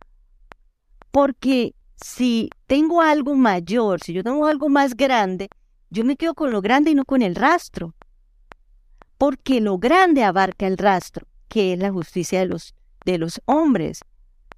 Porque 1.10 1.74
si 1.96 2.50
tengo 2.66 3.00
algo 3.02 3.34
mayor, 3.34 4.00
si 4.00 4.12
yo 4.12 4.22
tengo 4.22 4.46
algo 4.46 4.68
más 4.68 4.94
grande, 4.94 5.48
yo 5.90 6.04
me 6.04 6.16
quedo 6.16 6.34
con 6.34 6.52
lo 6.52 6.60
grande 6.60 6.90
y 6.90 6.94
no 6.94 7.04
con 7.04 7.22
el 7.22 7.34
rastro. 7.34 7.94
Porque 9.18 9.60
lo 9.60 9.78
grande 9.78 10.24
abarca 10.24 10.66
el 10.66 10.78
rastro, 10.78 11.26
que 11.48 11.72
es 11.72 11.78
la 11.78 11.90
justicia 11.90 12.38
de 12.40 12.46
los, 12.46 12.74
de 13.04 13.18
los 13.18 13.42
hombres, 13.44 14.00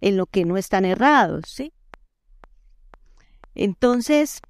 en 0.00 0.16
lo 0.16 0.26
que 0.26 0.44
no 0.44 0.56
están 0.56 0.84
errados, 0.84 1.44
¿sí? 1.46 1.72
Entonces, 3.54 4.40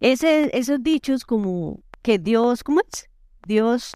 ese, 0.00 0.56
esos 0.56 0.82
dichos 0.82 1.24
como 1.24 1.80
que 2.02 2.18
Dios, 2.18 2.62
¿cómo 2.64 2.80
es? 2.80 3.08
Dios, 3.46 3.94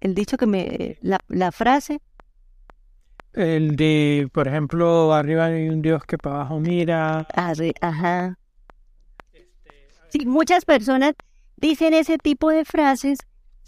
el 0.00 0.14
dicho 0.14 0.36
que 0.36 0.46
me, 0.46 0.98
la, 1.00 1.20
la 1.28 1.52
frase. 1.52 2.00
El 3.32 3.76
de, 3.76 4.28
por 4.32 4.48
ejemplo, 4.48 5.12
arriba 5.12 5.46
hay 5.46 5.68
un 5.68 5.82
Dios 5.82 6.04
que 6.04 6.16
para 6.16 6.36
abajo 6.36 6.58
mira. 6.58 7.26
ajá. 7.80 8.38
Sí, 10.08 10.24
muchas 10.24 10.64
personas 10.64 11.14
dicen 11.56 11.92
ese 11.92 12.18
tipo 12.18 12.50
de 12.50 12.64
frases 12.64 13.18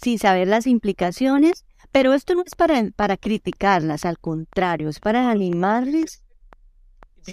sin 0.01 0.19
saber 0.19 0.47
las 0.47 0.67
implicaciones, 0.67 1.65
pero 1.91 2.13
esto 2.13 2.35
no 2.35 2.43
es 2.45 2.55
para, 2.55 2.81
para 2.95 3.17
criticarlas, 3.17 4.05
al 4.05 4.19
contrario, 4.19 4.89
es 4.89 4.99
para 4.99 5.29
animarles. 5.29 6.23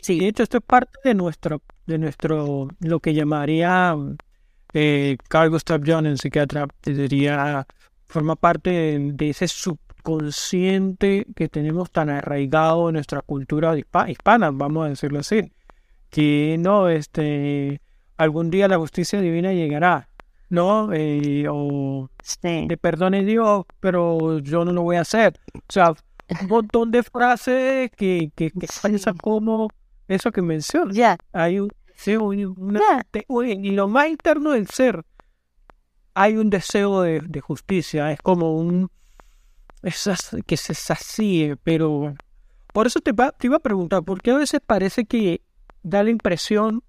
Sí, 0.02 0.18
de 0.18 0.28
hecho, 0.28 0.42
esto 0.42 0.58
es 0.58 0.64
parte 0.64 0.98
de 1.04 1.14
nuestro, 1.14 1.62
de 1.86 1.98
nuestro, 1.98 2.68
lo 2.80 3.00
que 3.00 3.14
llamaría 3.14 3.94
eh, 4.72 5.16
Carl 5.28 5.50
Gustav 5.50 5.82
Jung, 5.86 6.16
psiquiatra, 6.18 6.66
diría, 6.82 7.66
forma 8.06 8.36
parte 8.36 8.98
de, 8.98 9.30
ese 9.30 9.48
subconsciente 9.48 11.26
que 11.34 11.48
tenemos 11.48 11.90
tan 11.90 12.10
arraigado 12.10 12.88
en 12.88 12.94
nuestra 12.94 13.22
cultura 13.22 13.74
hispana, 13.78 14.50
vamos 14.50 14.86
a 14.86 14.88
decirlo 14.90 15.20
así, 15.20 15.52
que 16.10 16.56
no, 16.58 16.88
este, 16.88 17.80
algún 18.16 18.50
día 18.50 18.68
la 18.68 18.78
justicia 18.78 19.20
divina 19.20 19.52
llegará, 19.52 20.08
¿no? 20.48 20.92
Eh, 20.92 21.46
o 21.50 22.08
te 22.40 22.76
perdone 22.76 23.24
Dios, 23.24 23.64
pero 23.80 24.38
yo 24.38 24.64
no 24.64 24.72
lo 24.72 24.82
voy 24.82 24.96
a 24.96 25.02
hacer. 25.02 25.38
O 25.54 25.72
sea, 25.72 25.94
un 26.40 26.48
montón 26.48 26.90
de 26.90 27.02
frases 27.02 27.90
que, 27.96 28.30
que, 28.34 28.50
que 28.50 28.66
como 29.20 29.68
eso 30.08 30.32
que 30.32 30.42
mencionas. 30.42 30.94
Ya. 30.94 31.16
Hay 31.32 31.60
un 31.60 31.70
y 32.06 33.70
lo 33.70 33.88
más 33.88 34.08
interno 34.08 34.50
del 34.50 34.68
ser 34.68 35.02
hay 36.16 36.38
un 36.38 36.48
deseo 36.48 37.02
de, 37.02 37.40
justicia, 37.42 38.10
es 38.10 38.18
como 38.22 38.56
un 38.56 38.90
que 40.46 40.56
se 40.56 40.72
sacie, 40.72 41.56
pero 41.62 42.14
por 42.72 42.86
eso 42.86 43.00
te, 43.00 43.12
te, 43.12 43.46
iba 43.46 43.56
a 43.56 43.60
preguntar, 43.60 44.02
porque 44.02 44.30
a 44.30 44.38
veces 44.38 44.62
parece 44.66 45.04
que 45.04 45.42
da 45.82 46.02
la 46.02 46.08
impresión 46.08 46.82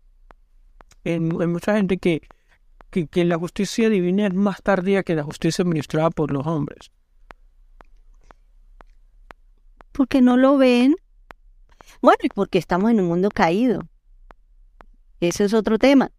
en, 1.04 1.28
mucha 1.28 1.76
gente 1.76 1.98
que, 1.98 2.22
que, 3.06 3.26
la 3.26 3.38
justicia 3.38 3.90
divina 3.90 4.28
es 4.28 4.34
más 4.34 4.62
tardía 4.64 5.04
que 5.04 5.16
la 5.16 5.24
justicia 5.24 5.62
administrada 5.62 6.10
por 6.10 6.32
los 6.32 6.48
hombres. 6.48 6.92
Porque 9.92 10.22
no 10.22 10.38
lo 10.38 10.58
ven. 10.58 10.96
Bueno, 12.02 12.18
y 12.24 12.30
porque 12.30 12.58
estamos 12.58 12.92
en 12.92 13.00
un 13.00 13.08
mundo 13.08 13.30
caído. 13.30 13.82
Ese 15.20 15.46
es 15.46 15.54
otro 15.54 15.78
tema. 15.78 16.12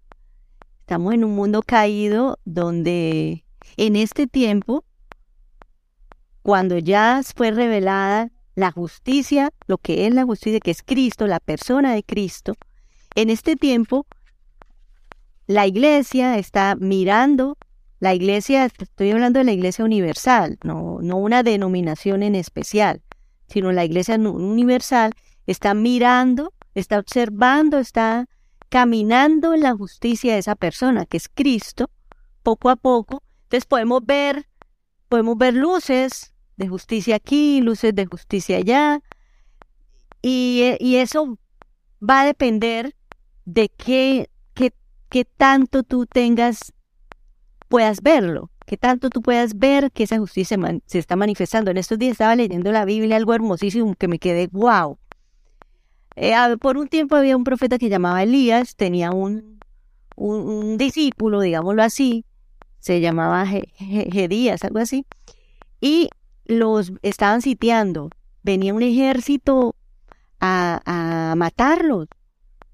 Estamos 0.80 1.14
en 1.14 1.24
un 1.24 1.34
mundo 1.34 1.62
caído 1.62 2.38
donde 2.44 3.44
en 3.76 3.96
este 3.96 4.26
tiempo, 4.26 4.84
cuando 6.42 6.78
ya 6.78 7.20
fue 7.36 7.50
revelada 7.50 8.30
la 8.54 8.72
justicia, 8.72 9.52
lo 9.66 9.78
que 9.78 10.06
es 10.06 10.14
la 10.14 10.24
justicia, 10.24 10.60
que 10.60 10.70
es 10.70 10.82
Cristo, 10.82 11.26
la 11.26 11.40
persona 11.40 11.92
de 11.94 12.02
Cristo, 12.02 12.54
en 13.14 13.30
este 13.30 13.54
tiempo 13.54 14.06
la 15.48 15.66
iglesia 15.66 16.38
está 16.38 16.76
mirando, 16.76 17.56
la 18.00 18.14
iglesia, 18.14 18.66
estoy 18.66 19.10
hablando 19.10 19.38
de 19.38 19.46
la 19.46 19.52
iglesia 19.52 19.84
universal, 19.84 20.58
no, 20.62 20.98
no 21.00 21.16
una 21.16 21.42
denominación 21.42 22.22
en 22.22 22.34
especial, 22.34 23.02
sino 23.48 23.72
la 23.72 23.86
iglesia 23.86 24.16
universal 24.16 25.14
está 25.46 25.72
mirando, 25.72 26.52
está 26.74 26.98
observando, 26.98 27.78
está 27.78 28.26
caminando 28.68 29.54
en 29.54 29.62
la 29.62 29.74
justicia 29.74 30.34
de 30.34 30.40
esa 30.40 30.54
persona, 30.54 31.06
que 31.06 31.16
es 31.16 31.30
Cristo, 31.30 31.90
poco 32.42 32.68
a 32.68 32.76
poco. 32.76 33.22
Entonces 33.44 33.64
podemos 33.64 34.04
ver, 34.04 34.46
podemos 35.08 35.38
ver 35.38 35.54
luces 35.54 36.34
de 36.58 36.68
justicia 36.68 37.16
aquí, 37.16 37.62
luces 37.62 37.94
de 37.94 38.04
justicia 38.04 38.58
allá, 38.58 39.00
y, 40.20 40.76
y 40.78 40.96
eso 40.96 41.38
va 42.06 42.20
a 42.20 42.26
depender 42.26 42.94
de 43.46 43.70
qué, 43.70 44.28
qué 45.08 45.24
tanto 45.24 45.82
tú 45.82 46.06
tengas, 46.06 46.72
puedas 47.68 48.02
verlo, 48.02 48.50
qué 48.66 48.76
tanto 48.76 49.10
tú 49.10 49.22
puedas 49.22 49.58
ver 49.58 49.90
que 49.92 50.04
esa 50.04 50.18
justicia 50.18 50.58
se 50.86 50.98
está 50.98 51.16
manifestando. 51.16 51.70
En 51.70 51.78
estos 51.78 51.98
días 51.98 52.12
estaba 52.12 52.36
leyendo 52.36 52.70
la 52.72 52.84
Biblia, 52.84 53.16
algo 53.16 53.34
hermosísimo 53.34 53.94
que 53.94 54.08
me 54.08 54.18
quedé, 54.18 54.48
wow. 54.52 54.98
Eh, 56.16 56.34
por 56.60 56.76
un 56.76 56.88
tiempo 56.88 57.16
había 57.16 57.36
un 57.36 57.44
profeta 57.44 57.78
que 57.78 57.88
llamaba 57.88 58.22
Elías, 58.22 58.74
tenía 58.74 59.12
un, 59.12 59.60
un, 60.16 60.76
discípulo, 60.76 61.40
digámoslo 61.40 61.82
así, 61.82 62.24
se 62.80 63.00
llamaba 63.00 63.46
Gedías, 63.46 64.64
algo 64.64 64.80
así, 64.80 65.06
y 65.80 66.10
los 66.44 66.92
estaban 67.02 67.40
sitiando. 67.40 68.10
Venía 68.42 68.74
un 68.74 68.82
ejército 68.82 69.76
a, 70.40 70.80
a 70.84 71.34
matarlos, 71.36 72.08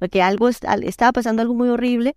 porque 0.05 0.20
algo 0.20 0.50
estaba 0.50 1.12
pasando 1.12 1.40
algo 1.40 1.55
muy 1.55 1.70
horrible, 1.70 2.14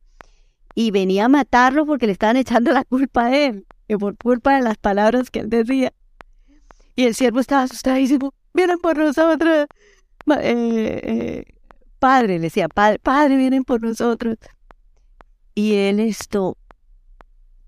y 0.76 0.92
venía 0.92 1.24
a 1.24 1.30
matarlos 1.30 1.88
porque 1.88 2.06
le 2.06 2.12
estaban 2.12 2.36
echando 2.36 2.74
la 2.74 2.84
culpa 2.84 3.28
a 3.28 3.38
él, 3.38 3.66
que 3.88 3.98
por 3.98 4.18
culpa 4.18 4.58
de 4.58 4.62
las 4.62 4.78
palabras 4.78 5.32
que 5.32 5.40
él 5.40 5.50
decía. 5.50 5.94
Y 6.98 7.06
el 7.06 7.16
siervo 7.16 7.40
estaba 7.40 7.64
asustadísimo, 7.64 8.34
vienen 8.54 8.78
por 8.80 8.98
nosotros, 8.98 9.68
eh, 10.28 11.02
eh, 11.04 11.46
padre, 11.98 12.36
le 12.36 12.42
decía, 12.42 12.68
padre, 12.68 13.00
padre, 13.00 13.38
vienen 13.38 13.64
por 13.64 13.82
nosotros. 13.82 14.36
Y 15.56 15.76
él 15.76 16.02
esto, 16.02 16.58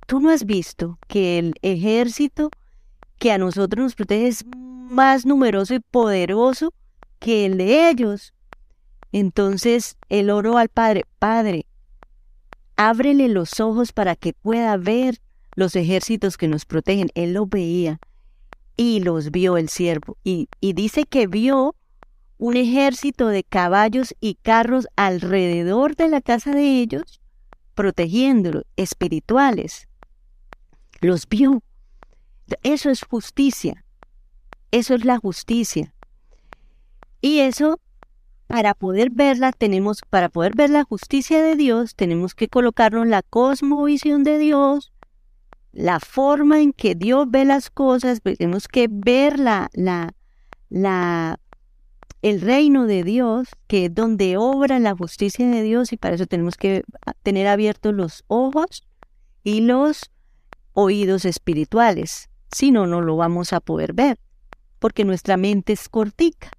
tú 0.05 0.19
no 0.19 0.31
has 0.31 0.43
visto 0.43 0.99
que 1.07 1.39
el 1.39 1.53
ejército 1.61 2.49
que 3.19 3.31
a 3.31 3.37
nosotros 3.37 3.83
nos 3.85 3.95
protege 3.95 4.27
es 4.27 4.45
más 4.53 5.25
numeroso 5.25 5.75
y 5.75 5.79
poderoso 5.79 6.73
que 7.19 7.45
el 7.45 7.57
de 7.57 7.89
ellos. 7.89 8.33
Entonces 9.11 9.97
él 10.09 10.29
oró 10.29 10.57
al 10.57 10.69
Padre, 10.69 11.05
Padre, 11.17 11.65
ábrele 12.75 13.27
los 13.27 13.59
ojos 13.59 13.91
para 13.91 14.15
que 14.15 14.33
pueda 14.33 14.77
ver 14.77 15.19
los 15.55 15.75
ejércitos 15.75 16.37
que 16.37 16.47
nos 16.47 16.65
protegen. 16.65 17.09
Él 17.15 17.33
los 17.33 17.49
veía 17.49 17.99
y 18.77 19.01
los 19.01 19.31
vio 19.31 19.57
el 19.57 19.69
siervo. 19.69 20.17
Y, 20.23 20.47
y 20.61 20.73
dice 20.73 21.03
que 21.05 21.27
vio 21.27 21.75
un 22.37 22.55
ejército 22.55 23.27
de 23.27 23.43
caballos 23.43 24.15
y 24.21 24.35
carros 24.35 24.87
alrededor 24.95 25.97
de 25.97 26.07
la 26.07 26.21
casa 26.21 26.51
de 26.51 26.79
ellos, 26.79 27.19
protegiéndolos, 27.75 28.63
espirituales. 28.77 29.87
Los 31.01 31.27
vio. 31.27 31.61
Eso 32.63 32.89
es 32.89 33.03
justicia. 33.03 33.83
Eso 34.71 34.95
es 34.95 35.03
la 35.03 35.17
justicia. 35.17 35.93
Y 37.21 37.39
eso, 37.39 37.79
para 38.49 38.73
poder 38.73 39.11
verla, 39.11 39.51
tenemos, 39.51 40.01
para 40.09 40.27
poder 40.27 40.55
ver 40.55 40.71
la 40.71 40.83
justicia 40.83 41.39
de 41.43 41.55
Dios, 41.55 41.93
tenemos 41.93 42.33
que 42.33 42.47
colocarnos 42.47 43.05
la 43.05 43.21
cosmovisión 43.21 44.23
de 44.23 44.39
Dios, 44.39 44.91
la 45.71 45.99
forma 45.99 46.59
en 46.59 46.73
que 46.73 46.95
Dios 46.95 47.27
ve 47.29 47.45
las 47.45 47.69
cosas, 47.69 48.23
tenemos 48.23 48.67
que 48.67 48.87
ver 48.89 49.37
la, 49.37 49.69
la, 49.73 50.15
la 50.67 51.39
el 52.23 52.41
reino 52.41 52.87
de 52.87 53.03
Dios, 53.03 53.49
que 53.67 53.85
es 53.85 53.93
donde 53.93 54.37
obra 54.37 54.79
la 54.79 54.95
justicia 54.95 55.47
de 55.47 55.61
Dios, 55.61 55.93
y 55.93 55.97
para 55.97 56.15
eso 56.15 56.25
tenemos 56.25 56.57
que 56.57 56.83
tener 57.21 57.45
abiertos 57.45 57.93
los 57.93 58.23
ojos 58.25 58.87
y 59.43 59.61
los 59.61 60.09
oídos 60.73 61.23
espirituales, 61.23 62.31
si 62.51 62.71
no, 62.71 62.87
no 62.87 63.01
lo 63.01 63.15
vamos 63.15 63.53
a 63.53 63.59
poder 63.59 63.93
ver, 63.93 64.17
porque 64.79 65.05
nuestra 65.05 65.37
mente 65.37 65.73
es 65.73 65.87
cortica. 65.87 66.49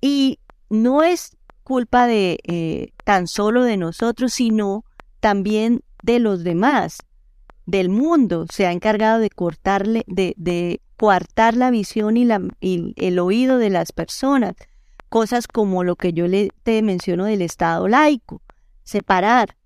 Y 0.00 0.38
no 0.68 1.02
es 1.02 1.36
culpa 1.62 2.06
de 2.06 2.38
eh, 2.44 2.92
tan 3.04 3.26
solo 3.26 3.64
de 3.64 3.76
nosotros, 3.76 4.32
sino 4.32 4.84
también 5.20 5.80
de 6.02 6.18
los 6.18 6.44
demás, 6.44 6.98
del 7.66 7.88
mundo. 7.88 8.46
Se 8.50 8.66
ha 8.66 8.72
encargado 8.72 9.18
de 9.18 9.30
cortarle, 9.30 10.04
de, 10.06 10.34
de 10.36 10.80
coartar 10.96 11.56
la 11.56 11.70
visión 11.70 12.16
y, 12.16 12.24
la, 12.24 12.40
y 12.60 12.94
el 12.96 13.18
oído 13.18 13.58
de 13.58 13.70
las 13.70 13.92
personas. 13.92 14.54
Cosas 15.08 15.46
como 15.46 15.84
lo 15.84 15.96
que 15.96 16.12
yo 16.12 16.26
le 16.26 16.50
te 16.62 16.82
menciono 16.82 17.24
del 17.24 17.42
Estado 17.42 17.88
laico, 17.88 18.42
separar. 18.82 19.56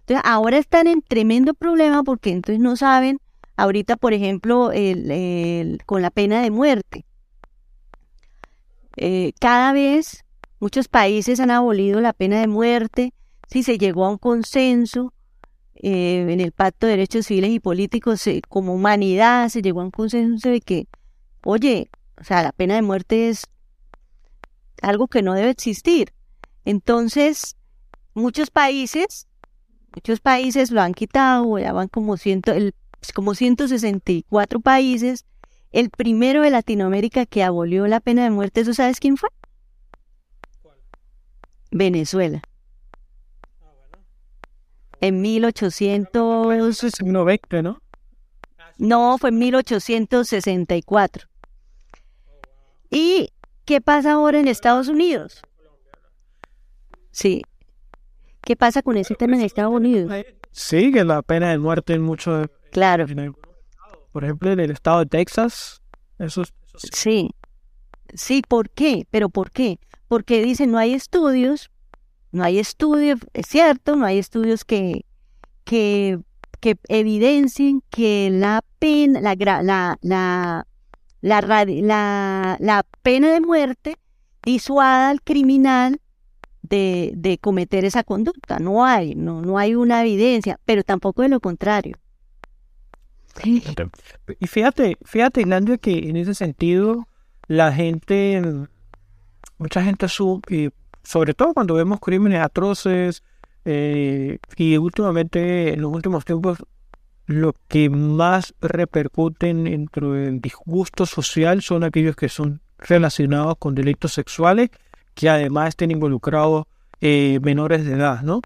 Entonces, 0.00 0.22
ahora 0.24 0.58
están 0.58 0.86
en 0.86 1.02
tremendo 1.02 1.54
problema 1.54 2.02
porque 2.02 2.30
entonces 2.30 2.60
no 2.60 2.76
saben, 2.76 3.20
ahorita, 3.56 3.96
por 3.96 4.12
ejemplo, 4.12 4.72
el, 4.72 5.80
con 5.86 6.02
la 6.02 6.10
pena 6.10 6.42
de 6.42 6.50
muerte. 6.50 7.04
Eh, 9.02 9.32
cada 9.40 9.72
vez 9.72 10.26
muchos 10.58 10.88
países 10.88 11.40
han 11.40 11.50
abolido 11.50 12.02
la 12.02 12.12
pena 12.12 12.38
de 12.38 12.48
muerte, 12.48 13.14
si 13.48 13.62
se 13.62 13.78
llegó 13.78 14.04
a 14.04 14.10
un 14.10 14.18
consenso 14.18 15.14
eh, 15.74 16.26
en 16.28 16.38
el 16.38 16.52
Pacto 16.52 16.86
de 16.86 16.92
Derechos 16.92 17.24
Civiles 17.24 17.50
y 17.50 17.60
Políticos, 17.60 18.28
como 18.50 18.74
humanidad 18.74 19.48
se 19.48 19.62
llegó 19.62 19.80
a 19.80 19.84
un 19.84 19.90
consenso 19.90 20.50
de 20.50 20.60
que, 20.60 20.86
oye, 21.44 21.88
o 22.20 22.24
sea, 22.24 22.42
la 22.42 22.52
pena 22.52 22.74
de 22.74 22.82
muerte 22.82 23.30
es 23.30 23.46
algo 24.82 25.08
que 25.08 25.22
no 25.22 25.32
debe 25.32 25.48
existir. 25.48 26.12
Entonces, 26.66 27.56
muchos 28.12 28.50
países, 28.50 29.26
muchos 29.94 30.20
países 30.20 30.70
lo 30.70 30.82
han 30.82 30.92
quitado, 30.92 31.58
ya 31.58 31.72
van 31.72 31.88
como, 31.88 32.18
ciento, 32.18 32.52
el, 32.52 32.74
como 33.14 33.34
164 33.34 34.60
países 34.60 35.24
el 35.72 35.90
primero 35.90 36.42
de 36.42 36.50
Latinoamérica 36.50 37.26
que 37.26 37.42
abolió 37.42 37.86
la 37.86 38.00
pena 38.00 38.24
de 38.24 38.30
muerte, 38.30 38.62
¿eso 38.62 38.72
sabes 38.74 38.98
quién 39.00 39.16
fue? 39.16 39.28
Venezuela. 41.70 42.42
Ah, 43.62 43.72
en 45.00 45.20
1890, 45.20 47.62
¿no? 47.62 47.80
No, 48.78 49.18
fue 49.18 49.30
en 49.30 49.38
1864. 49.38 51.28
¿Y 52.90 53.30
qué 53.64 53.80
pasa 53.80 54.12
ahora 54.12 54.38
en 54.40 54.48
Estados 54.48 54.88
Unidos? 54.88 55.42
Sí. 57.12 57.44
¿Qué 58.40 58.56
pasa 58.56 58.82
con 58.82 58.96
ese 58.96 59.14
tema 59.14 59.36
en 59.36 59.42
Estados 59.42 59.72
Unidos? 59.72 60.10
Sigue 60.50 61.04
la 61.04 61.22
pena 61.22 61.50
de 61.50 61.58
muerte 61.58 61.92
en 61.92 62.02
muchos... 62.02 62.48
Claro 62.72 63.06
por 64.12 64.24
ejemplo, 64.24 64.50
en 64.50 64.60
el 64.60 64.70
estado 64.70 65.00
de 65.00 65.06
Texas. 65.06 65.82
Eso, 66.18 66.42
sí. 66.92 67.30
Sí, 68.14 68.42
¿por 68.46 68.70
qué? 68.70 69.06
¿Pero 69.10 69.28
por 69.28 69.50
qué? 69.50 69.78
Porque 70.08 70.42
dicen, 70.42 70.72
no 70.72 70.78
hay 70.78 70.94
estudios, 70.94 71.70
no 72.32 72.42
hay 72.42 72.58
estudios, 72.58 73.20
es 73.32 73.46
cierto, 73.46 73.96
no 73.96 74.04
hay 74.04 74.18
estudios 74.18 74.64
que, 74.64 75.04
que, 75.64 76.18
que 76.60 76.76
evidencien 76.88 77.82
que 77.90 78.30
la 78.32 78.62
pena, 78.78 79.20
la, 79.20 79.36
la, 79.36 79.96
la, 80.02 80.66
la, 81.20 82.56
la, 82.58 82.86
pena 83.02 83.32
de 83.32 83.40
muerte 83.40 83.96
disuada 84.42 85.10
al 85.10 85.22
criminal 85.22 86.00
de, 86.62 87.12
de, 87.16 87.38
cometer 87.38 87.84
esa 87.84 88.02
conducta. 88.02 88.58
No 88.58 88.84
hay, 88.84 89.14
no, 89.14 89.42
no 89.42 89.58
hay 89.58 89.74
una 89.76 90.02
evidencia, 90.02 90.58
pero 90.64 90.82
tampoco 90.82 91.22
de 91.22 91.28
lo 91.28 91.40
contrario. 91.40 91.96
Y 94.38 94.46
fíjate, 94.46 94.96
fíjate, 95.04 95.44
Nadia, 95.46 95.78
que 95.78 96.08
en 96.08 96.16
ese 96.16 96.34
sentido 96.34 97.06
la 97.46 97.72
gente, 97.72 98.42
mucha 99.58 99.82
gente 99.82 100.08
sube, 100.08 100.70
sobre 101.02 101.34
todo 101.34 101.54
cuando 101.54 101.74
vemos 101.74 102.00
crímenes 102.00 102.40
atroces, 102.40 103.22
eh, 103.64 104.38
y 104.56 104.76
últimamente, 104.76 105.74
en 105.74 105.82
los 105.82 105.92
últimos 105.92 106.24
tiempos, 106.24 106.58
lo 107.26 107.54
que 107.68 107.88
más 107.90 108.54
repercuten 108.60 109.64
dentro 109.64 110.12
del 110.12 110.40
disgusto 110.40 111.06
social 111.06 111.62
son 111.62 111.84
aquellos 111.84 112.16
que 112.16 112.28
son 112.28 112.60
relacionados 112.78 113.56
con 113.58 113.74
delitos 113.74 114.12
sexuales, 114.12 114.70
que 115.14 115.28
además 115.28 115.68
estén 115.68 115.90
involucrados 115.90 116.64
eh, 117.00 117.38
menores 117.42 117.84
de 117.84 117.92
edad, 117.92 118.22
¿no? 118.22 118.40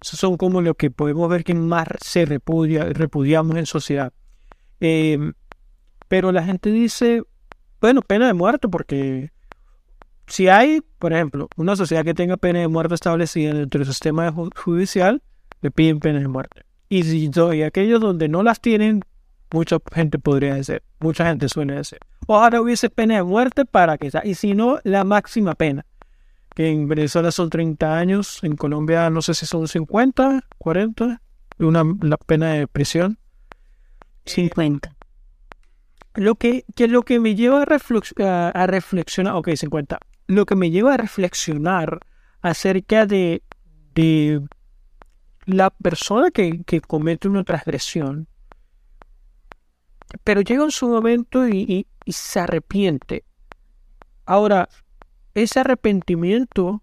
Esos 0.00 0.20
son 0.20 0.36
como 0.36 0.60
lo 0.60 0.74
que 0.74 0.90
podemos 0.90 1.28
ver 1.28 1.42
que 1.42 1.54
más 1.54 1.88
se 2.00 2.24
repudia, 2.24 2.84
repudiamos 2.84 3.56
en 3.56 3.66
sociedad. 3.66 4.12
Em, 4.80 5.32
pero 6.08 6.32
la 6.32 6.42
gente 6.42 6.70
dice, 6.70 7.22
bueno, 7.80 8.02
pena 8.02 8.26
de 8.26 8.34
muerte, 8.34 8.68
porque 8.68 9.30
si 10.26 10.48
hay, 10.48 10.82
por 10.98 11.12
ejemplo, 11.12 11.48
una 11.56 11.76
sociedad 11.76 12.04
que 12.04 12.14
tenga 12.14 12.36
pena 12.36 12.60
de 12.60 12.68
muerte 12.68 12.94
establecida 12.94 13.54
dentro 13.54 13.80
del 13.80 13.88
sistema 13.88 14.32
judicial, 14.56 15.22
le 15.60 15.70
piden 15.70 16.00
pena 16.00 16.20
de 16.20 16.28
muerte. 16.28 16.62
Y, 16.88 17.02
si, 17.02 17.30
y 17.30 17.62
aquellos 17.62 18.00
donde 18.00 18.28
no 18.28 18.42
las 18.42 18.60
tienen, 18.60 19.02
mucha 19.52 19.78
gente 19.92 20.18
podría 20.18 20.54
decir, 20.54 20.82
mucha 21.00 21.26
gente 21.26 21.48
suele 21.48 21.74
decir, 21.74 21.98
ojalá 22.26 22.60
hubiese 22.60 22.90
pena 22.90 23.16
de 23.16 23.22
muerte 23.22 23.64
para 23.64 23.98
que 23.98 24.10
sea, 24.10 24.22
y 24.24 24.34
si 24.34 24.54
no, 24.54 24.78
la 24.84 25.04
máxima 25.04 25.54
pena, 25.54 25.84
que 26.54 26.70
en 26.70 26.88
Venezuela 26.88 27.30
son 27.30 27.50
30 27.50 27.98
años, 27.98 28.42
en 28.42 28.56
Colombia 28.56 29.10
no 29.10 29.22
sé 29.22 29.34
si 29.34 29.46
son 29.46 29.68
50, 29.68 30.44
40, 30.58 31.22
una 31.58 31.84
la 32.02 32.16
pena 32.16 32.52
de 32.54 32.66
prisión. 32.66 33.18
50. 34.28 34.94
Lo 36.14 36.34
que, 36.34 36.64
que 36.74 36.88
lo 36.88 37.02
que 37.02 37.20
me 37.20 37.34
lleva 37.34 37.62
a, 37.62 38.48
a, 38.48 38.66
reflexionar, 38.66 39.34
ok, 39.36 39.50
50. 39.54 39.98
Lo 40.26 40.46
que 40.46 40.56
me 40.56 40.70
lleva 40.70 40.94
a 40.94 40.96
reflexionar 40.96 42.00
acerca 42.42 43.06
de, 43.06 43.42
de 43.94 44.42
la 45.46 45.70
persona 45.70 46.30
que, 46.30 46.62
que 46.64 46.80
comete 46.80 47.28
una 47.28 47.44
transgresión, 47.44 48.28
pero 50.24 50.40
llega 50.40 50.64
en 50.64 50.70
su 50.70 50.88
momento 50.88 51.48
y, 51.48 51.86
se 52.06 52.40
arrepiente. 52.40 53.24
Ahora, 54.24 54.68
ese 55.34 55.60
arrepentimiento 55.60 56.82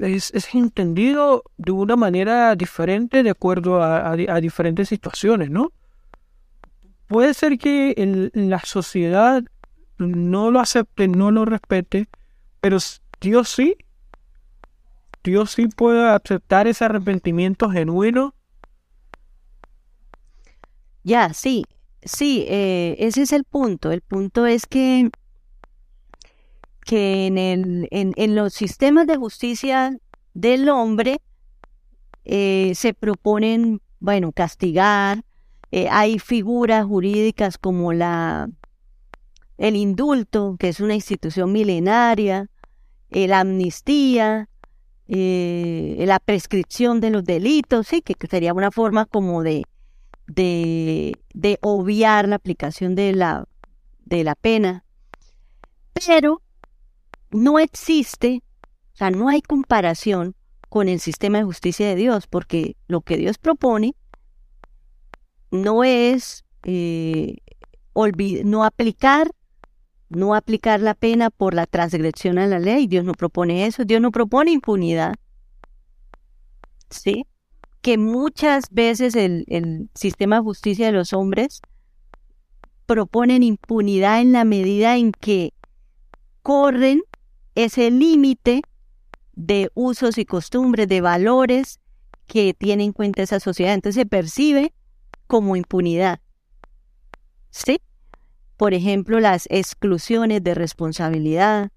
es, 0.00 0.32
es, 0.34 0.54
entendido 0.54 1.44
de 1.56 1.70
una 1.72 1.94
manera 1.94 2.56
diferente 2.56 3.22
de 3.22 3.30
acuerdo 3.30 3.80
a, 3.80 4.10
a 4.10 4.40
diferentes 4.40 4.88
situaciones, 4.88 5.50
¿no? 5.50 5.72
Puede 7.10 7.34
ser 7.34 7.58
que 7.58 8.30
la 8.34 8.60
sociedad 8.60 9.42
no 9.98 10.52
lo 10.52 10.60
acepte, 10.60 11.08
no 11.08 11.32
lo 11.32 11.44
respete, 11.44 12.08
pero 12.60 12.78
Dios 13.20 13.48
sí. 13.48 13.76
Dios 15.24 15.50
sí 15.50 15.66
puede 15.66 16.08
aceptar 16.08 16.68
ese 16.68 16.84
arrepentimiento 16.84 17.68
genuino. 17.68 18.32
Ya, 21.02 21.34
sí, 21.34 21.64
sí, 22.04 22.46
eh, 22.48 22.94
ese 23.00 23.22
es 23.22 23.32
el 23.32 23.42
punto. 23.42 23.90
El 23.90 24.02
punto 24.02 24.46
es 24.46 24.66
que, 24.66 25.10
que 26.84 27.26
en, 27.26 27.38
el, 27.38 27.88
en, 27.90 28.34
los 28.36 28.54
sistemas 28.54 29.08
de 29.08 29.16
justicia 29.16 29.98
del 30.32 30.68
hombre 30.68 31.20
eh, 32.24 32.70
se 32.76 32.94
proponen, 32.94 33.82
bueno, 33.98 34.30
castigar, 34.30 35.24
eh, 35.70 35.88
hay 35.90 36.18
figuras 36.18 36.84
jurídicas 36.84 37.58
como 37.58 37.92
la, 37.92 38.48
el 39.58 39.76
indulto, 39.76 40.56
que 40.58 40.68
es 40.68 40.80
una 40.80 40.94
institución 40.94 41.52
milenaria, 41.52 42.48
la 43.10 43.40
amnistía, 43.40 44.48
eh, 45.08 46.04
la 46.06 46.20
prescripción 46.20 47.00
de 47.00 47.10
los 47.10 47.24
delitos, 47.24 47.88
sí, 47.88 48.00
que 48.00 48.14
sería 48.28 48.54
una 48.54 48.70
forma 48.70 49.06
como 49.06 49.42
de, 49.42 49.64
de, 50.28 51.16
de 51.34 51.58
obviar 51.62 52.28
la 52.28 52.36
aplicación 52.36 52.94
de 52.94 53.12
la, 53.12 53.46
de 54.04 54.24
la 54.24 54.34
pena. 54.36 54.84
Pero 55.92 56.42
no 57.30 57.58
existe, 57.58 58.42
o 58.94 58.96
sea, 58.96 59.10
no 59.10 59.28
hay 59.28 59.42
comparación 59.42 60.34
con 60.68 60.88
el 60.88 61.00
sistema 61.00 61.38
de 61.38 61.44
justicia 61.44 61.88
de 61.88 61.96
Dios, 61.96 62.28
porque 62.28 62.76
lo 62.86 63.00
que 63.00 63.16
Dios 63.16 63.38
propone 63.38 63.94
no 65.50 65.84
es 65.84 66.44
eh, 66.64 67.36
no 68.44 68.64
aplicar 68.64 69.30
no 70.10 70.34
aplicar 70.34 70.80
la 70.80 70.94
pena 70.94 71.30
por 71.30 71.54
la 71.54 71.66
transgresión 71.66 72.38
a 72.38 72.46
la 72.46 72.58
ley. 72.58 72.88
Dios 72.88 73.04
no 73.04 73.12
propone 73.12 73.66
eso. 73.66 73.84
Dios 73.84 74.00
no 74.00 74.10
propone 74.10 74.50
impunidad. 74.50 75.14
¿Sí? 76.90 77.26
Que 77.80 77.96
muchas 77.96 78.64
veces 78.72 79.14
el, 79.14 79.44
el 79.46 79.88
sistema 79.94 80.36
de 80.36 80.42
justicia 80.42 80.86
de 80.86 80.92
los 80.92 81.12
hombres 81.12 81.62
proponen 82.86 83.44
impunidad 83.44 84.20
en 84.20 84.32
la 84.32 84.44
medida 84.44 84.96
en 84.96 85.12
que 85.12 85.54
corren 86.42 87.02
ese 87.54 87.92
límite 87.92 88.62
de 89.34 89.70
usos 89.74 90.18
y 90.18 90.24
costumbres, 90.24 90.88
de 90.88 91.00
valores 91.00 91.78
que 92.26 92.52
tiene 92.52 92.82
en 92.82 92.92
cuenta 92.92 93.22
esa 93.22 93.38
sociedad. 93.38 93.74
Entonces 93.74 94.00
se 94.00 94.06
percibe 94.06 94.72
como 95.30 95.54
impunidad. 95.54 96.18
¿Sí? 97.50 97.80
Por 98.56 98.74
ejemplo, 98.74 99.20
las 99.20 99.46
exclusiones 99.48 100.42
de 100.42 100.54
responsabilidad. 100.54 101.70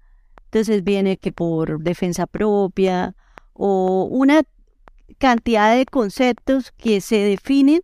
Entonces 0.46 0.82
viene 0.82 1.18
que 1.18 1.30
por 1.30 1.80
defensa 1.80 2.26
propia 2.26 3.14
o 3.52 4.08
una 4.10 4.42
cantidad 5.18 5.76
de 5.76 5.86
conceptos 5.86 6.72
que 6.72 7.00
se 7.00 7.18
definen, 7.18 7.80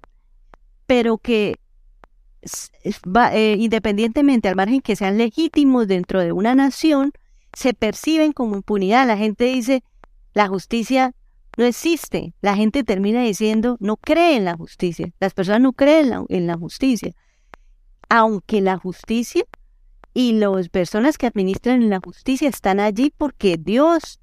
pero 0.86 1.18
que 1.18 1.54
eh, 3.32 3.56
independientemente 3.56 4.48
al 4.48 4.56
margen 4.56 4.80
que 4.80 4.96
sean 4.96 5.18
legítimos 5.18 5.86
dentro 5.86 6.20
de 6.20 6.32
una 6.32 6.56
nación, 6.56 7.12
se 7.52 7.74
perciben 7.74 8.32
como 8.32 8.56
impunidad. 8.56 9.06
La 9.06 9.16
gente 9.16 9.44
dice, 9.44 9.84
la 10.34 10.48
justicia 10.48 11.14
no 11.56 11.64
existe. 11.64 12.34
La 12.40 12.56
gente 12.56 12.84
termina 12.84 13.22
diciendo, 13.22 13.76
no 13.80 13.96
cree 13.96 14.36
en 14.36 14.44
la 14.44 14.56
justicia. 14.56 15.12
Las 15.20 15.34
personas 15.34 15.60
no 15.60 15.72
creen 15.72 16.26
en 16.28 16.46
la, 16.46 16.56
justicia. 16.56 17.14
Aunque 18.08 18.60
la 18.60 18.76
justicia 18.76 19.44
y 20.14 20.32
las 20.32 20.68
personas 20.68 21.18
que 21.18 21.26
administran 21.26 21.88
la 21.90 22.00
justicia 22.02 22.48
están 22.48 22.80
allí 22.80 23.12
porque 23.16 23.56
Dios 23.56 24.20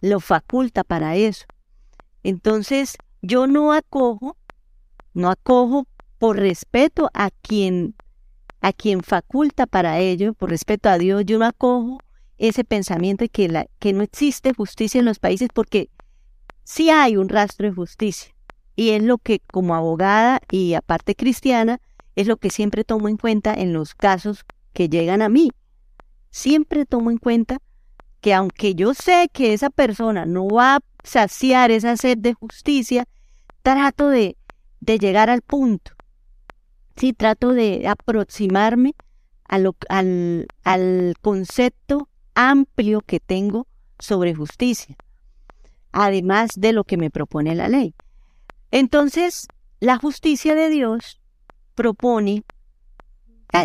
lo 0.00 0.20
faculta 0.20 0.84
para 0.84 1.16
eso. 1.16 1.46
Entonces, 2.22 2.96
yo 3.22 3.46
no 3.46 3.72
acojo, 3.72 4.36
no 5.14 5.30
acojo 5.30 5.86
por 6.18 6.36
respeto 6.36 7.10
a 7.14 7.30
quien 7.30 7.94
a 8.62 8.72
quien 8.72 9.02
faculta 9.02 9.66
para 9.66 10.00
ello, 10.00 10.34
por 10.34 10.50
respeto 10.50 10.88
a 10.88 10.98
Dios, 10.98 11.24
yo 11.24 11.38
no 11.38 11.44
acojo 11.44 12.00
ese 12.38 12.64
pensamiento 12.64 13.22
de 13.22 13.28
que, 13.28 13.48
la, 13.48 13.66
que 13.78 13.92
no 13.92 14.02
existe 14.02 14.52
justicia 14.54 14.98
en 14.98 15.04
los 15.04 15.20
países 15.20 15.50
porque 15.54 15.88
sí 16.66 16.90
hay 16.90 17.16
un 17.16 17.28
rastro 17.28 17.68
de 17.68 17.74
justicia. 17.74 18.34
Y 18.74 18.90
es 18.90 19.02
lo 19.02 19.16
que 19.16 19.40
como 19.40 19.74
abogada 19.74 20.40
y 20.50 20.74
aparte 20.74 21.14
cristiana, 21.14 21.80
es 22.16 22.26
lo 22.26 22.36
que 22.36 22.50
siempre 22.50 22.84
tomo 22.84 23.08
en 23.08 23.16
cuenta 23.16 23.54
en 23.54 23.72
los 23.72 23.94
casos 23.94 24.44
que 24.74 24.90
llegan 24.90 25.22
a 25.22 25.30
mí. 25.30 25.50
Siempre 26.30 26.84
tomo 26.84 27.10
en 27.10 27.18
cuenta 27.18 27.58
que 28.20 28.34
aunque 28.34 28.74
yo 28.74 28.92
sé 28.92 29.30
que 29.32 29.54
esa 29.54 29.70
persona 29.70 30.26
no 30.26 30.48
va 30.48 30.76
a 30.76 30.80
saciar 31.04 31.70
esa 31.70 31.96
sed 31.96 32.18
de 32.18 32.34
justicia, 32.34 33.06
trato 33.62 34.08
de, 34.08 34.36
de 34.80 34.98
llegar 34.98 35.30
al 35.30 35.42
punto. 35.42 35.92
Sí, 36.96 37.12
trato 37.12 37.52
de 37.52 37.86
aproximarme 37.86 38.94
a 39.48 39.58
lo, 39.58 39.76
al, 39.88 40.48
al 40.64 41.14
concepto 41.22 42.08
amplio 42.34 43.00
que 43.02 43.20
tengo 43.20 43.66
sobre 43.98 44.34
justicia, 44.34 44.96
además 45.96 46.50
de 46.56 46.74
lo 46.74 46.84
que 46.84 46.98
me 46.98 47.10
propone 47.10 47.54
la 47.54 47.68
ley. 47.68 47.94
Entonces, 48.70 49.48
la 49.80 49.96
justicia 49.96 50.54
de 50.54 50.68
Dios 50.68 51.22
propone, 51.74 52.44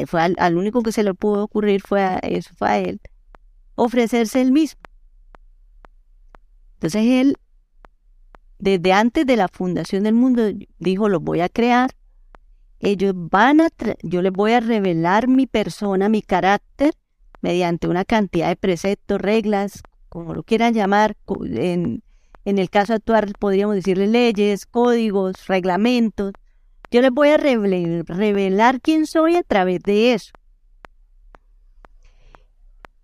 fue 0.07 0.21
al, 0.37 0.57
único 0.57 0.81
que 0.81 0.93
se 0.93 1.03
le 1.03 1.13
pudo 1.13 1.43
ocurrir 1.43 1.81
fue 1.81 2.01
a, 2.01 2.19
eso 2.19 2.53
fue 2.57 2.69
a 2.69 2.79
él, 2.79 3.01
ofrecerse 3.75 4.41
el 4.41 4.53
mismo. 4.53 4.79
Entonces 6.75 7.03
él, 7.05 7.35
desde 8.59 8.93
antes 8.93 9.25
de 9.25 9.35
la 9.35 9.49
fundación 9.49 10.03
del 10.03 10.13
mundo, 10.13 10.43
dijo, 10.79 11.09
lo 11.09 11.19
voy 11.19 11.41
a 11.41 11.49
crear, 11.49 11.91
ellos 12.79 13.13
van 13.13 13.59
a, 13.59 13.67
yo 14.03 14.21
les 14.21 14.31
voy 14.31 14.53
a 14.53 14.61
revelar 14.61 15.27
mi 15.27 15.47
persona, 15.47 16.07
mi 16.07 16.21
carácter, 16.21 16.93
mediante 17.41 17.89
una 17.89 18.05
cantidad 18.05 18.47
de 18.47 18.55
preceptos, 18.55 19.19
reglas, 19.19 19.83
como 20.07 20.33
lo 20.33 20.43
quieran 20.43 20.73
llamar, 20.73 21.17
en, 21.45 22.01
en 22.45 22.57
el 22.57 22.69
caso 22.69 22.93
actual 22.93 23.33
podríamos 23.37 23.75
decirle 23.75 24.07
leyes, 24.07 24.65
códigos, 24.65 25.47
reglamentos. 25.47 26.33
Yo 26.89 27.01
les 27.01 27.11
voy 27.11 27.29
a 27.29 27.37
revelar, 27.37 28.81
quién 28.81 29.05
soy 29.05 29.37
a 29.37 29.43
través 29.43 29.81
de 29.83 30.13
eso. 30.13 30.33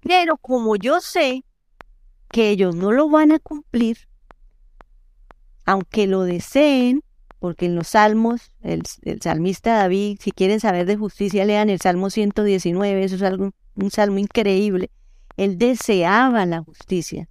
Pero 0.02 0.38
como 0.38 0.76
yo 0.76 1.00
sé 1.00 1.44
que 2.30 2.50
ellos 2.50 2.76
no 2.76 2.92
lo 2.92 3.10
van 3.10 3.32
a 3.32 3.40
cumplir, 3.40 3.98
aunque 5.66 6.08
lo 6.08 6.24
deseen, 6.24 7.04
porque 7.40 7.68
en 7.68 7.76
los 7.76 7.90
salmos, 7.90 8.52
el, 8.62 8.84
el, 9.04 9.22
salmista 9.22 9.76
David, 9.78 10.18
si 10.22 10.32
quieren 10.32 10.60
saber 10.60 10.86
de 10.86 10.98
justicia, 10.98 11.46
lean 11.46 11.70
el 11.70 11.80
Salmo 11.80 12.10
119, 12.10 13.04
eso 13.04 13.16
es 13.16 13.22
algo 13.22 13.52
un 13.78 13.92
salmo 13.92 14.18
increíble. 14.18 14.90
Él 15.38 15.58
deseaba 15.58 16.46
la 16.46 16.62
justicia, 16.62 17.28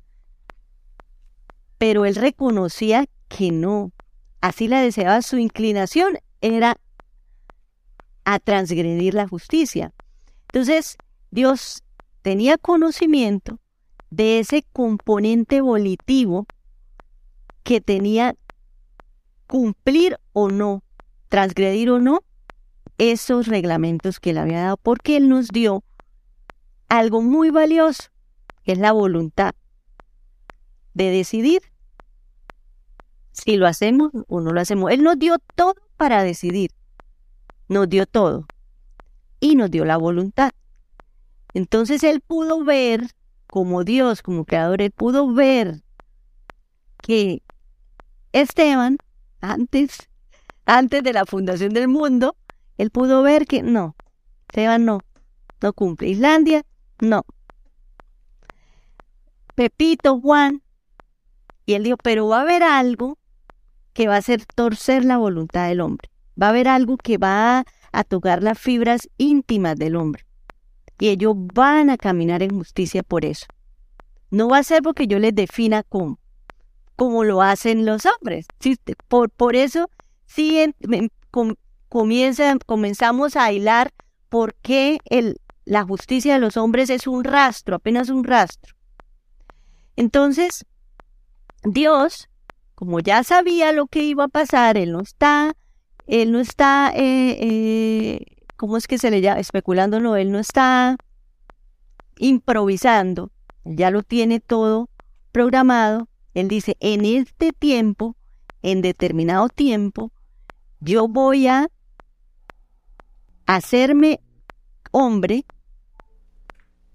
pero 1.79 2.05
él 2.05 2.15
reconocía 2.15 3.07
que 3.29 3.51
no. 3.51 3.93
Así 4.41 4.69
la 4.69 4.81
deseaba 4.81 5.23
su 5.23 5.39
inclinación, 5.39 6.19
era 6.41 6.77
a 8.25 8.39
transgredir 8.39 9.15
la 9.15 9.29
justicia. 9.29 9.93
Entonces, 10.49 10.97
Dios 11.31 11.83
tenía 12.23 12.59
conocimiento 12.59 13.61
de 14.11 14.41
ese 14.41 14.65
componente 14.73 15.61
volitivo 15.61 16.47
que 17.63 17.81
tenía 17.81 18.35
cumplir 19.47 20.19
o 20.33 20.49
no, 20.49 20.83
transgredir 21.29 21.91
o 21.91 22.01
no 22.01 22.23
esos 22.99 23.47
reglamentos 23.47 24.21
que 24.21 24.31
él 24.31 24.39
había 24.39 24.63
dado, 24.63 24.77
porque 24.77 25.17
él 25.17 25.29
nos 25.29 25.49
dio 25.49 25.85
algo 26.89 27.23
muy 27.23 27.51
valioso, 27.51 28.05
que 28.65 28.73
es 28.73 28.79
la 28.79 28.93
voluntad 28.93 29.53
de 30.97 31.11
decidir 31.11 31.61
si 33.33 33.59
lo 33.59 33.67
hacemos 33.67 34.13
o 34.29 34.41
no 34.41 34.53
lo 34.53 34.61
hacemos. 34.63 34.91
Él 34.91 35.03
nos 35.03 35.19
dio 35.19 35.37
todo 35.55 35.75
para 35.99 36.23
decidir, 36.23 36.71
nos 37.69 37.87
dio 37.87 38.07
todo 38.07 38.47
y 39.39 39.57
nos 39.57 39.71
dio 39.71 39.85
la 39.85 39.99
voluntad. 39.99 40.53
Entonces 41.53 42.03
él 42.03 42.23
pudo 42.23 42.65
ver, 42.65 43.11
como 43.47 43.85
Dios, 43.85 44.23
como 44.23 44.47
creador, 44.47 44.81
él 44.81 44.91
pudo 44.91 45.31
ver 45.35 45.83
que 47.03 47.43
Esteban, 48.33 48.97
antes, 49.43 50.09
antes 50.65 51.03
de 51.03 51.13
la 51.13 51.27
fundación 51.27 51.75
del 51.75 51.89
mundo, 51.89 52.37
él 52.79 52.91
pudo 52.91 53.21
ver 53.21 53.47
que 53.47 53.63
no, 53.63 53.97
Esteban 54.49 54.87
no, 54.87 55.03
no 55.61 55.73
cumple. 55.75 56.09
Islandia 56.09 56.65
no. 57.01 57.27
Pepito, 59.55 60.19
Juan. 60.21 60.63
Y 61.67 61.75
él 61.75 61.83
dijo, 61.83 61.97
pero 61.99 62.29
va 62.29 62.39
a 62.39 62.43
haber 62.43 62.63
algo 62.63 63.19
que 63.93 64.07
va 64.07 64.15
a 64.15 64.19
hacer 64.19 64.47
torcer 64.47 65.05
la 65.05 65.19
voluntad 65.19 65.69
del 65.69 65.81
hombre. 65.81 66.11
Va 66.41 66.47
a 66.47 66.51
haber 66.51 66.69
algo 66.69 66.97
que 66.97 67.19
va 67.19 67.65
a 67.93 68.05
tocar 68.05 68.43
las 68.43 68.59
fibras 68.59 69.09
íntimas 69.19 69.77
del 69.77 69.97
hombre. 69.97 70.25
Y 70.99 71.09
ellos 71.09 71.35
van 71.37 71.91
a 71.91 71.97
caminar 71.97 72.43
en 72.43 72.57
justicia 72.57 73.03
por 73.03 73.25
eso. 73.25 73.47
No 74.31 74.49
va 74.49 74.59
a 74.59 74.63
ser 74.63 74.83
porque 74.83 75.07
yo 75.07 75.19
les 75.19 75.35
defina 75.35 75.83
cómo, 75.83 76.19
como 76.95 77.25
lo 77.25 77.43
hacen 77.43 77.85
los 77.85 78.07
hombres. 78.07 78.47
Por, 79.09 79.31
por 79.31 79.57
eso 79.57 79.91
sí 80.27 80.73
comenzamos 82.67 83.37
a 83.37 83.53
hilar 83.53 83.93
por 84.29 84.55
qué 84.55 84.99
el, 85.07 85.41
la 85.65 85.83
justicia 85.85 86.35
de 86.35 86.41
los 86.41 86.57
hombres 86.57 86.91
es 86.91 87.07
un 87.07 87.25
rastro, 87.25 87.77
apenas 87.77 88.09
un 88.09 88.25
rastro. 88.25 88.75
Entonces, 89.97 90.67
Dios, 91.73 92.29
como 92.77 93.01
ya 93.01 93.25
sabía 93.25 93.73
lo 93.73 93.87
que 93.87 94.05
iba 94.05 94.25
a 94.25 94.29
pasar, 94.29 94.77
Él 94.77 94.93
no 94.93 95.01
está, 95.01 95.57
Él 96.07 96.31
no 96.31 96.39
está, 96.39 96.93
eh, 96.95 97.37
eh, 97.41 98.25
¿cómo 98.57 98.77
es 98.77 98.87
que 98.87 98.99
se 98.99 99.11
le 99.11 99.21
llama? 99.21 99.41
Especulando, 99.41 99.99
no, 99.99 100.15
Él 100.17 100.31
no 100.31 100.39
está 100.39 100.97
improvisando, 102.19 103.33
ya 103.65 103.91
lo 103.91 104.03
tiene 104.03 104.39
todo 104.39 104.89
programado. 105.33 106.09
Él 106.35 106.49
dice, 106.49 106.77
en 106.81 107.05
este 107.05 107.53
tiempo, 107.53 108.15
en 108.63 108.81
determinado 108.81 109.49
tiempo, 109.49 110.13
yo 110.79 111.09
voy 111.09 111.49
a 111.49 111.69
hacerme 113.47 114.21
hombre 114.93 115.45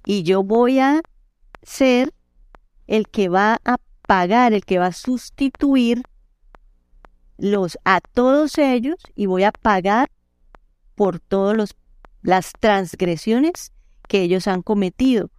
y 0.06 0.24
yo 0.24 0.44
voy 0.44 0.80
a 0.80 1.02
ser 1.62 2.14
el 2.88 3.10
que 3.10 3.30
va 3.30 3.60
a 3.66 3.78
pagar, 4.12 4.52
el 4.52 4.66
que 4.66 4.78
va 4.78 4.88
a 4.88 4.92
sustituir 4.92 6.04
los 7.38 7.80
a 7.86 8.02
todos 8.02 8.58
ellos 8.58 8.98
y 9.16 9.28
voy 9.28 9.46
a 9.46 9.54
pagar 9.54 10.12
por 10.96 11.22
todas 11.22 11.78
las 12.22 12.52
transgresiones 12.60 13.72
que 14.10 14.24
ellos 14.24 14.48
han 14.48 14.64
cometido. 14.64 15.32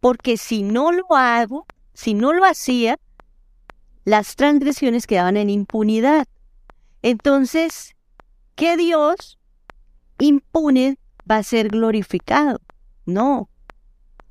Porque 0.00 0.38
si 0.38 0.64
no 0.64 0.90
lo 0.90 1.06
hago, 1.14 1.66
si 1.94 2.14
no 2.14 2.32
lo 2.32 2.44
hacía, 2.44 2.98
las 4.04 4.34
transgresiones 4.34 5.06
quedaban 5.06 5.36
en 5.36 5.48
impunidad. 5.48 6.26
Entonces, 7.02 7.94
¿qué 8.56 8.76
Dios 8.76 9.38
impune 10.18 10.98
va 11.30 11.36
a 11.36 11.42
ser 11.44 11.68
glorificado? 11.68 12.60
No, 13.04 13.48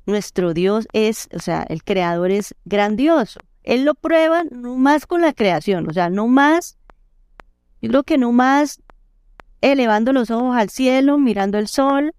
nuestro 0.04 0.52
Dios 0.52 0.86
es, 0.92 1.30
o 1.34 1.38
sea, 1.38 1.62
el 1.70 1.82
creador 1.82 2.30
es 2.30 2.54
grandioso. 2.66 3.40
Él 3.66 3.84
lo 3.84 3.94
prueba 3.94 4.44
no 4.44 4.76
más 4.76 5.06
con 5.06 5.20
la 5.20 5.32
creación, 5.34 5.90
o 5.90 5.92
sea, 5.92 6.08
no 6.08 6.28
más, 6.28 6.78
yo 7.82 7.90
creo 7.90 8.04
que 8.04 8.16
no 8.16 8.32
más 8.32 8.80
elevando 9.60 10.12
los 10.12 10.30
ojos 10.30 10.56
al 10.56 10.70
cielo, 10.70 11.18
mirando 11.18 11.58
el 11.58 11.66
sol, 11.66 12.14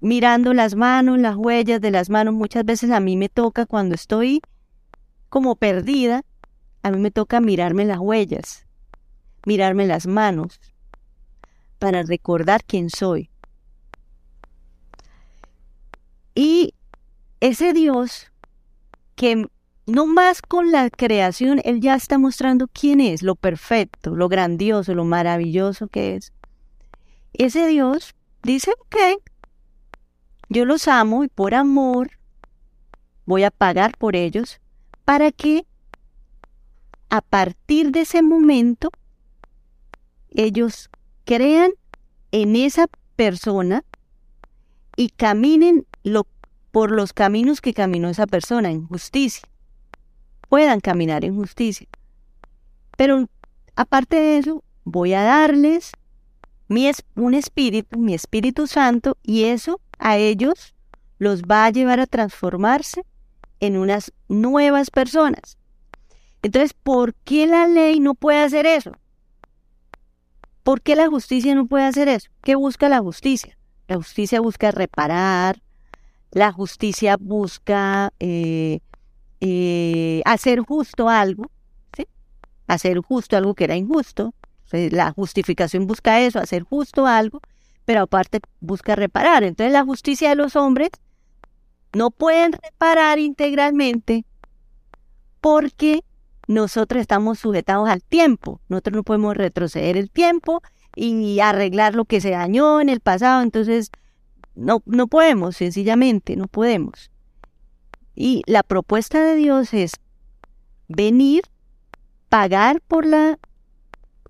mirando 0.00 0.52
las 0.52 0.74
manos, 0.74 1.18
las 1.18 1.36
huellas 1.36 1.80
de 1.80 1.90
las 1.90 2.10
manos. 2.10 2.34
Muchas 2.34 2.66
veces 2.66 2.90
a 2.90 3.00
mí 3.00 3.16
me 3.16 3.30
toca 3.30 3.64
cuando 3.64 3.94
estoy 3.94 4.42
como 5.30 5.56
perdida, 5.56 6.22
a 6.82 6.90
mí 6.90 6.98
me 6.98 7.10
toca 7.10 7.40
mirarme 7.40 7.86
las 7.86 7.98
huellas, 7.98 8.66
mirarme 9.46 9.86
las 9.86 10.06
manos, 10.06 10.60
para 11.78 12.02
recordar 12.02 12.62
quién 12.64 12.90
soy. 12.90 13.30
Y 16.34 16.74
ese 17.40 17.72
Dios 17.72 18.30
que 19.14 19.48
no 19.90 20.06
más 20.06 20.40
con 20.40 20.70
la 20.70 20.88
creación, 20.88 21.60
Él 21.64 21.80
ya 21.80 21.94
está 21.94 22.18
mostrando 22.18 22.68
quién 22.68 23.00
es, 23.00 23.22
lo 23.22 23.34
perfecto, 23.34 24.14
lo 24.14 24.28
grandioso, 24.28 24.94
lo 24.94 25.04
maravilloso 25.04 25.88
que 25.88 26.16
es. 26.16 26.32
Ese 27.32 27.66
Dios 27.66 28.14
dice, 28.42 28.72
ok, 28.72 28.96
yo 30.48 30.64
los 30.64 30.88
amo 30.88 31.24
y 31.24 31.28
por 31.28 31.54
amor 31.54 32.12
voy 33.26 33.44
a 33.44 33.50
pagar 33.50 33.96
por 33.98 34.16
ellos 34.16 34.60
para 35.04 35.32
que 35.32 35.66
a 37.08 37.20
partir 37.20 37.90
de 37.90 38.02
ese 38.02 38.22
momento 38.22 38.90
ellos 40.30 40.90
crean 41.24 41.72
en 42.30 42.54
esa 42.54 42.86
persona 43.16 43.84
y 44.96 45.08
caminen 45.10 45.86
por 46.70 46.92
los 46.92 47.12
caminos 47.12 47.60
que 47.60 47.74
caminó 47.74 48.08
esa 48.08 48.26
persona 48.26 48.70
en 48.70 48.86
justicia. 48.86 49.49
Puedan 50.50 50.80
caminar 50.80 51.24
en 51.24 51.36
justicia. 51.36 51.86
Pero 52.98 53.28
aparte 53.76 54.16
de 54.16 54.36
eso, 54.36 54.62
voy 54.84 55.14
a 55.14 55.22
darles 55.22 55.92
mi, 56.68 56.90
un 57.14 57.34
espíritu, 57.34 57.98
mi 57.98 58.12
Espíritu 58.12 58.66
Santo, 58.66 59.16
y 59.22 59.44
eso 59.44 59.80
a 59.98 60.18
ellos 60.18 60.74
los 61.18 61.42
va 61.42 61.64
a 61.64 61.70
llevar 61.70 62.00
a 62.00 62.06
transformarse 62.06 63.06
en 63.60 63.78
unas 63.78 64.12
nuevas 64.28 64.90
personas. 64.90 65.56
Entonces, 66.42 66.74
¿por 66.74 67.14
qué 67.14 67.46
la 67.46 67.68
ley 67.68 68.00
no 68.00 68.14
puede 68.14 68.42
hacer 68.42 68.66
eso? 68.66 68.92
¿Por 70.64 70.82
qué 70.82 70.96
la 70.96 71.06
justicia 71.06 71.54
no 71.54 71.66
puede 71.66 71.84
hacer 71.84 72.08
eso? 72.08 72.28
¿Qué 72.42 72.56
busca 72.56 72.88
la 72.88 72.98
justicia? 72.98 73.56
La 73.86 73.96
justicia 73.96 74.40
busca 74.40 74.72
reparar, 74.72 75.62
la 76.32 76.52
justicia 76.52 77.16
busca 77.18 78.12
eh, 78.18 78.80
eh, 79.40 80.22
hacer 80.24 80.60
justo 80.60 81.08
algo, 81.08 81.50
¿sí? 81.96 82.06
hacer 82.66 82.98
justo 82.98 83.36
algo 83.36 83.54
que 83.54 83.64
era 83.64 83.76
injusto. 83.76 84.34
La 84.72 85.10
justificación 85.10 85.88
busca 85.88 86.20
eso, 86.20 86.38
hacer 86.38 86.62
justo 86.62 87.04
algo, 87.06 87.40
pero 87.84 88.02
aparte 88.02 88.40
busca 88.60 88.94
reparar. 88.94 89.42
Entonces 89.42 89.72
la 89.72 89.84
justicia 89.84 90.28
de 90.28 90.36
los 90.36 90.54
hombres 90.54 90.90
no 91.92 92.10
pueden 92.10 92.52
reparar 92.52 93.18
integralmente 93.18 94.24
porque 95.40 96.04
nosotros 96.46 97.00
estamos 97.00 97.38
sujetados 97.38 97.88
al 97.88 98.02
tiempo. 98.02 98.60
Nosotros 98.68 98.96
no 98.96 99.02
podemos 99.02 99.36
retroceder 99.36 99.96
el 99.96 100.10
tiempo 100.10 100.62
y 100.94 101.40
arreglar 101.40 101.94
lo 101.94 102.04
que 102.04 102.20
se 102.20 102.30
dañó 102.30 102.80
en 102.80 102.88
el 102.88 103.00
pasado. 103.00 103.42
Entonces, 103.42 103.90
no, 104.54 104.82
no 104.86 105.06
podemos, 105.06 105.56
sencillamente, 105.56 106.36
no 106.36 106.46
podemos. 106.46 107.09
Y 108.14 108.42
la 108.46 108.62
propuesta 108.62 109.22
de 109.22 109.36
Dios 109.36 109.72
es 109.72 109.92
venir, 110.88 111.44
pagar 112.28 112.80
por 112.80 113.06
la, 113.06 113.38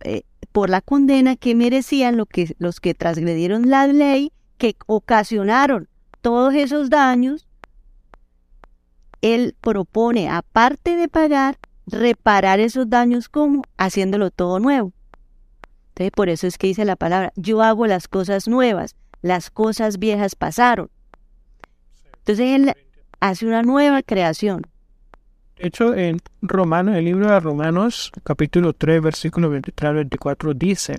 eh, 0.01 0.23
por 0.53 0.71
la 0.71 0.81
condena 0.81 1.37
que 1.37 1.55
merecían 1.55 2.17
lo 2.17 2.27
que, 2.27 2.55
los 2.59 2.81
que 2.81 2.95
transgredieron 2.95 3.71
la 3.71 3.87
ley, 3.87 4.33
que 4.59 4.77
ocasionaron 4.87 5.89
todos 6.21 6.55
esos 6.55 6.91
daños. 6.91 7.47
Él 9.23 9.55
propone, 9.61 10.29
aparte 10.29 10.97
de 10.97 11.09
pagar, 11.09 11.59
reparar 11.87 12.61
esos 12.61 12.89
daños 12.89 13.29
como 13.29 13.63
haciéndolo 13.77 14.31
todo 14.31 14.61
nuevo. 14.61 14.93
Entonces, 15.91 16.13
por 16.13 16.29
eso 16.29 16.47
es 16.47 16.57
que 16.57 16.69
dice 16.69 16.85
la 16.85 16.97
palabra, 16.97 17.33
yo 17.37 17.63
hago 17.63 17.87
las 17.87 18.09
cosas 18.09 18.49
nuevas, 18.49 18.97
las 19.23 19.51
cosas 19.51 19.99
viejas 19.99 20.35
pasaron. 20.35 20.91
Entonces 22.19 22.47
él 22.55 22.75
hace 23.21 23.47
una 23.47 23.63
nueva 23.63 24.03
creación. 24.03 24.67
De 25.57 25.69
hecho, 25.69 25.95
en 25.95 26.19
Romanos, 26.41 26.97
el 26.97 27.05
libro 27.05 27.31
de 27.31 27.39
Romanos, 27.39 28.11
capítulo 28.25 28.73
3, 28.73 29.03
versículo 29.03 29.51
23 29.51 29.89
al 29.89 29.95
24, 29.97 30.55
dice, 30.55 30.99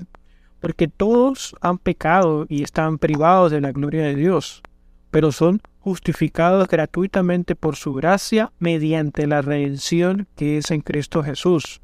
porque 0.59 0.87
todos 0.87 1.55
han 1.61 1.79
pecado 1.79 2.45
y 2.47 2.61
están 2.63 2.99
privados 2.99 3.51
de 3.51 3.59
la 3.59 3.71
gloria 3.71 4.03
de 4.03 4.15
Dios, 4.15 4.61
pero 5.09 5.31
son 5.31 5.61
justificados 5.79 6.67
gratuitamente 6.67 7.55
por 7.55 7.75
su 7.75 7.93
gracia 7.93 8.51
mediante 8.59 9.25
la 9.25 9.41
redención 9.41 10.27
que 10.35 10.59
es 10.59 10.69
en 10.69 10.81
Cristo 10.81 11.23
Jesús. 11.23 11.81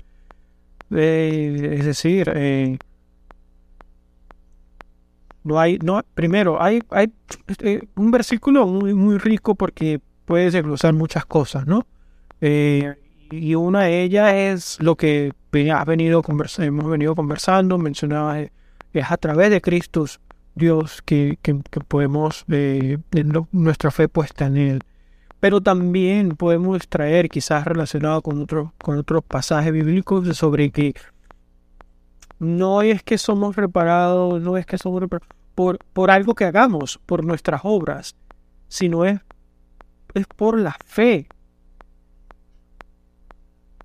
Es 0.91 1.83
decir, 1.83 2.31
eh, 2.35 2.77
no 5.43 5.59
hay, 5.59 5.79
no, 5.79 6.03
primero, 6.13 6.61
hay, 6.61 6.83
hay 6.91 7.11
eh, 7.59 7.81
un 7.95 8.11
versículo 8.11 8.67
muy, 8.67 8.93
muy 8.93 9.17
rico 9.17 9.55
porque 9.55 9.99
puede 10.27 10.51
desglosar 10.51 10.93
muchas 10.93 11.25
cosas, 11.25 11.65
¿no? 11.65 11.87
y 13.31 13.55
una 13.55 13.83
de 13.83 14.03
ellas 14.03 14.33
es 14.33 14.79
lo 14.79 14.95
que 14.95 15.33
has 15.73 15.85
venido 15.85 16.21
hemos 16.59 16.89
venido 16.89 17.15
conversando, 17.15 17.77
mencionaba, 17.79 18.39
es 18.39 18.51
a 18.93 19.17
través 19.17 19.49
de 19.49 19.61
Cristo 19.61 20.05
Dios 20.53 21.01
que, 21.03 21.37
podemos, 21.87 22.45
eh, 22.49 22.97
nuestra 23.51 23.89
fe 23.89 24.07
puesta 24.07 24.45
en 24.45 24.57
Él. 24.57 24.81
Pero 25.39 25.61
también 25.61 26.35
podemos 26.35 26.77
extraer, 26.77 27.29
quizás 27.29 27.65
relacionado 27.65 28.21
con, 28.21 28.41
otro, 28.41 28.73
con 28.83 28.97
otros 28.97 29.23
pasajes 29.23 29.71
bíblicos, 29.71 30.35
sobre 30.35 30.71
que 30.71 30.93
no 32.39 32.81
es 32.81 33.01
que 33.03 33.17
somos 33.17 33.55
reparados, 33.55 34.41
no 34.41 34.57
es 34.57 34.65
que 34.65 34.77
somos 34.77 35.01
reparados 35.01 35.35
por, 35.55 35.79
por 35.93 36.11
algo 36.11 36.35
que 36.35 36.45
hagamos, 36.45 36.99
por 37.05 37.23
nuestras 37.23 37.61
obras, 37.63 38.15
sino 38.67 39.05
es, 39.05 39.19
es 40.17 40.27
por 40.27 40.59
la 40.59 40.75
fe. 40.85 41.27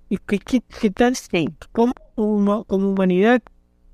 ¿Y 0.09 0.17
qué, 0.17 0.39
qué, 0.39 0.91
tal? 0.91 1.15
Como, 1.71 1.93
como 2.65 2.91
humanidad, 2.91 3.41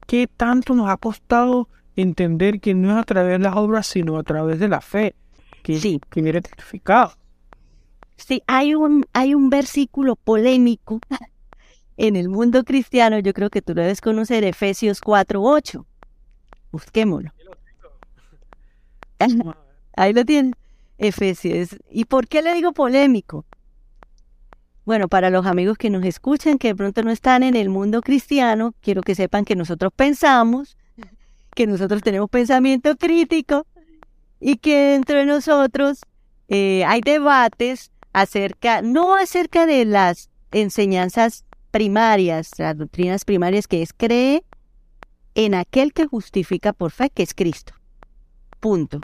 qué 0.06 0.28
tanto 0.28 0.74
nos 0.76 0.90
ha 0.90 0.98
costado 0.98 1.70
entender 1.96 2.60
que 2.60 2.74
no 2.74 2.92
es 2.92 2.98
a 2.98 3.04
través 3.04 3.34
de 3.34 3.40
las 3.40 3.56
obras, 3.56 3.88
sino 3.88 4.18
a 4.18 4.24
través 4.24 4.60
de 4.60 4.68
la 4.68 4.82
fe, 4.82 5.16
que, 5.64 5.80
sí. 5.80 6.02
que 6.10 6.22
viene 6.22 6.42
testificado. 6.42 7.14
Sí, 8.18 8.44
hay 8.48 8.76
un, 8.76 9.06
hay 9.14 9.34
un 9.34 9.50
versículo 9.50 10.16
polémico 10.16 11.00
en 11.98 12.16
el 12.16 12.28
mundo 12.28 12.64
cristiano, 12.64 13.20
yo 13.20 13.34
creo 13.34 13.50
que 13.50 13.62
tú 13.62 13.74
lo 13.74 13.82
debes 13.82 14.02
conocer, 14.02 14.44
Efesios 14.44 15.02
4.8. 15.02 15.86
Busquémoslo. 16.72 17.32
Ahí 19.96 20.14
lo 20.14 20.26
tienes, 20.26 20.54
Efesios. 21.00 21.70
¿Y 21.90 22.06
por 22.06 22.28
qué 22.28 22.42
le 22.42 22.54
digo 22.54 22.74
polémico? 22.74 23.46
Bueno, 24.86 25.08
para 25.08 25.30
los 25.30 25.46
amigos 25.46 25.78
que 25.78 25.90
nos 25.90 26.04
escuchan, 26.04 26.58
que 26.58 26.70
de 26.70 26.76
pronto 26.76 27.04
no 27.04 27.12
están 27.12 27.44
en 27.44 27.56
el 27.56 27.70
mundo 27.70 28.02
cristiano, 28.02 28.74
quiero 28.82 29.02
que 29.02 29.16
sepan 29.16 29.46
que 29.46 29.56
nosotros 29.56 29.92
pensamos 29.96 30.78
que 31.56 31.68
nosotros 31.68 32.02
tenemos 32.02 32.30
pensamiento 32.30 32.96
crítico 32.96 33.66
y 34.40 34.58
que 34.58 34.92
dentro 34.92 35.18
de 35.18 35.26
nosotros 35.26 36.02
eh, 36.48 36.84
hay 36.86 37.02
debates 37.02 37.92
acerca, 38.14 38.82
no 38.82 39.16
acerca 39.16 39.66
de 39.66 39.86
las 39.86 40.30
enseñanzas 40.52 41.46
primarias, 41.72 42.52
las 42.58 42.78
doctrinas 42.78 43.26
primarias, 43.26 43.68
que 43.68 43.82
es 43.82 43.94
cree 43.94 44.44
en 45.36 45.54
aquel 45.54 45.94
que 45.94 46.08
justifica 46.08 46.74
por 46.74 46.92
fe, 46.92 47.10
que 47.10 47.24
es 47.24 47.34
Cristo. 47.34 47.74
Punto. 48.60 49.00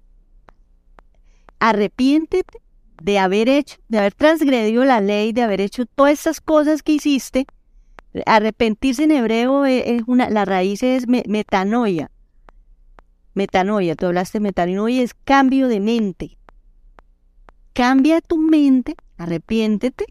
Arrepiéntete 1.60 2.62
de 3.02 3.20
haber 3.20 3.50
hecho, 3.50 3.78
de 3.88 4.00
haber 4.00 4.14
transgredido 4.14 4.86
la 4.86 5.02
ley, 5.02 5.34
de 5.34 5.42
haber 5.44 5.62
hecho 5.62 5.86
todas 5.86 6.14
esas 6.14 6.42
cosas 6.42 6.84
que 6.84 6.94
hiciste. 6.94 7.46
Arrepentirse 8.26 9.04
en 9.04 9.12
hebreo 9.12 9.66
es 9.66 10.04
una, 10.08 10.30
la 10.30 10.46
raíz 10.46 10.84
es 10.84 11.06
metanoia, 11.08 12.10
metanoia, 13.34 13.96
tú 13.96 14.06
hablaste 14.06 14.40
de 14.40 14.44
metanoia, 14.44 15.04
es 15.04 15.14
cambio 15.14 15.68
de 15.68 15.80
mente. 15.82 16.38
Cambia 17.74 18.22
tu 18.22 18.38
mente, 18.38 18.96
arrepiéntete, 19.18 20.06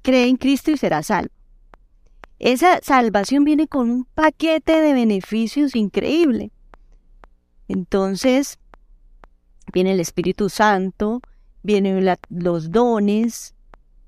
cree 0.00 0.28
en 0.28 0.36
Cristo 0.38 0.70
y 0.70 0.78
serás 0.78 1.08
salvo. 1.08 1.34
Esa 2.38 2.80
salvación 2.82 3.44
viene 3.44 3.68
con 3.68 3.90
un 3.90 4.04
paquete 4.06 4.80
de 4.80 4.94
beneficios 4.94 5.76
increíble. 5.76 6.52
Entonces, 7.68 8.58
viene 9.72 9.92
el 9.92 10.00
Espíritu 10.00 10.48
Santo, 10.48 11.20
vienen 11.62 12.08
los 12.28 12.70
dones 12.70 13.54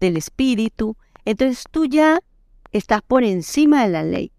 del 0.01 0.17
Espíritu. 0.17 0.97
Entonces 1.25 1.65
tú 1.71 1.87
ya 1.87 2.21
estás 2.73 3.03
por 3.03 3.25
encima 3.25 3.85
de 3.85 3.91
la 3.91 4.03
ley. 4.03 4.33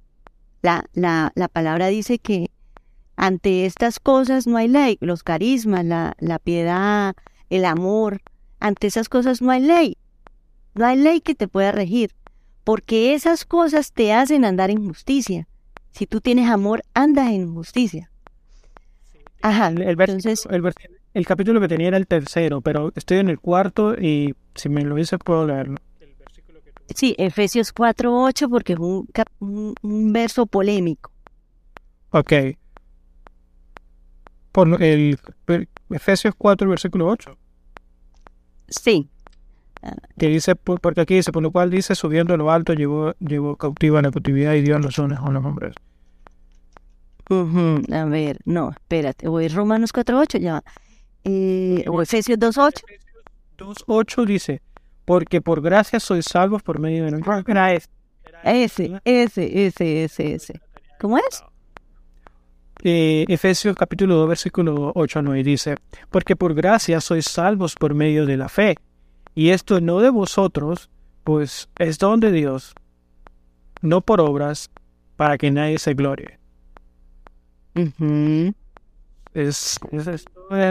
La, 0.61 0.85
la, 0.93 1.31
la 1.35 1.47
palabra 1.47 1.87
dice 1.87 2.19
que 2.19 2.49
ante 3.15 3.65
estas 3.65 3.99
cosas 3.99 4.47
no 4.47 4.57
hay 4.57 4.67
ley, 4.67 4.97
los 5.01 5.23
carismas, 5.23 5.85
la, 5.85 6.15
la 6.19 6.39
piedad, 6.39 7.15
el 7.49 7.65
amor, 7.65 8.21
ante 8.59 8.87
esas 8.87 9.09
cosas 9.09 9.41
no 9.41 9.51
hay 9.51 9.61
ley. 9.61 9.97
No 10.73 10.85
hay 10.85 10.97
ley 10.97 11.21
que 11.21 11.35
te 11.35 11.47
pueda 11.47 11.71
regir, 11.71 12.15
porque 12.63 13.13
esas 13.13 13.45
cosas 13.45 13.91
te 13.91 14.13
hacen 14.13 14.45
andar 14.45 14.71
en 14.71 14.87
justicia. 14.87 15.47
Si 15.91 16.07
tú 16.07 16.21
tienes 16.21 16.49
amor, 16.49 16.83
andas 16.95 17.29
en 17.29 17.53
justicia. 17.53 18.09
Ajá, 19.41 19.67
el, 19.67 19.81
el, 19.81 19.97
el, 20.49 21.02
capítulo 21.25 21.61
que 21.61 21.67
tenía 21.67 21.89
era 21.89 21.97
el 21.97 22.07
tercero, 22.07 22.61
pero 22.61 22.91
estoy 22.95 23.19
en 23.19 23.29
el 23.29 23.39
cuarto 23.39 23.93
y 23.93 24.35
si 24.55 24.69
me 24.69 24.83
lo 24.83 24.95
dices 24.95 25.19
puedo 25.23 25.45
leerlo. 25.45 25.77
Sí, 26.93 27.15
Efesios 27.17 27.73
4.8 27.73 28.49
porque 28.49 28.73
es 28.73 28.79
un, 28.79 29.75
un, 29.81 30.13
verso 30.13 30.45
polémico. 30.45 31.11
Ok. 32.11 32.33
Por 34.51 34.83
el, 34.83 35.17
Efesios 35.89 36.35
4, 36.37 36.69
versículo 36.69 37.07
8. 37.07 37.37
Sí. 38.67 39.09
Que 40.17 40.27
dice, 40.27 40.55
porque 40.55 41.01
aquí 41.01 41.15
dice, 41.15 41.31
por 41.31 41.43
lo 41.43 41.51
cual 41.51 41.69
dice, 41.69 41.95
subiendo 41.95 42.33
a 42.33 42.37
lo 42.37 42.51
alto, 42.51 42.73
llevó, 42.73 43.13
llevó 43.19 43.55
cautiva 43.57 44.01
la 44.01 44.11
cautividad 44.11 44.53
y 44.53 44.61
dio 44.61 44.77
los 44.79 44.95
dones 44.95 45.19
a 45.19 45.29
los 45.29 45.43
hombres. 45.43 45.75
A 47.29 48.05
ver, 48.05 48.39
no, 48.45 48.71
espérate, 48.71 49.27
o 49.27 49.39
es 49.39 49.53
Romanos 49.53 49.93
4.8, 49.93 50.39
ya. 50.39 50.63
Eh, 51.23 51.85
o 51.87 52.01
Efesios 52.01 52.37
2.8. 52.37 52.83
2.8 53.57 54.25
dice, 54.25 54.61
porque 55.05 55.41
por 55.41 55.61
gracia 55.61 55.99
sois 55.99 56.25
salvos 56.25 56.61
por 56.63 56.79
medio 56.79 57.05
de 57.05 57.11
la 57.11 57.43
Era 57.47 57.73
ese. 57.73 57.89
Ese, 58.43 59.01
ese, 59.05 59.65
ese, 59.65 60.03
ese, 60.03 60.33
ese. 60.33 60.61
¿Cómo 60.99 61.17
es? 61.17 61.43
Eh, 62.85 63.25
Efesios 63.29 63.75
capítulo 63.77 64.15
2, 64.15 64.27
versículo 64.27 64.91
8 64.95 65.19
a 65.19 65.21
9 65.21 65.43
dice, 65.43 65.77
porque 66.09 66.35
por 66.35 66.53
gracia 66.53 66.99
sois 66.99 67.25
salvos 67.25 67.75
por 67.75 67.93
medio 67.93 68.25
de 68.25 68.35
la 68.35 68.49
fe, 68.49 68.75
y 69.35 69.49
esto 69.49 69.79
no 69.79 70.01
de 70.01 70.09
vosotros, 70.09 70.89
pues 71.23 71.69
es 71.79 71.97
don 71.97 72.19
de 72.19 72.33
Dios, 72.33 72.73
no 73.81 74.01
por 74.01 74.19
obras, 74.19 74.69
para 75.15 75.37
que 75.37 75.49
nadie 75.51 75.79
se 75.79 75.93
glorie. 75.93 76.39
Es, 79.33 79.79
es, 79.91 80.25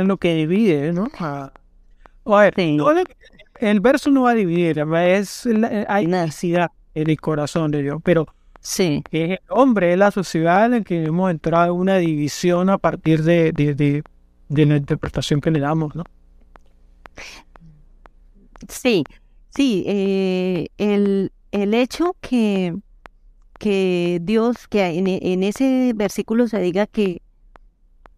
lo 0.05 0.17
que 0.17 0.35
divide, 0.35 0.93
¿no? 0.93 1.09
A 1.19 1.53
ver, 2.25 2.55
el 3.57 3.81
verso 3.81 4.11
no 4.11 4.23
va 4.23 4.31
a 4.31 4.35
dividir, 4.35 4.79
es, 4.79 5.49
hay 5.89 6.07
necesidad 6.07 6.71
en 6.95 7.11
el 7.11 7.21
corazón 7.21 7.71
de 7.71 7.83
Dios, 7.83 8.01
pero 8.03 8.27
sí. 8.61 9.03
es 9.11 9.31
el 9.31 9.41
hombre, 9.49 9.93
es 9.93 9.99
la 9.99 10.11
sociedad 10.11 10.73
en 10.73 10.85
que 10.85 11.05
hemos 11.05 11.31
entrado 11.31 11.75
en 11.75 11.81
una 11.81 11.97
división 11.97 12.71
a 12.71 12.79
partir 12.79 13.23
de, 13.23 13.53
de, 13.53 14.03
de, 14.49 14.67
la 14.67 14.77
interpretación 14.77 15.41
que 15.41 15.51
le 15.51 15.61
damos, 15.61 15.95
¿no? 15.95 16.05
Sí, 18.69 19.05
sí, 19.55 19.85
eh, 19.87 20.69
el, 20.79 21.33
el 21.51 21.75
hecho 21.75 22.17
que, 22.21 22.75
que 23.59 24.21
Dios, 24.23 24.69
que 24.69 24.85
en, 24.85 25.07
en, 25.07 25.43
ese 25.43 25.93
versículo 25.95 26.47
se 26.49 26.61
diga 26.61 26.87
que, 26.87 27.23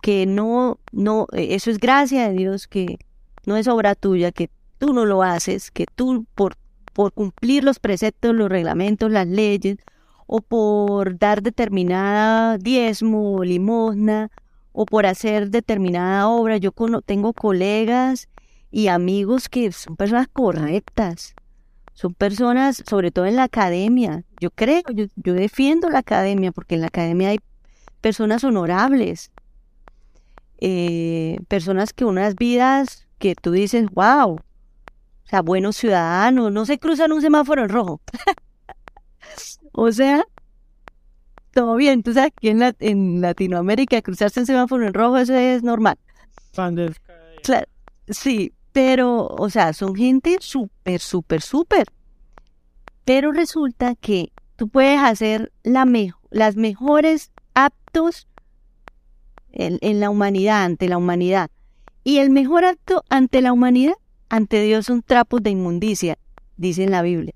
que 0.05 0.27
no, 0.27 0.79
no, 0.93 1.29
eso 1.33 1.71
es 1.71 1.79
gracia 1.79 2.29
de 2.29 2.35
Dios, 2.35 2.69
que 2.69 2.99
no 3.47 3.57
es 3.57 3.67
obra 3.69 3.95
tuya, 3.95 4.33
que 4.33 4.51
tú 4.77 4.93
no 4.93 5.07
lo 5.07 5.23
haces, 5.23 5.71
que 5.71 5.87
tú 5.87 6.27
por, 6.35 6.57
por 6.93 7.15
cumplir 7.15 7.65
los 7.65 7.79
preceptos, 7.79 8.35
los 8.35 8.51
reglamentos, 8.51 9.11
las 9.11 9.27
leyes, 9.27 9.79
o 10.27 10.43
por 10.43 11.19
dar 11.19 11.41
determinada 11.41 12.59
diezmo 12.59 13.37
o 13.37 13.45
limosna, 13.45 14.31
o 14.73 14.85
por 14.85 15.07
hacer 15.07 15.49
determinada 15.49 16.29
obra. 16.29 16.59
Yo 16.59 16.75
tengo 17.07 17.33
colegas 17.33 18.29
y 18.71 18.89
amigos 18.89 19.49
que 19.49 19.73
son 19.73 19.97
personas 19.97 20.29
correctas, 20.31 21.35
son 21.95 22.13
personas, 22.13 22.83
sobre 22.87 23.11
todo 23.11 23.25
en 23.25 23.37
la 23.37 23.45
academia. 23.45 24.25
Yo 24.39 24.51
creo, 24.51 24.83
yo, 24.93 25.07
yo 25.17 25.33
defiendo 25.33 25.89
la 25.89 26.01
academia 26.01 26.53
porque 26.53 26.75
en 26.75 26.83
la 26.83 26.89
academia 26.89 27.31
hay 27.31 27.39
personas 28.03 28.45
honorables, 28.45 29.31
eh, 30.59 31.39
personas 31.49 31.93
que 31.93 32.05
unas 32.05 32.37
vidas 32.37 33.07
que 33.19 33.35
tú 33.35 33.53
dices, 33.53 33.89
wow, 33.91 34.35
o 34.35 35.27
sea, 35.27 35.43
buenos 35.43 35.77
ciudadanos, 35.77 36.53
no 36.53 36.67
se 36.67 36.79
cruzan 36.79 37.13
un 37.13 37.23
semáforo 37.23 37.63
en 37.63 37.69
rojo. 37.69 38.01
o 39.73 39.91
sea, 39.93 40.25
todo 41.53 41.77
bien. 41.77 42.03
Tú 42.03 42.13
sabes 42.13 42.33
que 42.39 42.51
en, 42.51 42.75
en 42.81 43.21
Latinoamérica 43.21 44.03
cruzarse 44.03 44.41
un 44.41 44.47
semáforo 44.47 44.87
en 44.87 44.93
rojo 44.93 45.17
eso 45.17 45.35
es 45.35 45.63
normal. 45.63 45.99
Claro, 47.43 47.67
sí, 48.09 48.53
pero, 48.73 49.27
o 49.27 49.49
sea, 49.51 49.73
son 49.73 49.95
gente 49.95 50.37
súper, 50.41 51.01
súper, 51.01 51.41
súper. 51.41 51.87
Pero 53.05 53.33
resulta 53.33 53.95
que 53.95 54.33
tú 54.57 54.69
puedes 54.69 55.01
hacer 55.01 55.53
la 55.63 55.87
las 56.31 56.57
mejores 56.57 57.31
actos 57.55 58.27
en, 59.55 60.01
la 60.01 60.11
humanidad, 60.11 60.65
ante 60.65 60.89
la 60.89 60.99
humanidad. 60.99 61.51
Y 62.03 62.19
el 62.19 62.31
mejor 62.31 62.65
acto 62.65 63.05
ante 63.09 63.41
la 63.41 63.53
humanidad 63.53 63.95
ante 64.29 64.63
Dios 64.63 64.87
son 64.87 65.03
trapos 65.03 65.43
de 65.43 65.51
inmundicia, 65.51 66.19
dice 66.57 66.83
en 66.83 66.91
la 66.91 67.03
Biblia. 67.03 67.35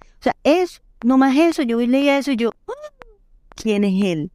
O 0.00 0.22
sea, 0.22 0.34
es 0.44 0.82
no 1.04 1.18
más 1.18 1.36
eso, 1.36 1.62
yo 1.62 1.78
leía 1.78 2.18
eso 2.18 2.32
y 2.32 2.36
yo, 2.36 2.52
ah, 2.66 3.06
¿quién 3.54 3.84
es 3.84 4.02
Él? 4.04 4.30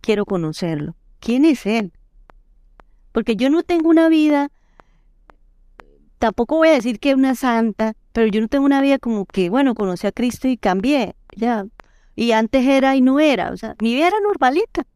Quiero 0.00 0.24
conocerlo. 0.24 0.94
¿Quién 1.20 1.44
es 1.44 1.66
Él? 1.66 1.92
Porque 3.12 3.36
yo 3.36 3.50
no 3.50 3.62
tengo 3.62 3.88
una 3.88 4.08
vida, 4.08 4.50
tampoco 6.18 6.56
voy 6.56 6.68
a 6.68 6.72
decir 6.72 7.00
que 7.00 7.10
es 7.10 7.16
una 7.16 7.34
santa, 7.34 7.94
pero 8.12 8.28
yo 8.28 8.40
no 8.40 8.48
tengo 8.48 8.64
una 8.64 8.80
vida 8.80 8.98
como 8.98 9.26
que, 9.26 9.50
bueno, 9.50 9.74
conocí 9.74 10.06
a 10.06 10.12
Cristo 10.12 10.48
y 10.48 10.56
cambié, 10.56 11.16
ya. 11.34 11.66
Y 12.14 12.32
antes 12.32 12.64
era 12.66 12.96
y 12.96 13.02
no 13.02 13.20
era, 13.20 13.50
o 13.50 13.56
sea, 13.56 13.76
mi 13.80 13.94
vida 13.94 14.08
era 14.08 14.20
normalita. 14.20 14.86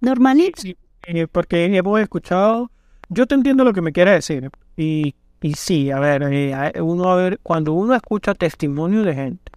Normalita. 0.00 0.60
Sí, 0.62 0.76
eh, 1.06 1.26
porque 1.26 1.64
hemos 1.76 2.00
escuchado 2.00 2.70
yo 3.10 3.26
te 3.26 3.34
entiendo 3.34 3.64
lo 3.64 3.72
que 3.72 3.82
me 3.82 3.92
quiere 3.92 4.12
decir. 4.12 4.50
Y, 4.76 5.14
y 5.42 5.54
sí, 5.54 5.90
a 5.90 5.98
ver, 5.98 6.22
eh, 6.22 6.80
uno 6.80 7.10
a 7.10 7.16
ver, 7.16 7.40
cuando 7.42 7.72
uno 7.72 7.94
escucha 7.94 8.34
testimonio 8.34 9.02
de 9.02 9.14
gente 9.14 9.52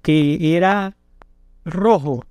que 0.00 0.56
era 0.56 0.96
rojo 1.64 2.24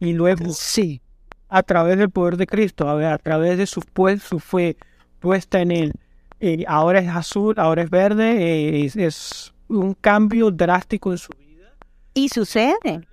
y 0.00 0.12
luego 0.12 0.52
sí 0.52 1.00
a 1.48 1.62
través 1.62 1.96
del 1.96 2.10
poder 2.10 2.36
de 2.36 2.46
Cristo, 2.46 2.88
a 2.88 2.94
ver, 2.94 3.06
a 3.06 3.18
través 3.18 3.56
de 3.56 3.66
su, 3.66 3.80
pues, 3.80 4.22
su 4.22 4.38
fe 4.38 4.76
puesta 5.20 5.60
en 5.60 5.70
él, 5.70 5.92
eh, 6.40 6.64
ahora 6.66 6.98
es 6.98 7.08
azul, 7.08 7.54
ahora 7.56 7.82
es 7.82 7.90
verde, 7.90 8.82
eh, 8.84 8.90
es, 8.94 9.54
un 9.68 9.94
cambio 9.94 10.50
drástico 10.50 11.12
en 11.12 11.18
su 11.18 11.32
vida. 11.38 11.70
Y 12.14 12.28
sucede, 12.28 13.06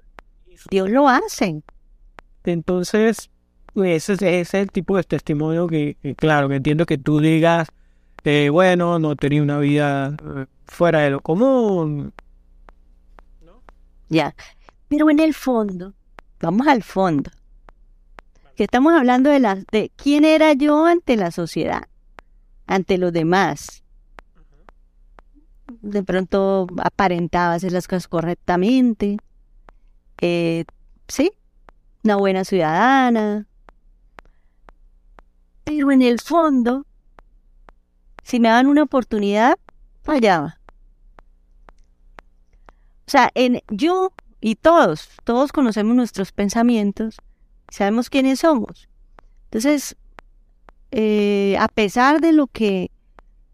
Dios 0.70 0.90
lo 0.90 1.08
hace. 1.08 1.62
Entonces, 2.46 3.30
ese, 3.84 4.40
es 4.40 4.54
el 4.54 4.72
tipo 4.72 4.96
de 4.98 5.04
testimonio 5.04 5.68
que, 5.68 5.98
claro, 6.18 6.48
que 6.48 6.56
entiendo 6.56 6.86
que 6.86 6.98
tú 6.98 7.20
digas, 7.20 7.68
eh, 8.24 8.50
bueno, 8.50 9.00
no 9.00 9.16
tenía 9.16 9.42
una 9.42 9.60
vida 9.60 10.16
eh, 10.24 10.46
fuera 10.66 11.00
de 11.00 11.10
lo 11.10 11.22
común. 11.22 12.14
Ya, 14.08 14.36
pero 14.88 15.10
en 15.10 15.20
el 15.20 15.34
fondo, 15.34 15.94
vamos 16.40 16.68
al 16.68 16.84
fondo, 16.84 17.32
que 18.56 18.64
estamos 18.64 18.94
hablando 18.94 19.30
de, 19.30 19.40
la, 19.40 19.56
de 19.56 19.92
quién 19.96 20.24
era 20.24 20.54
yo 20.54 20.86
ante 20.86 21.18
la 21.18 21.32
sociedad, 21.32 21.84
ante 22.68 22.98
los 22.98 23.12
demás. 23.12 23.84
De 25.82 26.04
pronto 26.04 26.68
aparentaba 26.78 27.56
hacer 27.56 27.72
las 27.72 27.88
cosas 27.88 28.08
correctamente, 28.08 29.18
eh, 30.22 30.66
sí, 31.08 31.32
una 32.06 32.16
buena 32.16 32.46
ciudadana, 32.46 33.48
pero 35.64 35.92
en 35.92 36.04
el 36.04 36.22
fondo, 36.22 36.86
si 38.24 38.40
me 38.40 38.50
dan 38.50 38.68
una 38.68 38.84
oportunidad, 38.84 39.58
fallaba. 40.04 40.60
O 43.08 43.12
sea, 43.12 43.32
en, 43.34 43.62
yo 43.70 44.14
y 44.40 44.56
todos, 44.56 45.10
todos 45.24 45.52
conocemos 45.52 45.96
nuestros 45.96 46.32
pensamientos, 46.32 47.18
sabemos 47.70 48.10
quiénes 48.12 48.40
somos. 48.40 48.88
Entonces, 49.46 49.98
eh, 50.92 51.58
a 51.60 51.68
pesar 51.68 52.22
de 52.22 52.34
lo 52.34 52.46
que, 52.48 52.92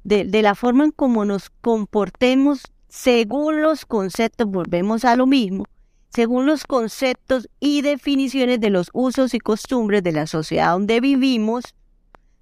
de, 0.04 0.26
de 0.26 0.42
la 0.42 0.56
forma 0.56 0.84
en 0.84 0.92
cómo 0.92 1.24
nos 1.24 1.50
comportemos 1.50 2.64
según 2.90 3.62
los 3.62 3.86
conceptos, 3.86 4.48
volvemos 4.48 5.06
a 5.06 5.16
lo 5.16 5.26
mismo, 5.26 5.66
según 6.14 6.46
los 6.46 6.66
conceptos 6.66 7.50
y 7.60 7.82
definiciones 7.82 8.60
de 8.60 8.70
los 8.70 8.90
usos 8.94 9.34
y 9.34 9.40
costumbres 9.40 10.04
de 10.04 10.12
la 10.12 10.28
sociedad 10.28 10.74
donde 10.74 11.00
vivimos, 11.00 11.64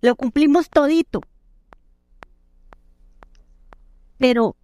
lo 0.01 0.15
cumplimos 0.15 0.69
todito. 0.69 1.21
Pero 4.17 4.55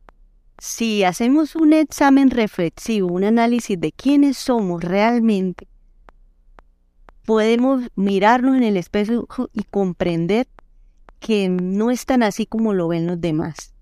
si 0.58 1.04
hacemos 1.04 1.56
un 1.56 1.74
examen 1.74 2.32
reflexivo, 2.32 3.08
un 3.08 3.24
análisis 3.24 3.80
de 3.80 3.92
quiénes 3.92 4.38
somos 4.38 4.84
realmente, 4.84 5.68
podemos 7.26 7.84
mirarnos 7.96 8.56
en 8.56 8.64
el 8.64 8.78
espejo 8.78 9.50
y 9.54 9.64
comprender 9.64 10.48
que 11.20 11.50
no 11.50 11.92
es 11.92 12.06
tan 12.06 12.24
así 12.24 12.46
como 12.46 12.74
lo 12.74 12.88
ven 12.88 13.06
los 13.08 13.22
demás. 13.22 13.75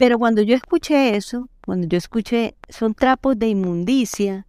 Pero 0.00 0.18
cuando 0.18 0.40
yo 0.40 0.56
escuché 0.56 1.14
eso, 1.14 1.50
cuando 1.62 1.86
yo 1.86 1.98
escuché 1.98 2.54
son 2.70 2.94
trapos 2.94 3.38
de 3.38 3.48
inmundicia, 3.48 4.46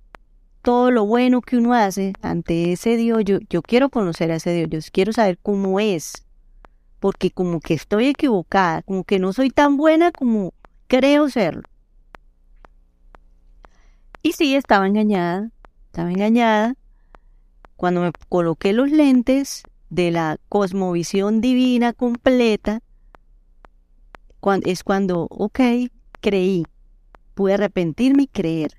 todo 0.61 0.91
lo 0.91 1.05
bueno 1.05 1.41
que 1.41 1.57
uno 1.57 1.73
hace 1.73 2.13
ante 2.21 2.71
ese 2.71 2.95
Dios, 2.95 3.25
yo, 3.25 3.61
quiero 3.61 3.89
conocer 3.89 4.31
a 4.31 4.37
ese 4.37 4.53
Dios, 4.53 4.85
yo 4.85 4.91
quiero 4.93 5.11
saber 5.11 5.37
cómo 5.43 5.81
es, 5.81 6.25
porque 7.01 7.31
como 7.31 7.59
que 7.59 7.73
estoy 7.73 8.07
equivocada, 8.07 8.81
como 8.83 9.03
que 9.03 9.19
no 9.19 9.33
soy 9.33 9.49
tan 9.49 9.75
buena 9.75 10.13
como 10.13 10.53
creo 10.87 11.29
serlo. 11.29 11.67
Y 14.23 14.31
sí, 14.31 14.55
estaba 14.55 14.87
engañada, 14.87 15.51
estaba 15.87 16.09
engañada. 16.13 16.75
Cuando 17.75 17.99
me 17.99 18.13
coloqué 18.29 18.71
los 18.71 18.89
lentes 18.89 19.63
de 19.89 20.11
la 20.11 20.37
cosmovisión 20.47 21.41
divina 21.41 21.91
completa, 21.91 22.81
es 24.63 24.83
cuando, 24.83 25.27
ok, 25.29 25.59
creí, 26.19 26.65
pude 27.33 27.53
arrepentirme 27.53 28.23
y 28.23 28.27
creer. 28.27 28.73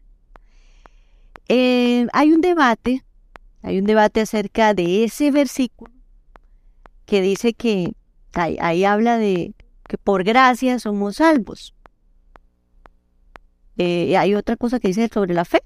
Eh, 1.48 2.06
hay 2.12 2.32
un 2.32 2.40
debate, 2.40 3.04
hay 3.62 3.78
un 3.78 3.84
debate 3.84 4.20
acerca 4.20 4.74
de 4.74 5.04
ese 5.04 5.30
versículo 5.30 5.92
que 7.06 7.20
dice 7.20 7.52
que 7.52 7.94
Ahí, 8.34 8.84
habla 8.84 9.18
de 9.18 9.54
que 9.88 9.98
por 9.98 10.24
gracia 10.24 10.78
somos 10.78 11.16
salvos. 11.16 11.74
Eh, 13.76 14.16
hay 14.16 14.34
otra 14.34 14.56
cosa 14.56 14.80
que 14.80 14.88
dice 14.88 15.08
sobre 15.12 15.34
la 15.34 15.44
fe. 15.44 15.62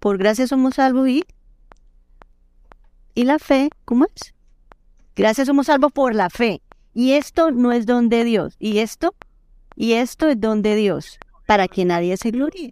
Por 0.00 0.18
gracia 0.18 0.46
somos 0.46 0.74
salvos 0.74 1.08
y... 1.08 1.24
¿Y 3.14 3.24
la 3.24 3.38
fe? 3.38 3.70
¿Cómo 3.84 4.06
es? 4.14 4.34
Gracias 5.16 5.46
somos 5.46 5.66
salvos 5.66 5.92
por 5.92 6.14
la 6.14 6.30
fe. 6.30 6.60
Y 6.94 7.12
esto 7.12 7.50
no 7.50 7.72
es 7.72 7.86
don 7.86 8.08
de 8.08 8.24
Dios. 8.24 8.56
Y 8.58 8.78
esto, 8.78 9.14
y 9.80 9.92
esto 9.92 10.28
es 10.28 10.40
don 10.40 10.60
de 10.60 10.74
Dios. 10.74 11.20
Para 11.46 11.68
que 11.68 11.84
nadie 11.84 12.16
se 12.16 12.32
gloríe. 12.32 12.70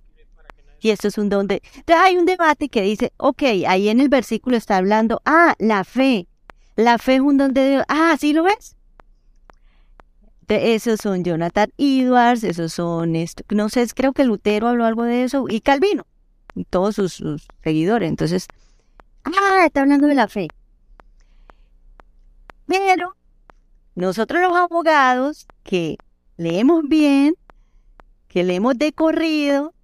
Y 0.80 0.90
esto 0.90 1.06
es 1.06 1.16
un 1.16 1.28
don 1.28 1.46
de... 1.46 1.62
Entonces 1.76 2.04
hay 2.04 2.16
un 2.16 2.26
debate 2.26 2.68
que 2.68 2.82
dice, 2.82 3.12
ok, 3.16 3.42
ahí 3.68 3.88
en 3.88 4.00
el 4.00 4.08
versículo 4.08 4.56
está 4.56 4.76
hablando, 4.76 5.22
ah, 5.24 5.54
la 5.58 5.84
fe. 5.84 6.26
La 6.74 6.98
fe 6.98 7.14
es 7.14 7.20
un 7.20 7.38
don 7.38 7.54
de 7.54 7.70
Dios. 7.70 7.84
Ah, 7.88 8.16
¿sí 8.18 8.32
lo 8.32 8.42
ves? 8.42 8.76
esos 10.48 11.00
son 11.00 11.24
Jonathan 11.24 11.72
Edwards, 11.76 12.44
esos 12.44 12.72
son, 12.72 13.14
no 13.50 13.68
sé, 13.68 13.86
creo 13.94 14.12
que 14.12 14.24
Lutero 14.24 14.68
habló 14.68 14.84
algo 14.84 15.02
de 15.02 15.24
eso, 15.24 15.46
y 15.48 15.60
Calvino, 15.60 16.06
y 16.54 16.64
todos 16.64 16.94
sus, 16.94 17.22
seguidores. 17.64 18.08
Entonces, 18.08 18.46
ah, 19.24 19.64
está 19.64 19.80
hablando 19.82 20.06
de 20.06 20.14
la 20.14 20.28
fe. 20.28 20.48
Pero 22.66 23.16
nosotros 23.96 24.40
los 24.40 24.54
abogados 24.56 25.46
que 25.64 25.98
leemos 26.36 26.82
bien, 26.88 27.34
que 28.28 28.44
leemos 28.44 28.76
de 28.78 28.92
corrido, 28.92 29.74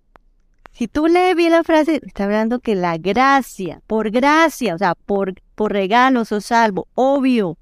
si 0.72 0.88
tú 0.88 1.06
lees 1.06 1.36
bien 1.36 1.52
la 1.52 1.64
frase, 1.64 2.00
está 2.02 2.24
hablando 2.24 2.60
que 2.60 2.74
la 2.74 2.96
gracia, 2.96 3.82
por 3.86 4.10
gracia, 4.10 4.74
o 4.74 4.78
sea, 4.78 4.94
por, 4.94 5.34
por 5.54 5.70
regalo 5.70 6.24
sos 6.24 6.46
salvo, 6.46 6.88
obvio, 6.94 7.58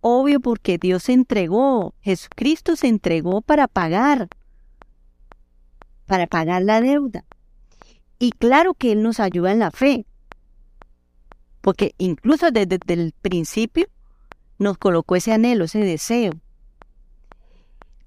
obvio 0.00 0.38
porque 0.38 0.78
Dios 0.78 1.04
se 1.04 1.14
entregó, 1.14 1.94
Jesucristo 2.00 2.76
se 2.76 2.86
entregó 2.86 3.40
para 3.40 3.66
pagar, 3.66 4.28
para 6.06 6.28
pagar 6.28 6.62
la 6.62 6.80
deuda. 6.80 7.24
Y 8.20 8.30
claro 8.30 8.74
que 8.74 8.92
Él 8.92 9.02
nos 9.02 9.18
ayuda 9.18 9.50
en 9.50 9.58
la 9.58 9.72
fe, 9.72 10.06
porque 11.60 11.94
incluso 11.98 12.52
desde, 12.52 12.78
el 12.86 13.12
principio 13.20 13.88
nos 14.58 14.78
colocó 14.78 15.16
ese 15.16 15.32
anhelo, 15.32 15.64
ese 15.64 15.80
deseo. 15.80 16.32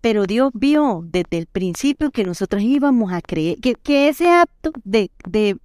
Pero 0.02 0.26
Dios 0.26 0.52
vio 0.54 1.04
desde 1.06 1.38
el 1.38 1.46
principio 1.46 2.12
que 2.12 2.24
nosotros 2.24 2.62
íbamos 2.64 3.14
a 3.14 3.22
creer, 3.22 3.60
que, 3.60 3.76
que 3.76 4.10
ese 4.10 4.30
acto 4.30 4.72
de, 4.84 5.12
de, 5.28 5.58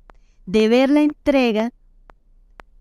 de 0.45 0.69
ver 0.69 0.91
la 0.91 1.01
entrega, 1.01 1.73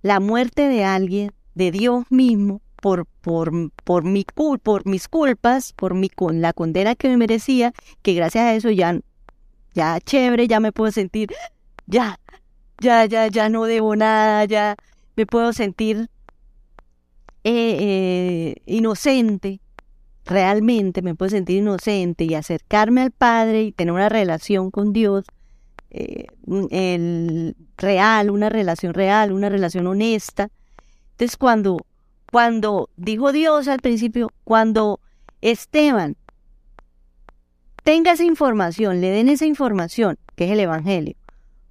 la 0.01 0.19
muerte 0.19 0.67
de 0.67 0.83
alguien, 0.83 1.31
de 1.55 1.71
Dios 1.71 2.05
mismo, 2.09 2.61
por, 2.85 3.07
por, 3.21 3.51
por, 3.83 4.03
mi, 4.03 4.25
por 4.61 4.85
mis 4.85 5.07
culpas, 5.07 5.73
por 5.73 5.95
mi, 5.95 6.09
con 6.09 6.41
la 6.41 6.53
condena 6.53 6.93
que 6.93 7.07
me 7.07 7.17
merecía, 7.17 7.73
que 8.03 8.13
gracias 8.13 8.43
a 8.43 8.53
eso 8.53 8.69
ya, 8.69 8.99
ya 9.73 9.99
chévere, 9.99 10.47
ya 10.47 10.59
me 10.59 10.71
puedo 10.71 10.91
sentir, 10.91 11.31
ya, 11.87 12.19
ya, 12.79 13.05
ya, 13.05 13.27
ya 13.27 13.49
no 13.49 13.63
debo 13.63 13.95
nada, 13.95 14.45
ya 14.45 14.75
me 15.15 15.25
puedo 15.25 15.53
sentir 15.53 16.09
eh, 17.43 17.77
eh, 17.79 18.55
inocente, 18.65 19.61
realmente 20.25 21.01
me 21.01 21.15
puedo 21.15 21.29
sentir 21.29 21.57
inocente 21.57 22.23
y 22.23 22.33
acercarme 22.33 23.01
al 23.01 23.11
Padre 23.11 23.63
y 23.63 23.71
tener 23.71 23.93
una 23.93 24.09
relación 24.09 24.71
con 24.71 24.91
Dios 24.91 25.25
eh, 25.91 26.27
real, 27.77 28.29
una 28.29 28.49
relación 28.49 28.93
real, 28.93 29.31
una 29.31 29.49
relación 29.49 29.87
honesta. 29.87 30.49
Entonces 31.11 31.37
cuando 31.37 31.85
cuando 32.31 32.89
dijo 32.97 33.31
Dios 33.31 33.69
al 33.69 33.79
principio, 33.79 34.29
cuando 34.43 34.99
Esteban 35.39 36.17
tenga 37.83 38.11
esa 38.11 38.25
información, 38.25 38.99
le 38.99 39.09
den 39.09 39.29
esa 39.29 39.45
información, 39.45 40.17
que 40.35 40.45
es 40.45 40.51
el 40.51 40.59
Evangelio, 40.59 41.15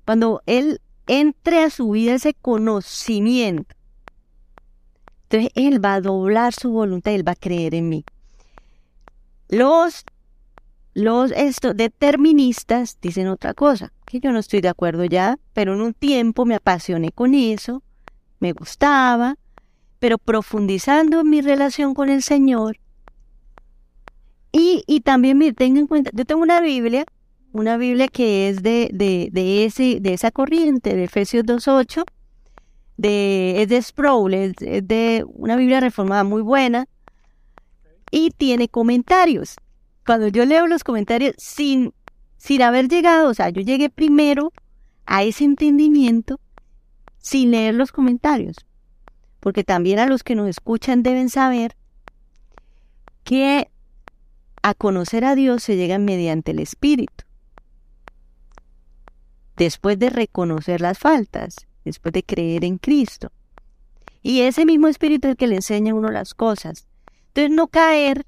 cuando 0.06 0.42
él 0.46 0.80
entre 1.06 1.64
a 1.64 1.68
su 1.68 1.90
vida 1.90 2.14
ese 2.14 2.32
conocimiento, 2.32 3.74
entonces 5.24 5.50
él 5.54 5.84
va 5.84 5.94
a 5.94 6.00
doblar 6.00 6.54
su 6.54 6.70
voluntad, 6.70 7.12
él 7.12 7.28
va 7.28 7.32
a 7.32 7.36
creer 7.36 7.74
en 7.74 7.88
mí. 7.88 8.04
Los, 9.54 10.04
los 10.94 11.30
esto, 11.30 11.74
deterministas 11.74 12.98
dicen 13.00 13.28
otra 13.28 13.54
cosa, 13.54 13.92
que 14.04 14.18
yo 14.18 14.32
no 14.32 14.40
estoy 14.40 14.60
de 14.60 14.68
acuerdo 14.68 15.04
ya, 15.04 15.38
pero 15.52 15.74
en 15.74 15.80
un 15.80 15.94
tiempo 15.94 16.44
me 16.44 16.56
apasioné 16.56 17.12
con 17.12 17.34
eso, 17.34 17.84
me 18.40 18.52
gustaba, 18.52 19.36
pero 20.00 20.18
profundizando 20.18 21.20
en 21.20 21.30
mi 21.30 21.40
relación 21.40 21.94
con 21.94 22.08
el 22.08 22.24
Señor. 22.24 22.78
Y, 24.50 24.82
y 24.88 25.02
también 25.02 25.38
me 25.38 25.52
tengo 25.52 25.78
en 25.78 25.86
cuenta, 25.86 26.10
yo 26.12 26.24
tengo 26.24 26.42
una 26.42 26.60
Biblia, 26.60 27.04
una 27.52 27.76
Biblia 27.76 28.08
que 28.08 28.48
es 28.48 28.60
de, 28.64 28.90
de, 28.92 29.28
de, 29.30 29.66
ese, 29.66 30.00
de 30.00 30.14
esa 30.14 30.32
corriente, 30.32 30.96
de 30.96 31.04
Efesios 31.04 31.44
2.8, 31.44 32.04
de, 32.96 33.62
es 33.62 33.68
de 33.68 33.80
Sproul, 33.80 34.34
es, 34.34 34.56
de 34.56 35.24
una 35.28 35.54
Biblia 35.54 35.78
reformada 35.78 36.24
muy 36.24 36.42
buena, 36.42 36.88
y 38.14 38.30
tiene 38.30 38.68
comentarios. 38.68 39.56
Cuando 40.06 40.28
yo 40.28 40.44
leo 40.44 40.66
los 40.66 40.84
comentarios 40.84 41.34
sin, 41.38 41.92
sin 42.36 42.62
haber 42.62 42.88
llegado, 42.88 43.28
o 43.28 43.34
sea, 43.34 43.48
yo 43.50 43.62
llegué 43.62 43.90
primero 43.90 44.52
a 45.06 45.22
ese 45.24 45.44
entendimiento 45.44 46.38
sin 47.18 47.50
leer 47.50 47.74
los 47.74 47.90
comentarios 47.90 48.56
porque 49.44 49.62
también 49.62 49.98
a 49.98 50.06
los 50.06 50.22
que 50.22 50.34
nos 50.34 50.48
escuchan 50.48 51.02
deben 51.02 51.28
saber 51.28 51.76
que 53.24 53.68
a 54.62 54.72
conocer 54.72 55.26
a 55.26 55.34
Dios 55.34 55.62
se 55.62 55.76
llega 55.76 55.98
mediante 55.98 56.52
el 56.52 56.60
Espíritu. 56.60 57.26
Después 59.58 59.98
de 59.98 60.08
reconocer 60.08 60.80
las 60.80 60.98
faltas, 60.98 61.66
después 61.84 62.14
de 62.14 62.22
creer 62.22 62.64
en 62.64 62.78
Cristo. 62.78 63.32
Y 64.22 64.40
ese 64.40 64.64
mismo 64.64 64.88
Espíritu 64.88 65.28
es 65.28 65.32
el 65.32 65.36
que 65.36 65.46
le 65.46 65.56
enseña 65.56 65.92
a 65.92 65.96
uno 65.96 66.10
las 66.10 66.32
cosas. 66.32 66.86
Entonces 67.34 67.50
no 67.50 67.66
caer 67.66 68.24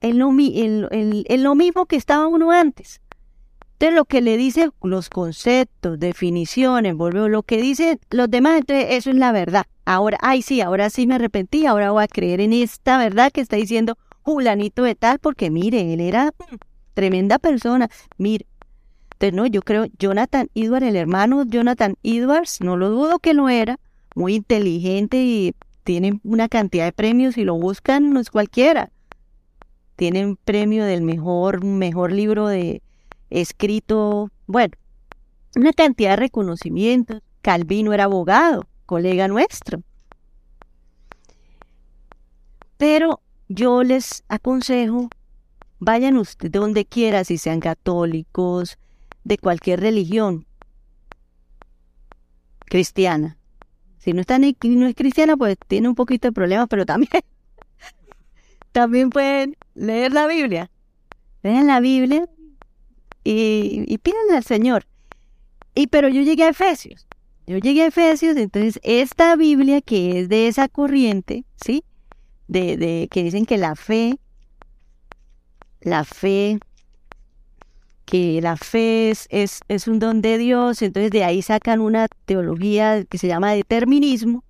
en 0.00 0.18
lo, 0.18 0.30
en 0.30 1.42
lo 1.42 1.54
mismo 1.56 1.86
que 1.86 1.96
estaba 1.96 2.28
uno 2.28 2.52
antes. 2.52 3.00
Entonces 3.72 3.96
lo 3.96 4.04
que 4.04 4.20
le 4.20 4.36
dice 4.36 4.70
los 4.82 5.08
conceptos, 5.08 5.98
definiciones, 5.98 6.94
volvió 6.94 7.28
lo 7.28 7.42
que 7.42 7.60
dicen 7.60 7.98
los 8.10 8.30
demás, 8.30 8.58
entonces 8.58 8.86
eso 8.90 9.10
es 9.10 9.16
la 9.16 9.32
verdad. 9.32 9.66
Ahora, 9.84 10.18
ay 10.20 10.42
sí, 10.42 10.60
ahora 10.60 10.88
sí 10.88 11.06
me 11.06 11.16
arrepentí, 11.16 11.66
ahora 11.66 11.90
voy 11.90 12.04
a 12.04 12.08
creer 12.08 12.40
en 12.40 12.52
esta 12.52 12.96
verdad 12.98 13.32
que 13.32 13.40
está 13.40 13.56
diciendo 13.56 13.96
Julanito 14.22 14.82
de 14.82 14.94
tal, 14.94 15.18
porque 15.18 15.50
mire, 15.50 15.92
él 15.94 16.00
era 16.00 16.32
tremenda 16.94 17.38
persona. 17.38 17.88
Mire, 18.18 18.46
entonces 19.12 19.34
no, 19.34 19.46
yo 19.46 19.62
creo 19.62 19.86
Jonathan 19.98 20.48
Edwards, 20.54 20.86
el 20.86 20.96
hermano 20.96 21.44
Jonathan 21.44 21.96
Edwards, 22.04 22.60
no 22.60 22.76
lo 22.76 22.90
dudo 22.90 23.18
que 23.18 23.34
lo 23.34 23.48
era, 23.48 23.78
muy 24.14 24.34
inteligente 24.34 25.22
y 25.24 25.54
tiene 25.88 26.20
una 26.22 26.50
cantidad 26.50 26.84
de 26.84 26.92
premios 26.92 27.38
y 27.38 27.44
lo 27.44 27.54
buscan, 27.54 28.12
no 28.12 28.20
es 28.20 28.28
cualquiera. 28.28 28.92
Tienen 29.96 30.36
premio 30.36 30.84
del 30.84 31.00
mejor, 31.00 31.64
mejor 31.64 32.12
libro 32.12 32.46
de, 32.46 32.82
escrito, 33.30 34.28
bueno, 34.46 34.74
una 35.56 35.72
cantidad 35.72 36.10
de 36.10 36.16
reconocimientos. 36.16 37.22
Calvino 37.40 37.94
era 37.94 38.04
abogado, 38.04 38.68
colega 38.84 39.28
nuestro. 39.28 39.82
Pero 42.76 43.22
yo 43.48 43.82
les 43.82 44.24
aconsejo 44.28 45.08
vayan 45.78 46.18
ustedes 46.18 46.52
donde 46.52 46.84
quiera, 46.84 47.24
si 47.24 47.38
sean 47.38 47.60
católicos, 47.60 48.76
de 49.24 49.38
cualquier 49.38 49.80
religión 49.80 50.44
cristiana. 52.66 53.37
Si 54.08 54.14
no, 54.14 54.22
está, 54.22 54.38
no 54.38 54.86
es 54.86 54.94
cristiana, 54.94 55.36
pues 55.36 55.58
tiene 55.66 55.86
un 55.86 55.94
poquito 55.94 56.28
de 56.28 56.32
problemas, 56.32 56.66
pero 56.70 56.86
también, 56.86 57.10
también 58.72 59.10
pueden 59.10 59.54
leer 59.74 60.14
la 60.14 60.26
Biblia. 60.26 60.70
Lean 61.42 61.66
la 61.66 61.78
Biblia 61.80 62.26
y, 63.22 63.84
y 63.86 63.98
pídanle 63.98 64.38
al 64.38 64.44
Señor. 64.44 64.86
Y 65.74 65.88
pero 65.88 66.08
yo 66.08 66.22
llegué 66.22 66.44
a 66.44 66.48
Efesios. 66.48 67.06
Yo 67.46 67.58
llegué 67.58 67.82
a 67.82 67.88
Efesios, 67.88 68.38
entonces 68.38 68.80
esta 68.82 69.36
Biblia 69.36 69.82
que 69.82 70.20
es 70.20 70.30
de 70.30 70.48
esa 70.48 70.68
corriente, 70.68 71.44
¿sí? 71.62 71.84
De, 72.46 72.78
de 72.78 73.08
que 73.10 73.22
dicen 73.22 73.44
que 73.44 73.58
la 73.58 73.76
fe, 73.76 74.18
la 75.82 76.04
fe, 76.04 76.60
que 78.08 78.40
la 78.40 78.56
fe 78.56 79.10
es, 79.10 79.28
es, 79.30 79.86
un 79.86 79.98
don 79.98 80.22
de 80.22 80.38
Dios, 80.38 80.80
entonces 80.80 81.10
de 81.10 81.24
ahí 81.24 81.42
sacan 81.42 81.80
una 81.80 82.08
teología 82.24 83.04
que 83.04 83.18
se 83.18 83.28
llama 83.28 83.52
determinismo. 83.52 84.44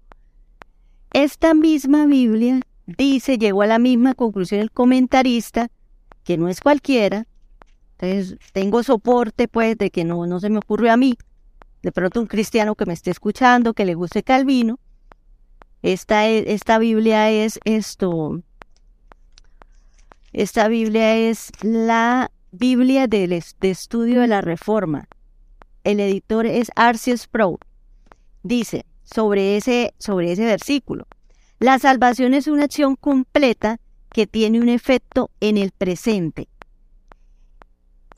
Esta 1.13 1.55
misma 1.55 2.07
Biblia 2.07 2.61
dice, 2.87 3.37
llegó 3.37 3.63
a 3.63 3.67
la 3.67 3.81
misma 3.81 4.15
conclusión 4.15 4.61
el 4.61 4.71
comentarista, 4.71 5.71
que 6.23 6.39
no 6.39 6.49
es 6.49 6.61
cualquiera, 6.61 7.27
entonces, 7.99 8.39
tengo 8.53 8.85
soporte, 8.85 9.49
pues, 9.49 9.77
de 9.77 9.91
que 9.91 10.05
no, 10.05 10.25
no 10.27 10.39
se 10.39 10.51
me 10.51 10.59
ocurre 10.59 10.89
a 10.89 10.97
mí. 10.97 11.19
De 11.83 11.91
pronto 11.91 12.21
un 12.21 12.29
cristiano 12.29 12.77
que 12.77 12.87
me 12.87 12.93
esté 12.93 13.11
escuchando, 13.11 13.75
que 13.75 13.85
le 13.85 13.95
guste 13.95 14.23
Calvino. 14.23 14.79
Esta, 15.83 16.29
e, 16.29 16.53
esta 16.53 16.79
Biblia 16.79 17.31
es 17.31 17.59
esto. 17.65 18.41
Esta 20.33 20.69
Biblia 20.69 21.17
es 21.17 21.51
la 21.63 22.31
Biblia 22.59 23.07
de, 23.07 23.27
de 23.61 23.71
estudio 23.71 24.21
de 24.21 24.27
la 24.27 24.41
Reforma. 24.41 25.09
El 25.85 26.01
editor 26.01 26.47
es 26.47 26.71
Arceus 26.77 27.27
Pro. 27.27 27.59
Dice 28.43 28.85
sobre 29.05 29.57
ese, 29.57 29.95
sobre 29.99 30.33
ese 30.33 30.45
versículo. 30.45 31.07
La 31.59 31.79
salvación 31.79 32.35
es 32.35 32.47
una 32.47 32.65
acción 32.65 32.97
completa 32.97 33.81
que 34.11 34.27
tiene 34.27 34.61
un 34.61 34.69
efecto 34.69 35.31
en 35.41 35.57
el 35.57 35.73
presente 35.73 36.49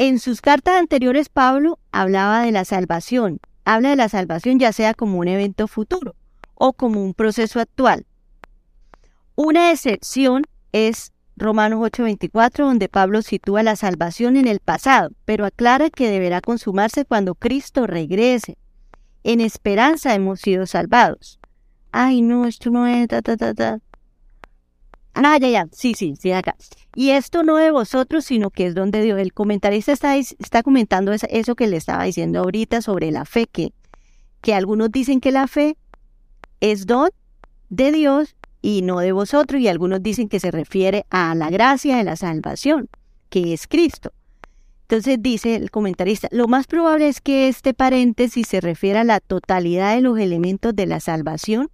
en 0.01 0.19
sus 0.19 0.41
cartas 0.41 0.77
anteriores, 0.79 1.29
Pablo 1.29 1.79
hablaba 1.93 2.41
de 2.41 2.53
la 2.53 2.65
salvación. 2.65 3.39
Habla 3.67 3.91
de 3.91 3.97
la 3.97 4.09
salvación 4.09 4.59
ya 4.59 4.73
sea 4.73 4.95
como 4.95 5.19
un 5.19 5.29
evento 5.29 5.69
futuro 5.69 6.15
o 6.55 6.73
como 6.73 7.05
un 7.05 7.13
proceso 7.13 7.61
actual. 7.61 8.07
Una 9.35 9.71
excepción 9.71 10.47
es 10.73 11.13
Romanos 11.41 11.81
8:24, 11.81 12.67
donde 12.67 12.91
Pablo 12.91 13.23
sitúa 13.23 13.63
la 13.63 13.75
salvación 13.75 14.37
en 14.37 14.47
el 14.47 14.61
pasado, 14.61 15.11
pero 15.25 15.47
aclara 15.47 15.89
que 15.89 16.11
deberá 16.11 16.43
consumarse 16.43 17.07
cuando 17.07 17.35
Cristo 17.35 17.87
regrese. 17.87 18.59
En 19.25 19.41
esperanza 19.41 20.15
hemos 20.15 20.41
sido 20.41 20.67
salvados. 20.67 21.41
Ay, 21.93 22.21
no, 22.21 22.47
esto 22.47 22.71
no 22.71 22.87
es 22.87 23.09
ta 23.09 23.23
ta 23.23 23.39
ta 23.39 23.55
ta. 23.55 23.81
Ah, 25.15 25.39
ya, 25.39 25.49
ya, 25.49 25.67
sí, 25.73 25.95
sí, 25.95 26.15
sí, 26.19 26.31
acá. 26.31 26.55
Y 26.95 27.11
esto 27.11 27.43
no 27.43 27.57
de 27.57 27.71
vosotros, 27.71 28.25
sino 28.27 28.51
que 28.51 28.67
es 28.67 28.75
donde 28.75 29.03
Dios, 29.03 29.19
el 29.19 29.33
comentarista 29.33 29.93
está, 29.93 30.17
está 30.17 30.63
comentando 30.63 31.13
eso 31.13 31.55
que 31.57 31.67
le 31.67 31.77
estaba 31.77 32.05
diciendo 32.05 32.41
ahorita 32.41 32.81
sobre 32.83 33.11
la 33.11 33.25
fe, 33.25 33.47
que, 33.47 33.73
que 34.41 34.55
algunos 34.55 34.91
dicen 34.93 35.21
que 35.21 35.33
la 35.33 35.49
fe 35.49 35.77
es 36.61 36.87
don 36.87 37.11
de 37.71 37.93
Dios 37.93 38.37
y 38.63 38.83
no 38.83 39.01
de 39.01 39.13
vosotros, 39.13 39.61
y 39.61 39.69
algunos 39.69 40.03
dicen 40.03 40.29
que 40.29 40.41
se 40.41 40.51
refiere 40.51 41.07
a 41.11 41.35
la 41.35 41.51
gracia 41.51 41.97
de 41.97 42.05
la 42.05 42.17
salvación, 42.17 42.89
que 43.29 43.53
es 43.53 43.67
Cristo. 43.67 44.13
Entonces 44.83 45.19
dice 45.21 45.55
el 45.55 45.71
comentarista, 45.71 46.29
lo 46.33 46.49
más 46.49 46.67
probable 46.67 47.09
es 47.09 47.21
que 47.21 47.49
este 47.49 47.75
paréntesis 47.75 48.49
se 48.49 48.61
refiera 48.61 49.03
a 49.03 49.05
la 49.05 49.21
totalidad 49.21 49.95
de 49.95 50.01
los 50.01 50.19
elementos 50.19 50.75
de 50.75 50.87
la 50.87 50.99
salvación 50.99 51.71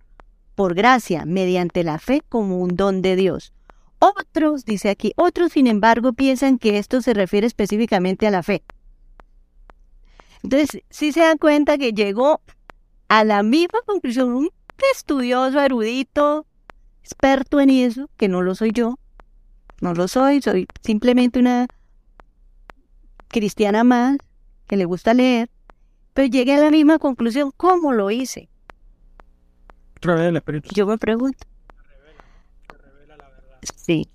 por 0.54 0.74
gracia, 0.74 1.24
mediante 1.24 1.82
la 1.82 1.98
fe 1.98 2.22
como 2.28 2.60
un 2.60 2.76
don 2.76 3.02
de 3.02 3.16
Dios. 3.16 3.52
Otros, 3.98 4.64
dice 4.64 4.90
aquí, 4.90 5.12
otros 5.16 5.52
sin 5.52 5.66
embargo 5.66 6.12
piensan 6.12 6.58
que 6.58 6.78
esto 6.78 7.00
se 7.00 7.14
refiere 7.14 7.46
específicamente 7.46 8.26
a 8.26 8.30
la 8.30 8.42
fe. 8.42 8.62
Entonces, 10.42 10.82
si 10.90 11.12
se 11.12 11.20
dan 11.20 11.38
cuenta 11.38 11.78
que 11.78 11.92
llegó 11.92 12.40
a 13.08 13.24
la 13.24 13.42
misma 13.42 13.80
conclusión 13.86 14.34
un 14.34 14.50
estudioso, 14.92 15.60
erudito, 15.60 16.46
experto 17.06 17.60
en 17.60 17.70
eso, 17.70 18.10
que 18.16 18.26
no 18.26 18.42
lo 18.42 18.56
soy 18.56 18.72
yo, 18.72 18.98
no 19.80 19.94
lo 19.94 20.08
soy, 20.08 20.42
soy 20.42 20.66
simplemente 20.82 21.38
una 21.38 21.68
cristiana 23.28 23.84
más 23.84 24.18
que 24.66 24.76
le 24.76 24.86
gusta 24.86 25.14
leer, 25.14 25.48
pero 26.14 26.26
llegué 26.26 26.54
a 26.54 26.58
la 26.58 26.72
misma 26.72 26.98
conclusión, 26.98 27.52
¿cómo 27.56 27.92
lo 27.92 28.10
hice? 28.10 28.48
Yo 30.74 30.86
me 30.86 30.98
pregunto. 30.98 31.46
Sí. 33.76 34.08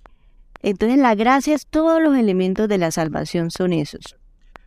Entonces 0.60 0.98
la 0.98 1.14
gracia 1.14 1.54
es 1.54 1.66
todos 1.66 2.02
los 2.02 2.14
elementos 2.16 2.68
de 2.68 2.76
la 2.76 2.90
salvación 2.90 3.50
son 3.50 3.72
esos. 3.72 4.16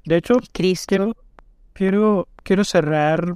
De 0.03 0.17
hecho, 0.17 0.35
Cristo. 0.51 1.15
Quiero, 1.73 2.27
quiero, 2.43 2.63
cerrar 2.63 3.35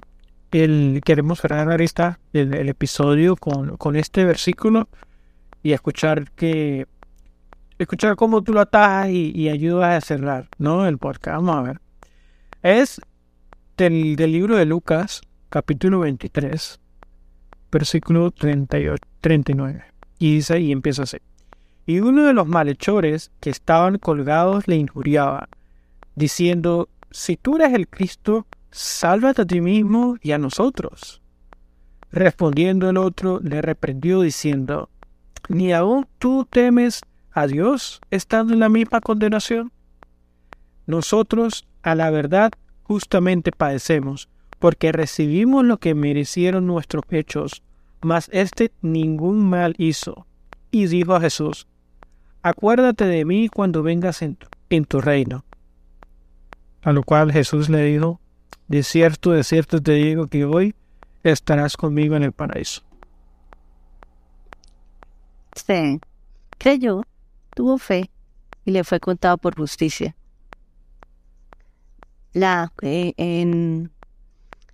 el, 0.52 1.02
queremos 1.04 1.40
cerrar 1.40 1.70
ahorita 1.70 2.20
el, 2.34 2.54
el 2.54 2.70
episodio 2.70 3.36
con, 3.36 3.78
con 3.78 3.96
este 3.96 4.26
versículo 4.26 4.88
y 5.64 5.74
escuchar 5.74 6.32
que 6.32 6.88
escuchar 7.78 8.16
cómo 8.16 8.44
tú 8.44 8.54
lo 8.54 8.60
atas 8.60 9.10
y, 9.10 9.32
y 9.34 9.50
ayudas 9.50 10.04
a 10.04 10.06
cerrar, 10.06 10.50
¿no? 10.58 10.86
El 10.86 10.98
podcast. 10.98 11.38
Vamos 11.38 11.56
a 11.56 11.62
ver. 11.62 11.82
Es 12.62 13.02
del, 13.78 14.18
del 14.18 14.34
libro 14.34 14.58
de 14.58 14.66
Lucas, 14.66 15.22
capítulo 15.50 16.00
23, 16.00 16.80
versículo 17.72 18.32
38, 18.32 19.02
39. 19.22 19.84
Y 20.20 20.36
dice, 20.36 20.60
y 20.60 20.72
empieza 20.74 21.04
así. 21.04 21.18
Y 21.86 22.02
uno 22.02 22.26
de 22.26 22.34
los 22.34 22.46
malhechores 22.46 23.32
que 23.40 23.50
estaban 23.50 23.98
colgados 23.98 24.68
le 24.68 24.76
injuriaba, 24.76 25.48
diciendo, 26.16 26.90
si 27.10 27.38
tú 27.38 27.56
eres 27.56 27.74
el 27.74 27.88
Cristo, 27.88 28.46
sálvate 28.72 29.44
a 29.44 29.46
ti 29.46 29.62
mismo 29.62 30.18
y 30.22 30.32
a 30.32 30.38
nosotros. 30.38 31.22
Respondiendo 32.12 32.90
el 32.90 32.98
otro, 32.98 33.40
le 33.42 33.62
reprendió 33.62 34.22
diciendo, 34.22 34.90
¿ni 35.48 35.74
aún 35.74 36.08
tú 36.18 36.48
temes 36.50 37.02
a 37.32 37.48
Dios 37.48 38.02
estando 38.10 38.54
en 38.54 38.60
la 38.60 38.70
misma 38.70 39.02
condenación? 39.02 39.72
Nosotros, 40.88 41.68
a 41.84 41.94
la 41.94 42.10
verdad, 42.10 42.52
justamente 42.84 43.52
padecemos, 43.52 44.28
porque 44.58 44.92
recibimos 44.92 45.64
lo 45.64 45.78
que 45.78 45.94
merecieron 45.94 46.66
nuestros 46.66 47.04
hechos, 47.12 47.64
mas 48.02 48.30
éste 48.34 48.72
ningún 48.82 49.50
mal 49.50 49.76
hizo. 49.78 50.26
Y 50.72 50.88
dijo 50.88 51.16
a 51.16 51.22
Jesús, 51.22 51.68
Acuérdate 52.42 53.06
de 53.06 53.26
mí 53.26 53.50
cuando 53.50 53.84
vengas 53.84 54.22
en 54.22 54.38
tu, 54.86 55.02
reino. 55.02 55.44
A 56.82 56.94
lo 56.94 57.04
cual 57.04 57.34
Jesús 57.34 57.68
le 57.68 57.84
dijo, 57.84 58.22
De 58.70 58.84
cierto, 58.84 59.32
de 59.32 59.44
cierto 59.44 59.82
te 59.82 59.94
digo 59.94 60.28
que 60.28 60.46
hoy 60.46 60.76
estarás 61.24 61.76
conmigo 61.76 62.16
en 62.16 62.22
el 62.22 62.32
paraíso. 62.32 62.84
Sí, 65.56 66.00
creyó, 66.60 67.04
tuvo 67.56 67.80
fe 67.80 68.12
y 68.66 68.72
le 68.72 68.84
fue 68.84 69.00
contado 69.00 69.40
por 69.40 69.56
justicia. 69.56 70.16
La, 72.32 72.72
eh, 72.84 73.14
en 73.18 73.92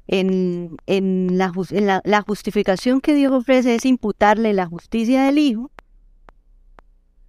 en, 0.08 0.78
en, 0.88 1.38
la, 1.38 2.02
la, 2.04 2.22
justificación 2.22 3.00
que 3.00 3.16
Dios 3.16 3.32
ofrece 3.32 3.76
es 3.76 3.86
imputarle 3.86 4.54
la 4.54 4.68
justicia 4.68 5.24
del 5.24 5.40
Hijo, 5.40 5.72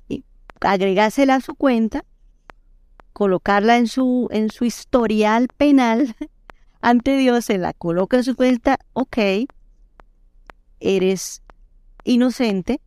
y 0.09 0.24
agregársela 0.60 1.36
a 1.36 1.40
su 1.40 1.55
cuenta, 1.55 2.05
colocarla 3.12 3.78
en 3.78 3.86
su, 3.86 4.28
en 4.32 4.51
su 4.51 4.64
historial 4.64 5.48
penal 5.56 6.16
ante 6.86 7.16
Dios, 7.16 7.46
se 7.46 7.58
la 7.58 7.72
coloca 7.72 8.16
en 8.16 8.22
su 8.22 8.36
cuenta, 8.36 8.78
ok, 8.92 9.18
eres 10.78 11.42
inocente, 12.04 12.80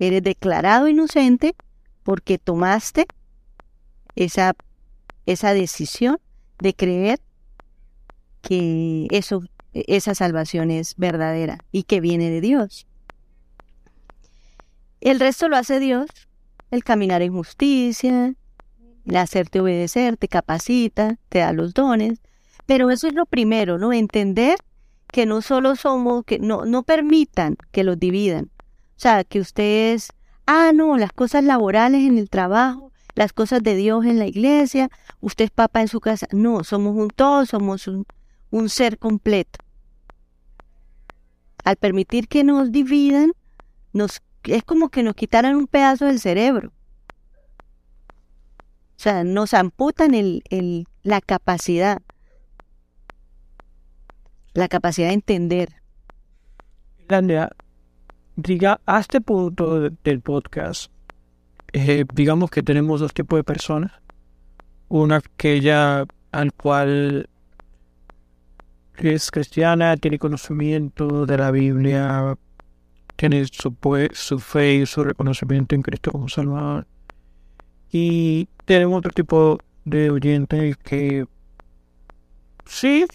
eres 0.00 0.24
declarado 0.24 0.88
inocente 0.88 1.54
porque 2.02 2.38
tomaste 2.38 3.06
esa, 4.16 4.56
esa 5.26 5.54
decisión 5.54 6.18
de 6.58 6.74
creer 6.74 7.20
que 8.42 9.06
eso, 9.12 9.44
esa 9.74 10.16
salvación 10.16 10.72
es 10.72 10.96
verdadera 10.96 11.58
y 11.70 11.84
que 11.84 12.00
viene 12.00 12.30
de 12.30 12.40
Dios. 12.40 12.88
El 15.00 15.20
resto 15.20 15.48
lo 15.48 15.56
hace 15.56 15.78
Dios, 15.78 16.10
el 16.72 16.82
caminar 16.82 17.22
en 17.22 17.32
justicia, 17.32 18.34
el 19.04 19.16
hacerte 19.16 19.60
obedecer, 19.60 20.16
te 20.16 20.26
capacita, 20.26 21.20
te 21.28 21.38
da 21.38 21.52
los 21.52 21.74
dones, 21.74 22.18
pero 22.66 22.90
eso 22.90 23.06
es 23.06 23.14
lo 23.14 23.26
primero, 23.26 23.78
¿no? 23.78 23.92
Entender 23.92 24.58
que 25.08 25.24
no 25.24 25.40
solo 25.40 25.76
somos, 25.76 26.24
que 26.24 26.38
no, 26.38 26.64
no 26.66 26.82
permitan 26.82 27.56
que 27.70 27.84
los 27.84 27.98
dividan. 27.98 28.50
O 28.96 28.98
sea, 28.98 29.24
que 29.24 29.40
ustedes, 29.40 30.12
ah, 30.46 30.72
no, 30.74 30.96
las 30.96 31.12
cosas 31.12 31.44
laborales 31.44 32.02
en 32.02 32.18
el 32.18 32.28
trabajo, 32.28 32.92
las 33.14 33.32
cosas 33.32 33.62
de 33.62 33.76
Dios 33.76 34.04
en 34.04 34.18
la 34.18 34.26
iglesia, 34.26 34.90
usted 35.20 35.46
es 35.46 35.50
papa 35.50 35.80
en 35.80 35.88
su 35.88 36.00
casa. 36.00 36.26
No, 36.32 36.64
somos 36.64 36.96
un 36.96 37.08
todo, 37.08 37.46
somos 37.46 37.86
un, 37.88 38.04
un 38.50 38.68
ser 38.68 38.98
completo. 38.98 39.60
Al 41.64 41.76
permitir 41.76 42.28
que 42.28 42.44
nos 42.44 42.72
dividan, 42.72 43.32
nos, 43.92 44.22
es 44.44 44.62
como 44.64 44.88
que 44.88 45.02
nos 45.02 45.14
quitaran 45.14 45.56
un 45.56 45.66
pedazo 45.66 46.04
del 46.04 46.20
cerebro. 46.20 46.72
O 48.96 48.98
sea, 48.98 49.24
nos 49.24 49.52
amputan 49.52 50.14
el, 50.14 50.42
el, 50.48 50.86
la 51.02 51.20
capacidad, 51.20 52.00
la 54.56 54.68
capacidad 54.68 55.08
de 55.08 55.14
entender. 55.14 55.68
diga, 58.36 58.80
a 58.86 59.00
este 59.00 59.20
punto 59.20 59.90
del 59.90 60.20
podcast, 60.20 60.90
eh, 61.72 62.04
digamos 62.14 62.50
que 62.50 62.62
tenemos 62.62 63.00
dos 63.00 63.12
tipos 63.12 63.38
de 63.38 63.44
personas. 63.44 63.92
Una 64.88 65.20
que 65.36 65.60
ya 65.60 66.06
al 66.32 66.52
cual 66.54 67.28
es 68.96 69.30
cristiana, 69.30 69.96
tiene 69.96 70.18
conocimiento 70.18 71.26
de 71.26 71.36
la 71.36 71.50
Biblia, 71.50 72.36
tiene 73.16 73.44
su, 73.46 73.74
su 74.12 74.38
fe 74.38 74.74
y 74.76 74.86
su 74.86 75.04
reconocimiento 75.04 75.74
en 75.74 75.82
Cristo 75.82 76.12
como 76.12 76.28
Salvador. 76.28 76.86
Y 77.92 78.48
tenemos 78.64 78.98
otro 78.98 79.12
tipo 79.12 79.58
de 79.84 80.10
oyentes 80.10 80.76
que 80.78 81.26
sí 82.64 83.06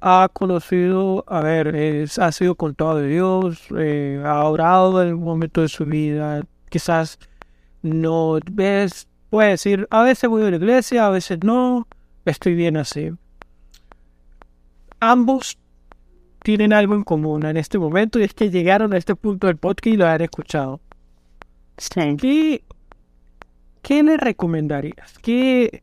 ha 0.00 0.28
conocido, 0.32 1.24
a 1.26 1.40
ver, 1.40 2.08
ha 2.18 2.32
sido 2.32 2.54
contado 2.54 2.96
de 2.96 3.08
Dios, 3.08 3.66
eh, 3.76 4.22
ha 4.24 4.44
orado 4.44 5.02
en 5.02 5.14
un 5.14 5.24
momento 5.24 5.60
de 5.62 5.68
su 5.68 5.84
vida, 5.84 6.44
quizás 6.68 7.18
no 7.82 8.38
ves, 8.50 9.08
puede 9.30 9.50
decir, 9.50 9.86
a 9.90 10.02
veces 10.02 10.30
voy 10.30 10.44
a 10.44 10.50
la 10.50 10.56
iglesia, 10.56 11.06
a 11.06 11.10
veces 11.10 11.38
no, 11.42 11.86
estoy 12.24 12.54
bien 12.54 12.76
así. 12.76 13.10
Ambos 15.00 15.58
tienen 16.42 16.72
algo 16.72 16.94
en 16.94 17.04
común 17.04 17.44
en 17.44 17.56
este 17.56 17.78
momento 17.78 18.18
y 18.18 18.24
es 18.24 18.34
que 18.34 18.50
llegaron 18.50 18.92
a 18.92 18.96
este 18.96 19.14
punto 19.14 19.46
del 19.48 19.56
podcast 19.56 19.86
y 19.86 19.96
lo 19.96 20.06
han 20.06 20.20
escuchado. 20.20 20.80
Sí. 21.76 22.62
¿Qué, 23.82 24.02
le 24.02 24.16
recomendarías? 24.16 25.18
¿Qué, 25.22 25.82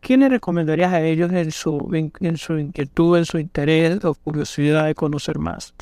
¿Qué 0.00 0.16
le 0.16 0.28
recomendarías 0.28 0.92
a 0.92 1.00
ellos 1.02 1.32
en 1.32 1.50
su, 1.50 2.10
en 2.20 2.36
su 2.36 2.58
inquietud, 2.58 3.18
en 3.18 3.24
su 3.24 3.38
interés 3.38 4.04
o 4.04 4.14
curiosidad 4.14 4.86
de 4.86 4.94
conocer 4.94 5.38
más? 5.38 5.74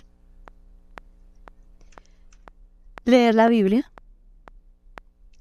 Leer 3.04 3.34
la 3.34 3.48
Biblia 3.48 3.90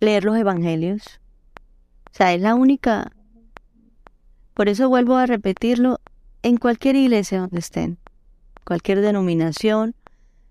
leer 0.04 0.26
los 0.26 0.38
evangelios. 0.38 1.20
O 2.12 2.16
sea, 2.16 2.34
es 2.34 2.42
la 2.42 2.56
única. 2.56 3.12
Por 4.54 4.70
eso 4.70 4.90
vuelvo 4.90 5.16
a 5.16 5.26
repetirlo, 5.26 6.00
en 6.44 6.58
cualquier 6.58 6.96
iglesia 6.96 7.40
donde 7.40 7.60
estén, 7.60 7.98
cualquier 8.66 9.02
denominación, 9.02 9.96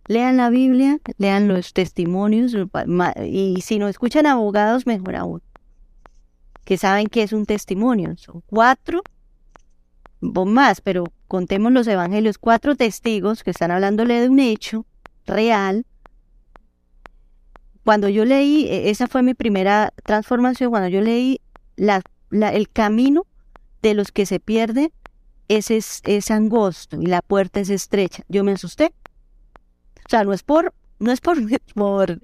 lean 0.07 0.39
la 0.39 0.51
Biblia, 0.51 0.99
lean 1.19 1.47
los 1.47 1.73
testimonios, 1.73 2.57
y 3.25 3.61
si 3.61 3.79
no 3.79 3.87
escuchan 3.87 4.27
abogados, 4.27 4.87
mejor 4.87 5.15
aún, 5.15 5.43
que 6.65 6.77
saben 6.77 7.07
que 7.07 7.23
es 7.23 7.33
un 7.33 7.47
testimonio. 7.47 8.17
Son 8.17 8.43
cuatro 8.47 9.03
más, 10.21 10.81
pero 10.81 11.05
contemos 11.27 11.73
los 11.73 11.87
evangelios, 11.89 12.39
cuatro 12.39 12.77
testigos 12.77 13.43
que 13.43 13.51
están 13.51 13.71
hablándole 13.71 14.21
de 14.21 14.29
un 14.29 14.39
hecho 14.39 14.87
real 15.27 15.85
cuando 17.85 18.09
yo 18.09 18.25
leí, 18.25 18.67
e, 18.69 18.91
esa 18.91 19.09
fue 19.09 19.23
mi 19.23 19.35
primera 19.35 19.93
transformación, 20.05 20.71
cuando 20.71 20.89
yo 20.89 21.01
leí 21.01 21.41
la, 21.77 22.03
el 22.31 22.69
camino 22.69 23.27
de 23.83 23.95
los 23.95 24.13
que 24.13 24.27
se 24.27 24.41
pierden, 24.41 24.93
ese 25.49 25.77
es, 25.77 26.03
es, 26.05 26.31
angosto 26.31 27.01
y 27.01 27.07
la 27.07 27.21
puerta 27.21 27.61
es 27.61 27.71
estrecha. 27.71 28.23
Yo 28.29 28.45
me 28.45 28.53
asusté. 28.53 28.95
O 30.07 30.09
sea, 30.09 30.25
no 30.25 30.33
es 30.33 30.43
por, 30.43 30.73
no 30.99 31.11
es 31.11 31.21
por, 31.21 31.37
por 31.75 32.21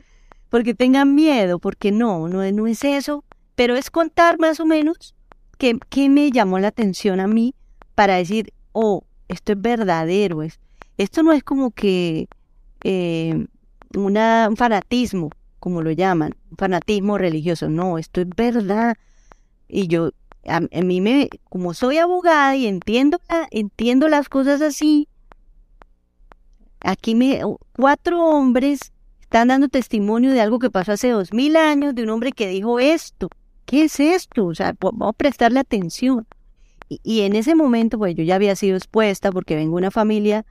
porque 0.48 0.74
tengan 0.74 1.14
miedo, 1.14 1.58
porque 1.58 1.92
no, 1.92 2.28
no, 2.28 2.50
no 2.52 2.66
es 2.66 2.84
eso, 2.84 3.24
pero 3.58 3.74
es 3.74 3.90
contar 3.90 4.38
más 4.38 4.60
o 4.60 4.66
menos 4.66 5.16
qué, 5.58 5.80
qué 5.90 6.08
me 6.08 6.30
llamó 6.30 6.60
la 6.60 6.68
atención 6.68 7.18
a 7.18 7.26
mí 7.26 7.56
para 7.96 8.14
decir, 8.14 8.52
oh, 8.70 9.02
esto 9.26 9.50
es 9.50 9.60
verdadero, 9.60 10.44
es, 10.44 10.60
esto 10.96 11.24
no 11.24 11.32
es 11.32 11.42
como 11.42 11.72
que 11.72 12.28
eh, 12.84 13.46
un 13.96 14.56
fanatismo, 14.56 15.30
como 15.58 15.82
lo 15.82 15.90
llaman, 15.90 16.36
fanatismo 16.56 17.18
religioso. 17.18 17.68
No, 17.68 17.98
esto 17.98 18.20
es 18.20 18.28
verdad. 18.28 18.96
Y 19.66 19.88
yo, 19.88 20.12
a, 20.46 20.60
mí 20.60 21.00
me, 21.00 21.28
como 21.48 21.74
soy 21.74 21.98
abogada 21.98 22.54
y 22.54 22.68
entiendo, 22.68 23.18
entiendo 23.50 24.06
las 24.06 24.28
cosas 24.28 24.62
así, 24.62 25.08
aquí 26.78 27.16
me, 27.16 27.40
cuatro 27.74 28.24
hombres 28.24 28.92
están 29.18 29.48
dando 29.48 29.66
testimonio 29.66 30.30
de 30.30 30.42
algo 30.42 30.60
que 30.60 30.70
pasó 30.70 30.92
hace 30.92 31.10
dos 31.10 31.32
mil 31.32 31.56
años, 31.56 31.96
de 31.96 32.04
un 32.04 32.10
hombre 32.10 32.30
que 32.30 32.46
dijo 32.46 32.78
esto. 32.78 33.28
¿Qué 33.68 33.84
es 33.84 34.00
esto? 34.00 34.46
O 34.46 34.54
sea, 34.54 34.74
vamos 34.80 35.10
a 35.10 35.12
prestarle 35.12 35.60
atención. 35.60 36.26
Y, 36.88 37.20
en 37.20 37.36
ese 37.36 37.54
momento, 37.54 37.98
pues 37.98 38.14
yo 38.14 38.24
ya 38.24 38.36
había 38.36 38.56
sido 38.56 38.78
expuesta 38.78 39.30
porque 39.30 39.56
vengo 39.56 39.76
de 39.76 39.82
una 39.82 39.90
familia 39.90 40.46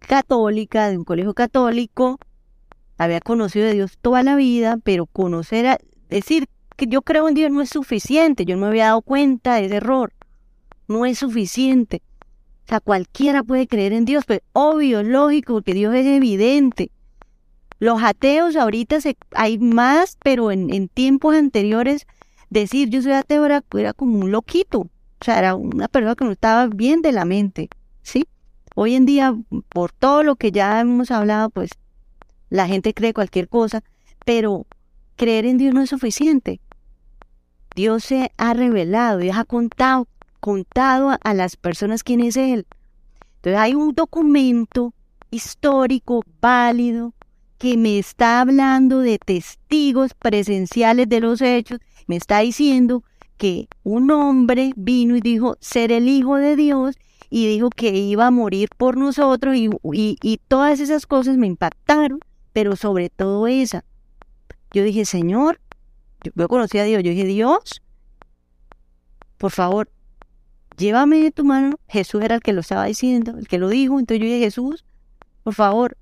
católica, 0.00 0.88
de 0.88 0.98
un 0.98 1.04
colegio 1.04 1.34
católico, 1.34 2.18
había 2.96 3.20
conocido 3.20 3.64
de 3.64 3.74
Dios 3.74 3.96
toda 4.02 4.24
la 4.24 4.34
vida, 4.34 4.76
pero 4.82 5.06
conocer, 5.06 5.68
a, 5.68 5.78
decir 6.08 6.48
que 6.76 6.88
yo 6.88 7.02
creo 7.02 7.28
en 7.28 7.36
Dios 7.36 7.52
no 7.52 7.62
es 7.62 7.70
suficiente, 7.70 8.44
yo 8.44 8.56
no 8.56 8.62
me 8.62 8.66
había 8.66 8.86
dado 8.86 9.02
cuenta 9.02 9.54
de 9.54 9.66
ese 9.66 9.76
error, 9.76 10.12
no 10.88 11.06
es 11.06 11.20
suficiente. 11.20 12.02
O 12.64 12.68
sea, 12.70 12.80
cualquiera 12.80 13.44
puede 13.44 13.68
creer 13.68 13.92
en 13.92 14.04
Dios, 14.04 14.24
pero 14.26 14.42
obvio, 14.52 15.04
lógico, 15.04 15.52
porque 15.52 15.74
Dios 15.74 15.94
es 15.94 16.06
evidente. 16.06 16.90
Los 17.78 18.02
ateos 18.02 18.56
ahorita 18.56 18.98
hay 19.36 19.58
más, 19.58 20.18
pero 20.24 20.50
en 20.50 20.88
tiempos 20.88 21.36
anteriores 21.36 22.04
decir 22.50 22.88
yo 22.88 23.02
soy 23.02 23.12
ateo 23.12 23.44
era, 23.44 23.64
era, 23.74 23.92
como 23.92 24.18
un 24.18 24.32
loquito, 24.32 24.80
o 24.80 25.24
sea, 25.24 25.38
era 25.38 25.54
una 25.54 25.88
persona 25.88 26.14
que 26.14 26.24
no 26.24 26.32
estaba 26.32 26.66
bien 26.66 27.02
de 27.02 27.12
la 27.12 27.24
mente, 27.24 27.68
¿sí? 28.02 28.26
Hoy 28.74 28.94
en 28.94 29.06
día, 29.06 29.36
por 29.68 29.92
todo 29.92 30.22
lo 30.22 30.36
que 30.36 30.52
ya 30.52 30.80
hemos 30.80 31.10
hablado, 31.10 31.50
pues 31.50 31.70
la 32.50 32.66
gente 32.66 32.94
cree 32.94 33.12
cualquier 33.12 33.48
cosa, 33.48 33.82
pero 34.24 34.66
creer 35.16 35.46
en 35.46 35.58
Dios 35.58 35.74
no 35.74 35.82
es 35.82 35.90
suficiente. 35.90 36.60
Dios 37.74 38.04
se 38.04 38.32
ha 38.36 38.54
revelado, 38.54 39.18
Dios 39.18 39.36
ha 39.36 39.44
contado, 39.44 40.08
contado 40.40 41.16
a, 41.20 41.34
las 41.34 41.56
personas 41.56 42.02
quién 42.02 42.20
es 42.20 42.36
Él. 42.36 42.66
Entonces 43.36 43.60
hay 43.60 43.74
un 43.74 43.94
documento 43.94 44.94
histórico, 45.30 46.24
válido, 46.40 47.14
que 47.58 47.76
me 47.76 47.98
está 47.98 48.40
hablando 48.40 49.00
de 49.00 49.18
testigos 49.18 50.14
presenciales 50.14 51.08
de 51.08 51.20
los 51.20 51.40
hechos, 51.42 51.80
me 52.08 52.16
está 52.16 52.40
diciendo 52.40 53.04
que 53.36 53.68
un 53.84 54.10
hombre 54.10 54.72
vino 54.74 55.14
y 55.14 55.20
dijo 55.20 55.56
ser 55.60 55.92
el 55.92 56.08
Hijo 56.08 56.36
de 56.36 56.56
Dios 56.56 56.96
y 57.30 57.46
dijo 57.46 57.70
que 57.70 57.90
iba 57.90 58.26
a 58.26 58.32
morir 58.32 58.70
por 58.76 58.96
nosotros 58.96 59.54
y, 59.54 59.70
y 59.92 60.40
todas 60.48 60.80
esas 60.80 61.06
cosas 61.06 61.36
me 61.36 61.46
impactaron 61.46 62.18
pero 62.58 62.74
sobre 62.74 63.08
todo 63.08 63.46
esa. 63.46 63.84
Yo 64.72 64.82
dije, 64.82 65.04
Señor, 65.04 65.60
yo, 66.34 66.48
conocí 66.48 66.76
a 66.78 66.82
Dios, 66.82 67.04
yo 67.04 67.10
dije, 67.10 67.24
Dios, 67.24 67.82
por 69.36 69.52
favor, 69.52 69.88
llévame 70.76 71.20
de 71.20 71.30
tu 71.30 71.44
mano. 71.44 71.78
Jesús 71.86 72.20
era 72.20 72.34
el 72.34 72.40
que 72.40 72.52
lo 72.52 72.62
estaba 72.62 72.86
diciendo, 72.86 73.38
el 73.38 73.46
que 73.46 73.58
lo 73.58 73.68
dijo. 73.68 74.00
Entonces 74.00 74.20
yo 74.20 74.26
dije, 74.26 74.40
Jesús, 74.40 74.84
por 75.44 75.54
favor, 75.54 75.96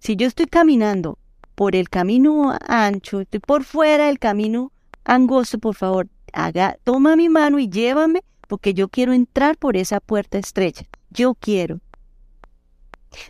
si 0.00 0.16
yo 0.16 0.26
estoy 0.26 0.44
caminando 0.44 1.18
por 1.54 1.74
el 1.74 1.88
camino 1.88 2.54
ancho, 2.68 3.20
estoy 3.22 3.40
por 3.40 3.64
fuera 3.64 4.08
del 4.08 4.18
camino 4.18 4.72
angosto, 5.04 5.58
por 5.58 5.74
favor, 5.74 6.08
haga, 6.32 6.76
toma 6.84 7.16
mi 7.16 7.28
mano 7.28 7.58
y 7.58 7.68
llévame, 7.68 8.22
porque 8.48 8.74
yo 8.74 8.88
quiero 8.88 9.12
entrar 9.12 9.56
por 9.56 9.76
esa 9.76 10.00
puerta 10.00 10.38
estrecha. 10.38 10.86
Yo 11.10 11.34
quiero. 11.34 11.80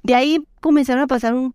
De 0.03 0.15
ahí 0.15 0.47
comenzaron 0.61 1.03
a 1.03 1.07
pasar 1.07 1.35
un 1.35 1.55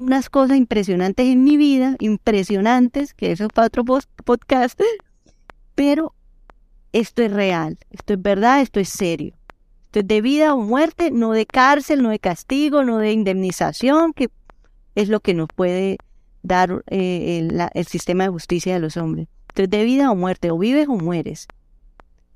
unas 0.00 0.28
cosas 0.30 0.56
impresionantes 0.56 1.26
en 1.26 1.44
mi 1.44 1.56
vida, 1.56 1.96
impresionantes, 2.00 3.14
que 3.14 3.32
eso 3.32 3.44
es 3.44 3.52
para 3.52 3.66
otro 3.66 3.84
podcast, 3.84 4.80
pero 5.74 6.14
esto 6.92 7.22
es 7.22 7.32
real, 7.32 7.78
esto 7.90 8.14
es 8.14 8.22
verdad, 8.22 8.60
esto 8.60 8.80
es 8.80 8.88
serio. 8.88 9.34
Esto 9.84 10.00
es 10.00 10.08
de 10.08 10.20
vida 10.20 10.54
o 10.54 10.58
muerte, 10.58 11.10
no 11.10 11.32
de 11.32 11.46
cárcel, 11.46 12.02
no 12.02 12.10
de 12.10 12.18
castigo, 12.18 12.84
no 12.84 12.98
de 12.98 13.12
indemnización, 13.12 14.12
que 14.12 14.28
es 14.94 15.08
lo 15.08 15.20
que 15.20 15.32
nos 15.32 15.48
puede 15.54 15.98
dar 16.42 16.84
eh, 16.88 17.38
el, 17.38 17.68
el, 17.72 17.86
sistema 17.86 18.24
de 18.24 18.30
justicia 18.30 18.74
de 18.74 18.80
los 18.80 18.96
hombres. 18.96 19.28
Es 19.62 19.70
de 19.70 19.84
vida 19.84 20.10
o 20.10 20.14
muerte, 20.14 20.50
o 20.50 20.58
vives 20.58 20.88
o 20.88 20.96
mueres. 20.96 21.48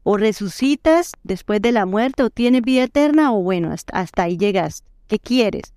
O 0.02 0.16
resucitas 0.16 1.12
después 1.22 1.60
de 1.60 1.72
la 1.72 1.86
muerte, 1.86 2.22
o 2.22 2.30
tienes 2.30 2.62
vida 2.62 2.84
eterna, 2.84 3.32
o 3.32 3.42
bueno, 3.42 3.72
hasta, 3.72 3.98
hasta 3.98 4.22
ahí 4.22 4.36
llegas. 4.36 4.84
¿Qué 5.08 5.18
quieres? 5.18 5.74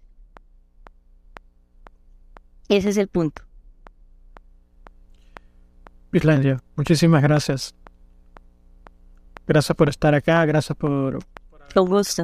Ese 2.70 2.90
es 2.90 2.98
el 2.98 3.08
punto. 3.08 3.44
Islandia, 6.14 6.62
muchísimas 6.76 7.22
gracias. 7.22 7.76
Gracias 9.48 9.76
por 9.76 9.90
estar 9.90 10.14
acá, 10.16 10.46
gracias 10.46 10.78
por... 10.78 11.20
Con 11.74 11.90
gusto. 11.90 12.24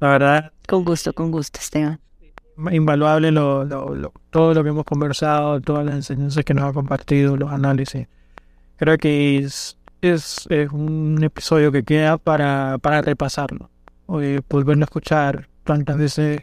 La 0.00 0.08
verdad, 0.08 0.52
Con 0.68 0.84
gusto, 0.84 1.12
con 1.12 1.30
gusto, 1.30 1.60
Esteban. 1.60 2.00
Invaluable 2.72 3.30
lo, 3.32 3.64
lo- 3.64 3.94
lo- 3.94 4.12
todo 4.30 4.54
lo 4.54 4.62
que 4.62 4.70
hemos 4.70 4.84
conversado, 4.84 5.60
todas 5.60 5.84
las 5.84 5.94
enseñanzas 5.96 6.44
que 6.44 6.54
nos 6.54 6.64
ha 6.64 6.72
compartido, 6.72 7.36
los 7.36 7.52
análisis. 7.52 8.06
Creo 8.76 8.98
que 8.98 9.38
es, 9.38 9.78
es, 10.02 10.46
es 10.50 10.70
un 10.72 11.18
episodio 11.22 11.70
que 11.72 11.82
queda 11.84 12.18
para, 12.18 12.78
para 12.78 13.02
repasarlo. 13.02 13.70
Oye, 14.06 14.40
volverlo 14.48 14.82
a 14.82 14.86
escuchar 14.86 15.48
tantas 15.64 15.96
veces 15.96 16.42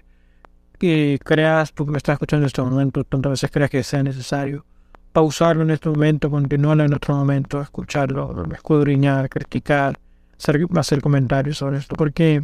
que 0.79 1.19
creas, 1.23 1.73
tú 1.73 1.85
que 1.85 1.91
me 1.91 1.97
estás 1.97 2.13
escuchando 2.13 2.43
en 2.45 2.47
este 2.47 2.61
momento, 2.61 3.03
tantas 3.03 3.31
veces 3.31 3.51
creas 3.51 3.69
que 3.69 3.83
sea 3.83 4.01
necesario. 4.03 4.65
Pausarlo 5.13 5.61
en 5.63 5.71
este 5.71 5.89
momento, 5.89 6.31
continuarlo 6.31 6.83
en 6.85 6.93
otro 6.93 7.15
momento, 7.15 7.61
escucharlo, 7.61 8.45
escudriñar, 8.53 9.29
criticar, 9.29 9.99
hacer, 10.37 10.65
hacer 10.75 11.01
comentarios 11.01 11.57
sobre 11.57 11.77
esto. 11.77 11.95
Porque, 11.95 12.41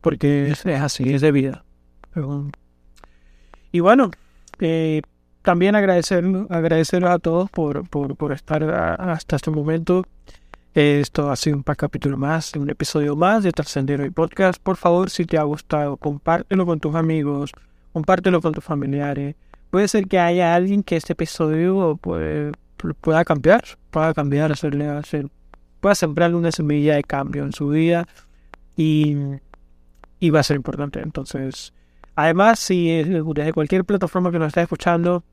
porque 0.00 0.50
es, 0.50 0.66
es 0.66 0.80
así, 0.80 1.14
es 1.14 1.20
de 1.22 1.32
vida. 1.32 1.64
Y 3.72 3.80
bueno, 3.80 4.10
eh, 4.58 5.02
también 5.42 5.76
agradecer, 5.76 6.24
agradecer 6.48 7.04
a 7.04 7.18
todos 7.18 7.50
por, 7.50 7.88
por, 7.88 8.32
estar 8.32 8.62
hasta 8.64 9.36
este 9.36 9.50
momento. 9.50 10.04
Esto 10.74 11.30
ha 11.30 11.36
sido 11.36 11.56
un 11.56 11.62
capítulo 11.62 12.16
más, 12.16 12.54
un 12.54 12.70
episodio 12.70 13.16
más 13.16 13.42
de 13.42 13.52
Trascendero 13.52 14.04
y 14.04 14.10
Podcast. 14.10 14.62
Por 14.62 14.76
favor, 14.76 15.10
si 15.10 15.24
te 15.24 15.38
ha 15.38 15.42
gustado, 15.42 15.96
compártelo 15.96 16.66
con 16.66 16.78
tus 16.78 16.94
amigos, 16.94 17.52
compártelo 17.92 18.40
con 18.40 18.52
tus 18.52 18.62
familiares. 18.62 19.34
Puede 19.70 19.88
ser 19.88 20.06
que 20.06 20.18
haya 20.18 20.54
alguien 20.54 20.82
que 20.82 20.96
este 20.96 21.12
episodio 21.14 21.96
puede- 21.96 22.52
pueda 23.00 23.24
cambiar, 23.24 23.62
pueda 23.90 24.14
cambiar, 24.14 24.52
hacerle 24.52 24.86
hacer, 24.88 25.28
pueda 25.80 25.94
sembrarle 25.94 26.36
una 26.36 26.52
semilla 26.52 26.94
de 26.94 27.04
cambio 27.04 27.44
en 27.44 27.52
su 27.52 27.68
vida 27.68 28.06
y, 28.76 29.16
y 30.18 30.30
va 30.30 30.40
a 30.40 30.44
ser 30.44 30.56
importante. 30.56 31.00
Entonces, 31.00 31.72
Además, 32.22 32.58
si 32.58 32.90
es 32.90 33.08
desde 33.08 33.52
cualquier 33.54 33.86
plataforma 33.86 34.30
que 34.30 34.38
nos 34.38 34.48
esté 34.48 34.60
escuchando, 34.60 35.24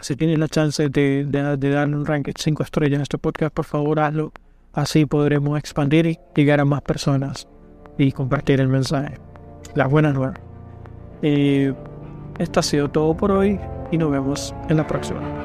si 0.00 0.16
tienes 0.16 0.36
la 0.36 0.48
chance 0.48 0.88
de, 0.88 1.24
de, 1.24 1.56
de 1.56 1.70
darle 1.70 1.94
un 1.94 2.04
ranking 2.04 2.32
5 2.36 2.60
estrellas 2.64 2.98
a 2.98 3.02
este 3.04 3.18
podcast, 3.18 3.54
por 3.54 3.64
favor 3.64 4.00
hazlo. 4.00 4.32
Así 4.72 5.06
podremos 5.06 5.56
expandir 5.56 6.06
y 6.06 6.18
llegar 6.34 6.58
a 6.58 6.64
más 6.64 6.82
personas 6.82 7.46
y 7.98 8.10
compartir 8.10 8.60
el 8.60 8.66
mensaje. 8.66 9.14
Las 9.76 9.88
buenas 9.88 10.14
nuevas. 10.14 10.40
Eh, 11.22 11.72
esto 12.40 12.58
ha 12.58 12.62
sido 12.64 12.90
todo 12.90 13.16
por 13.16 13.30
hoy 13.30 13.60
y 13.92 13.96
nos 13.96 14.10
vemos 14.10 14.52
en 14.68 14.78
la 14.78 14.86
próxima. 14.88 15.41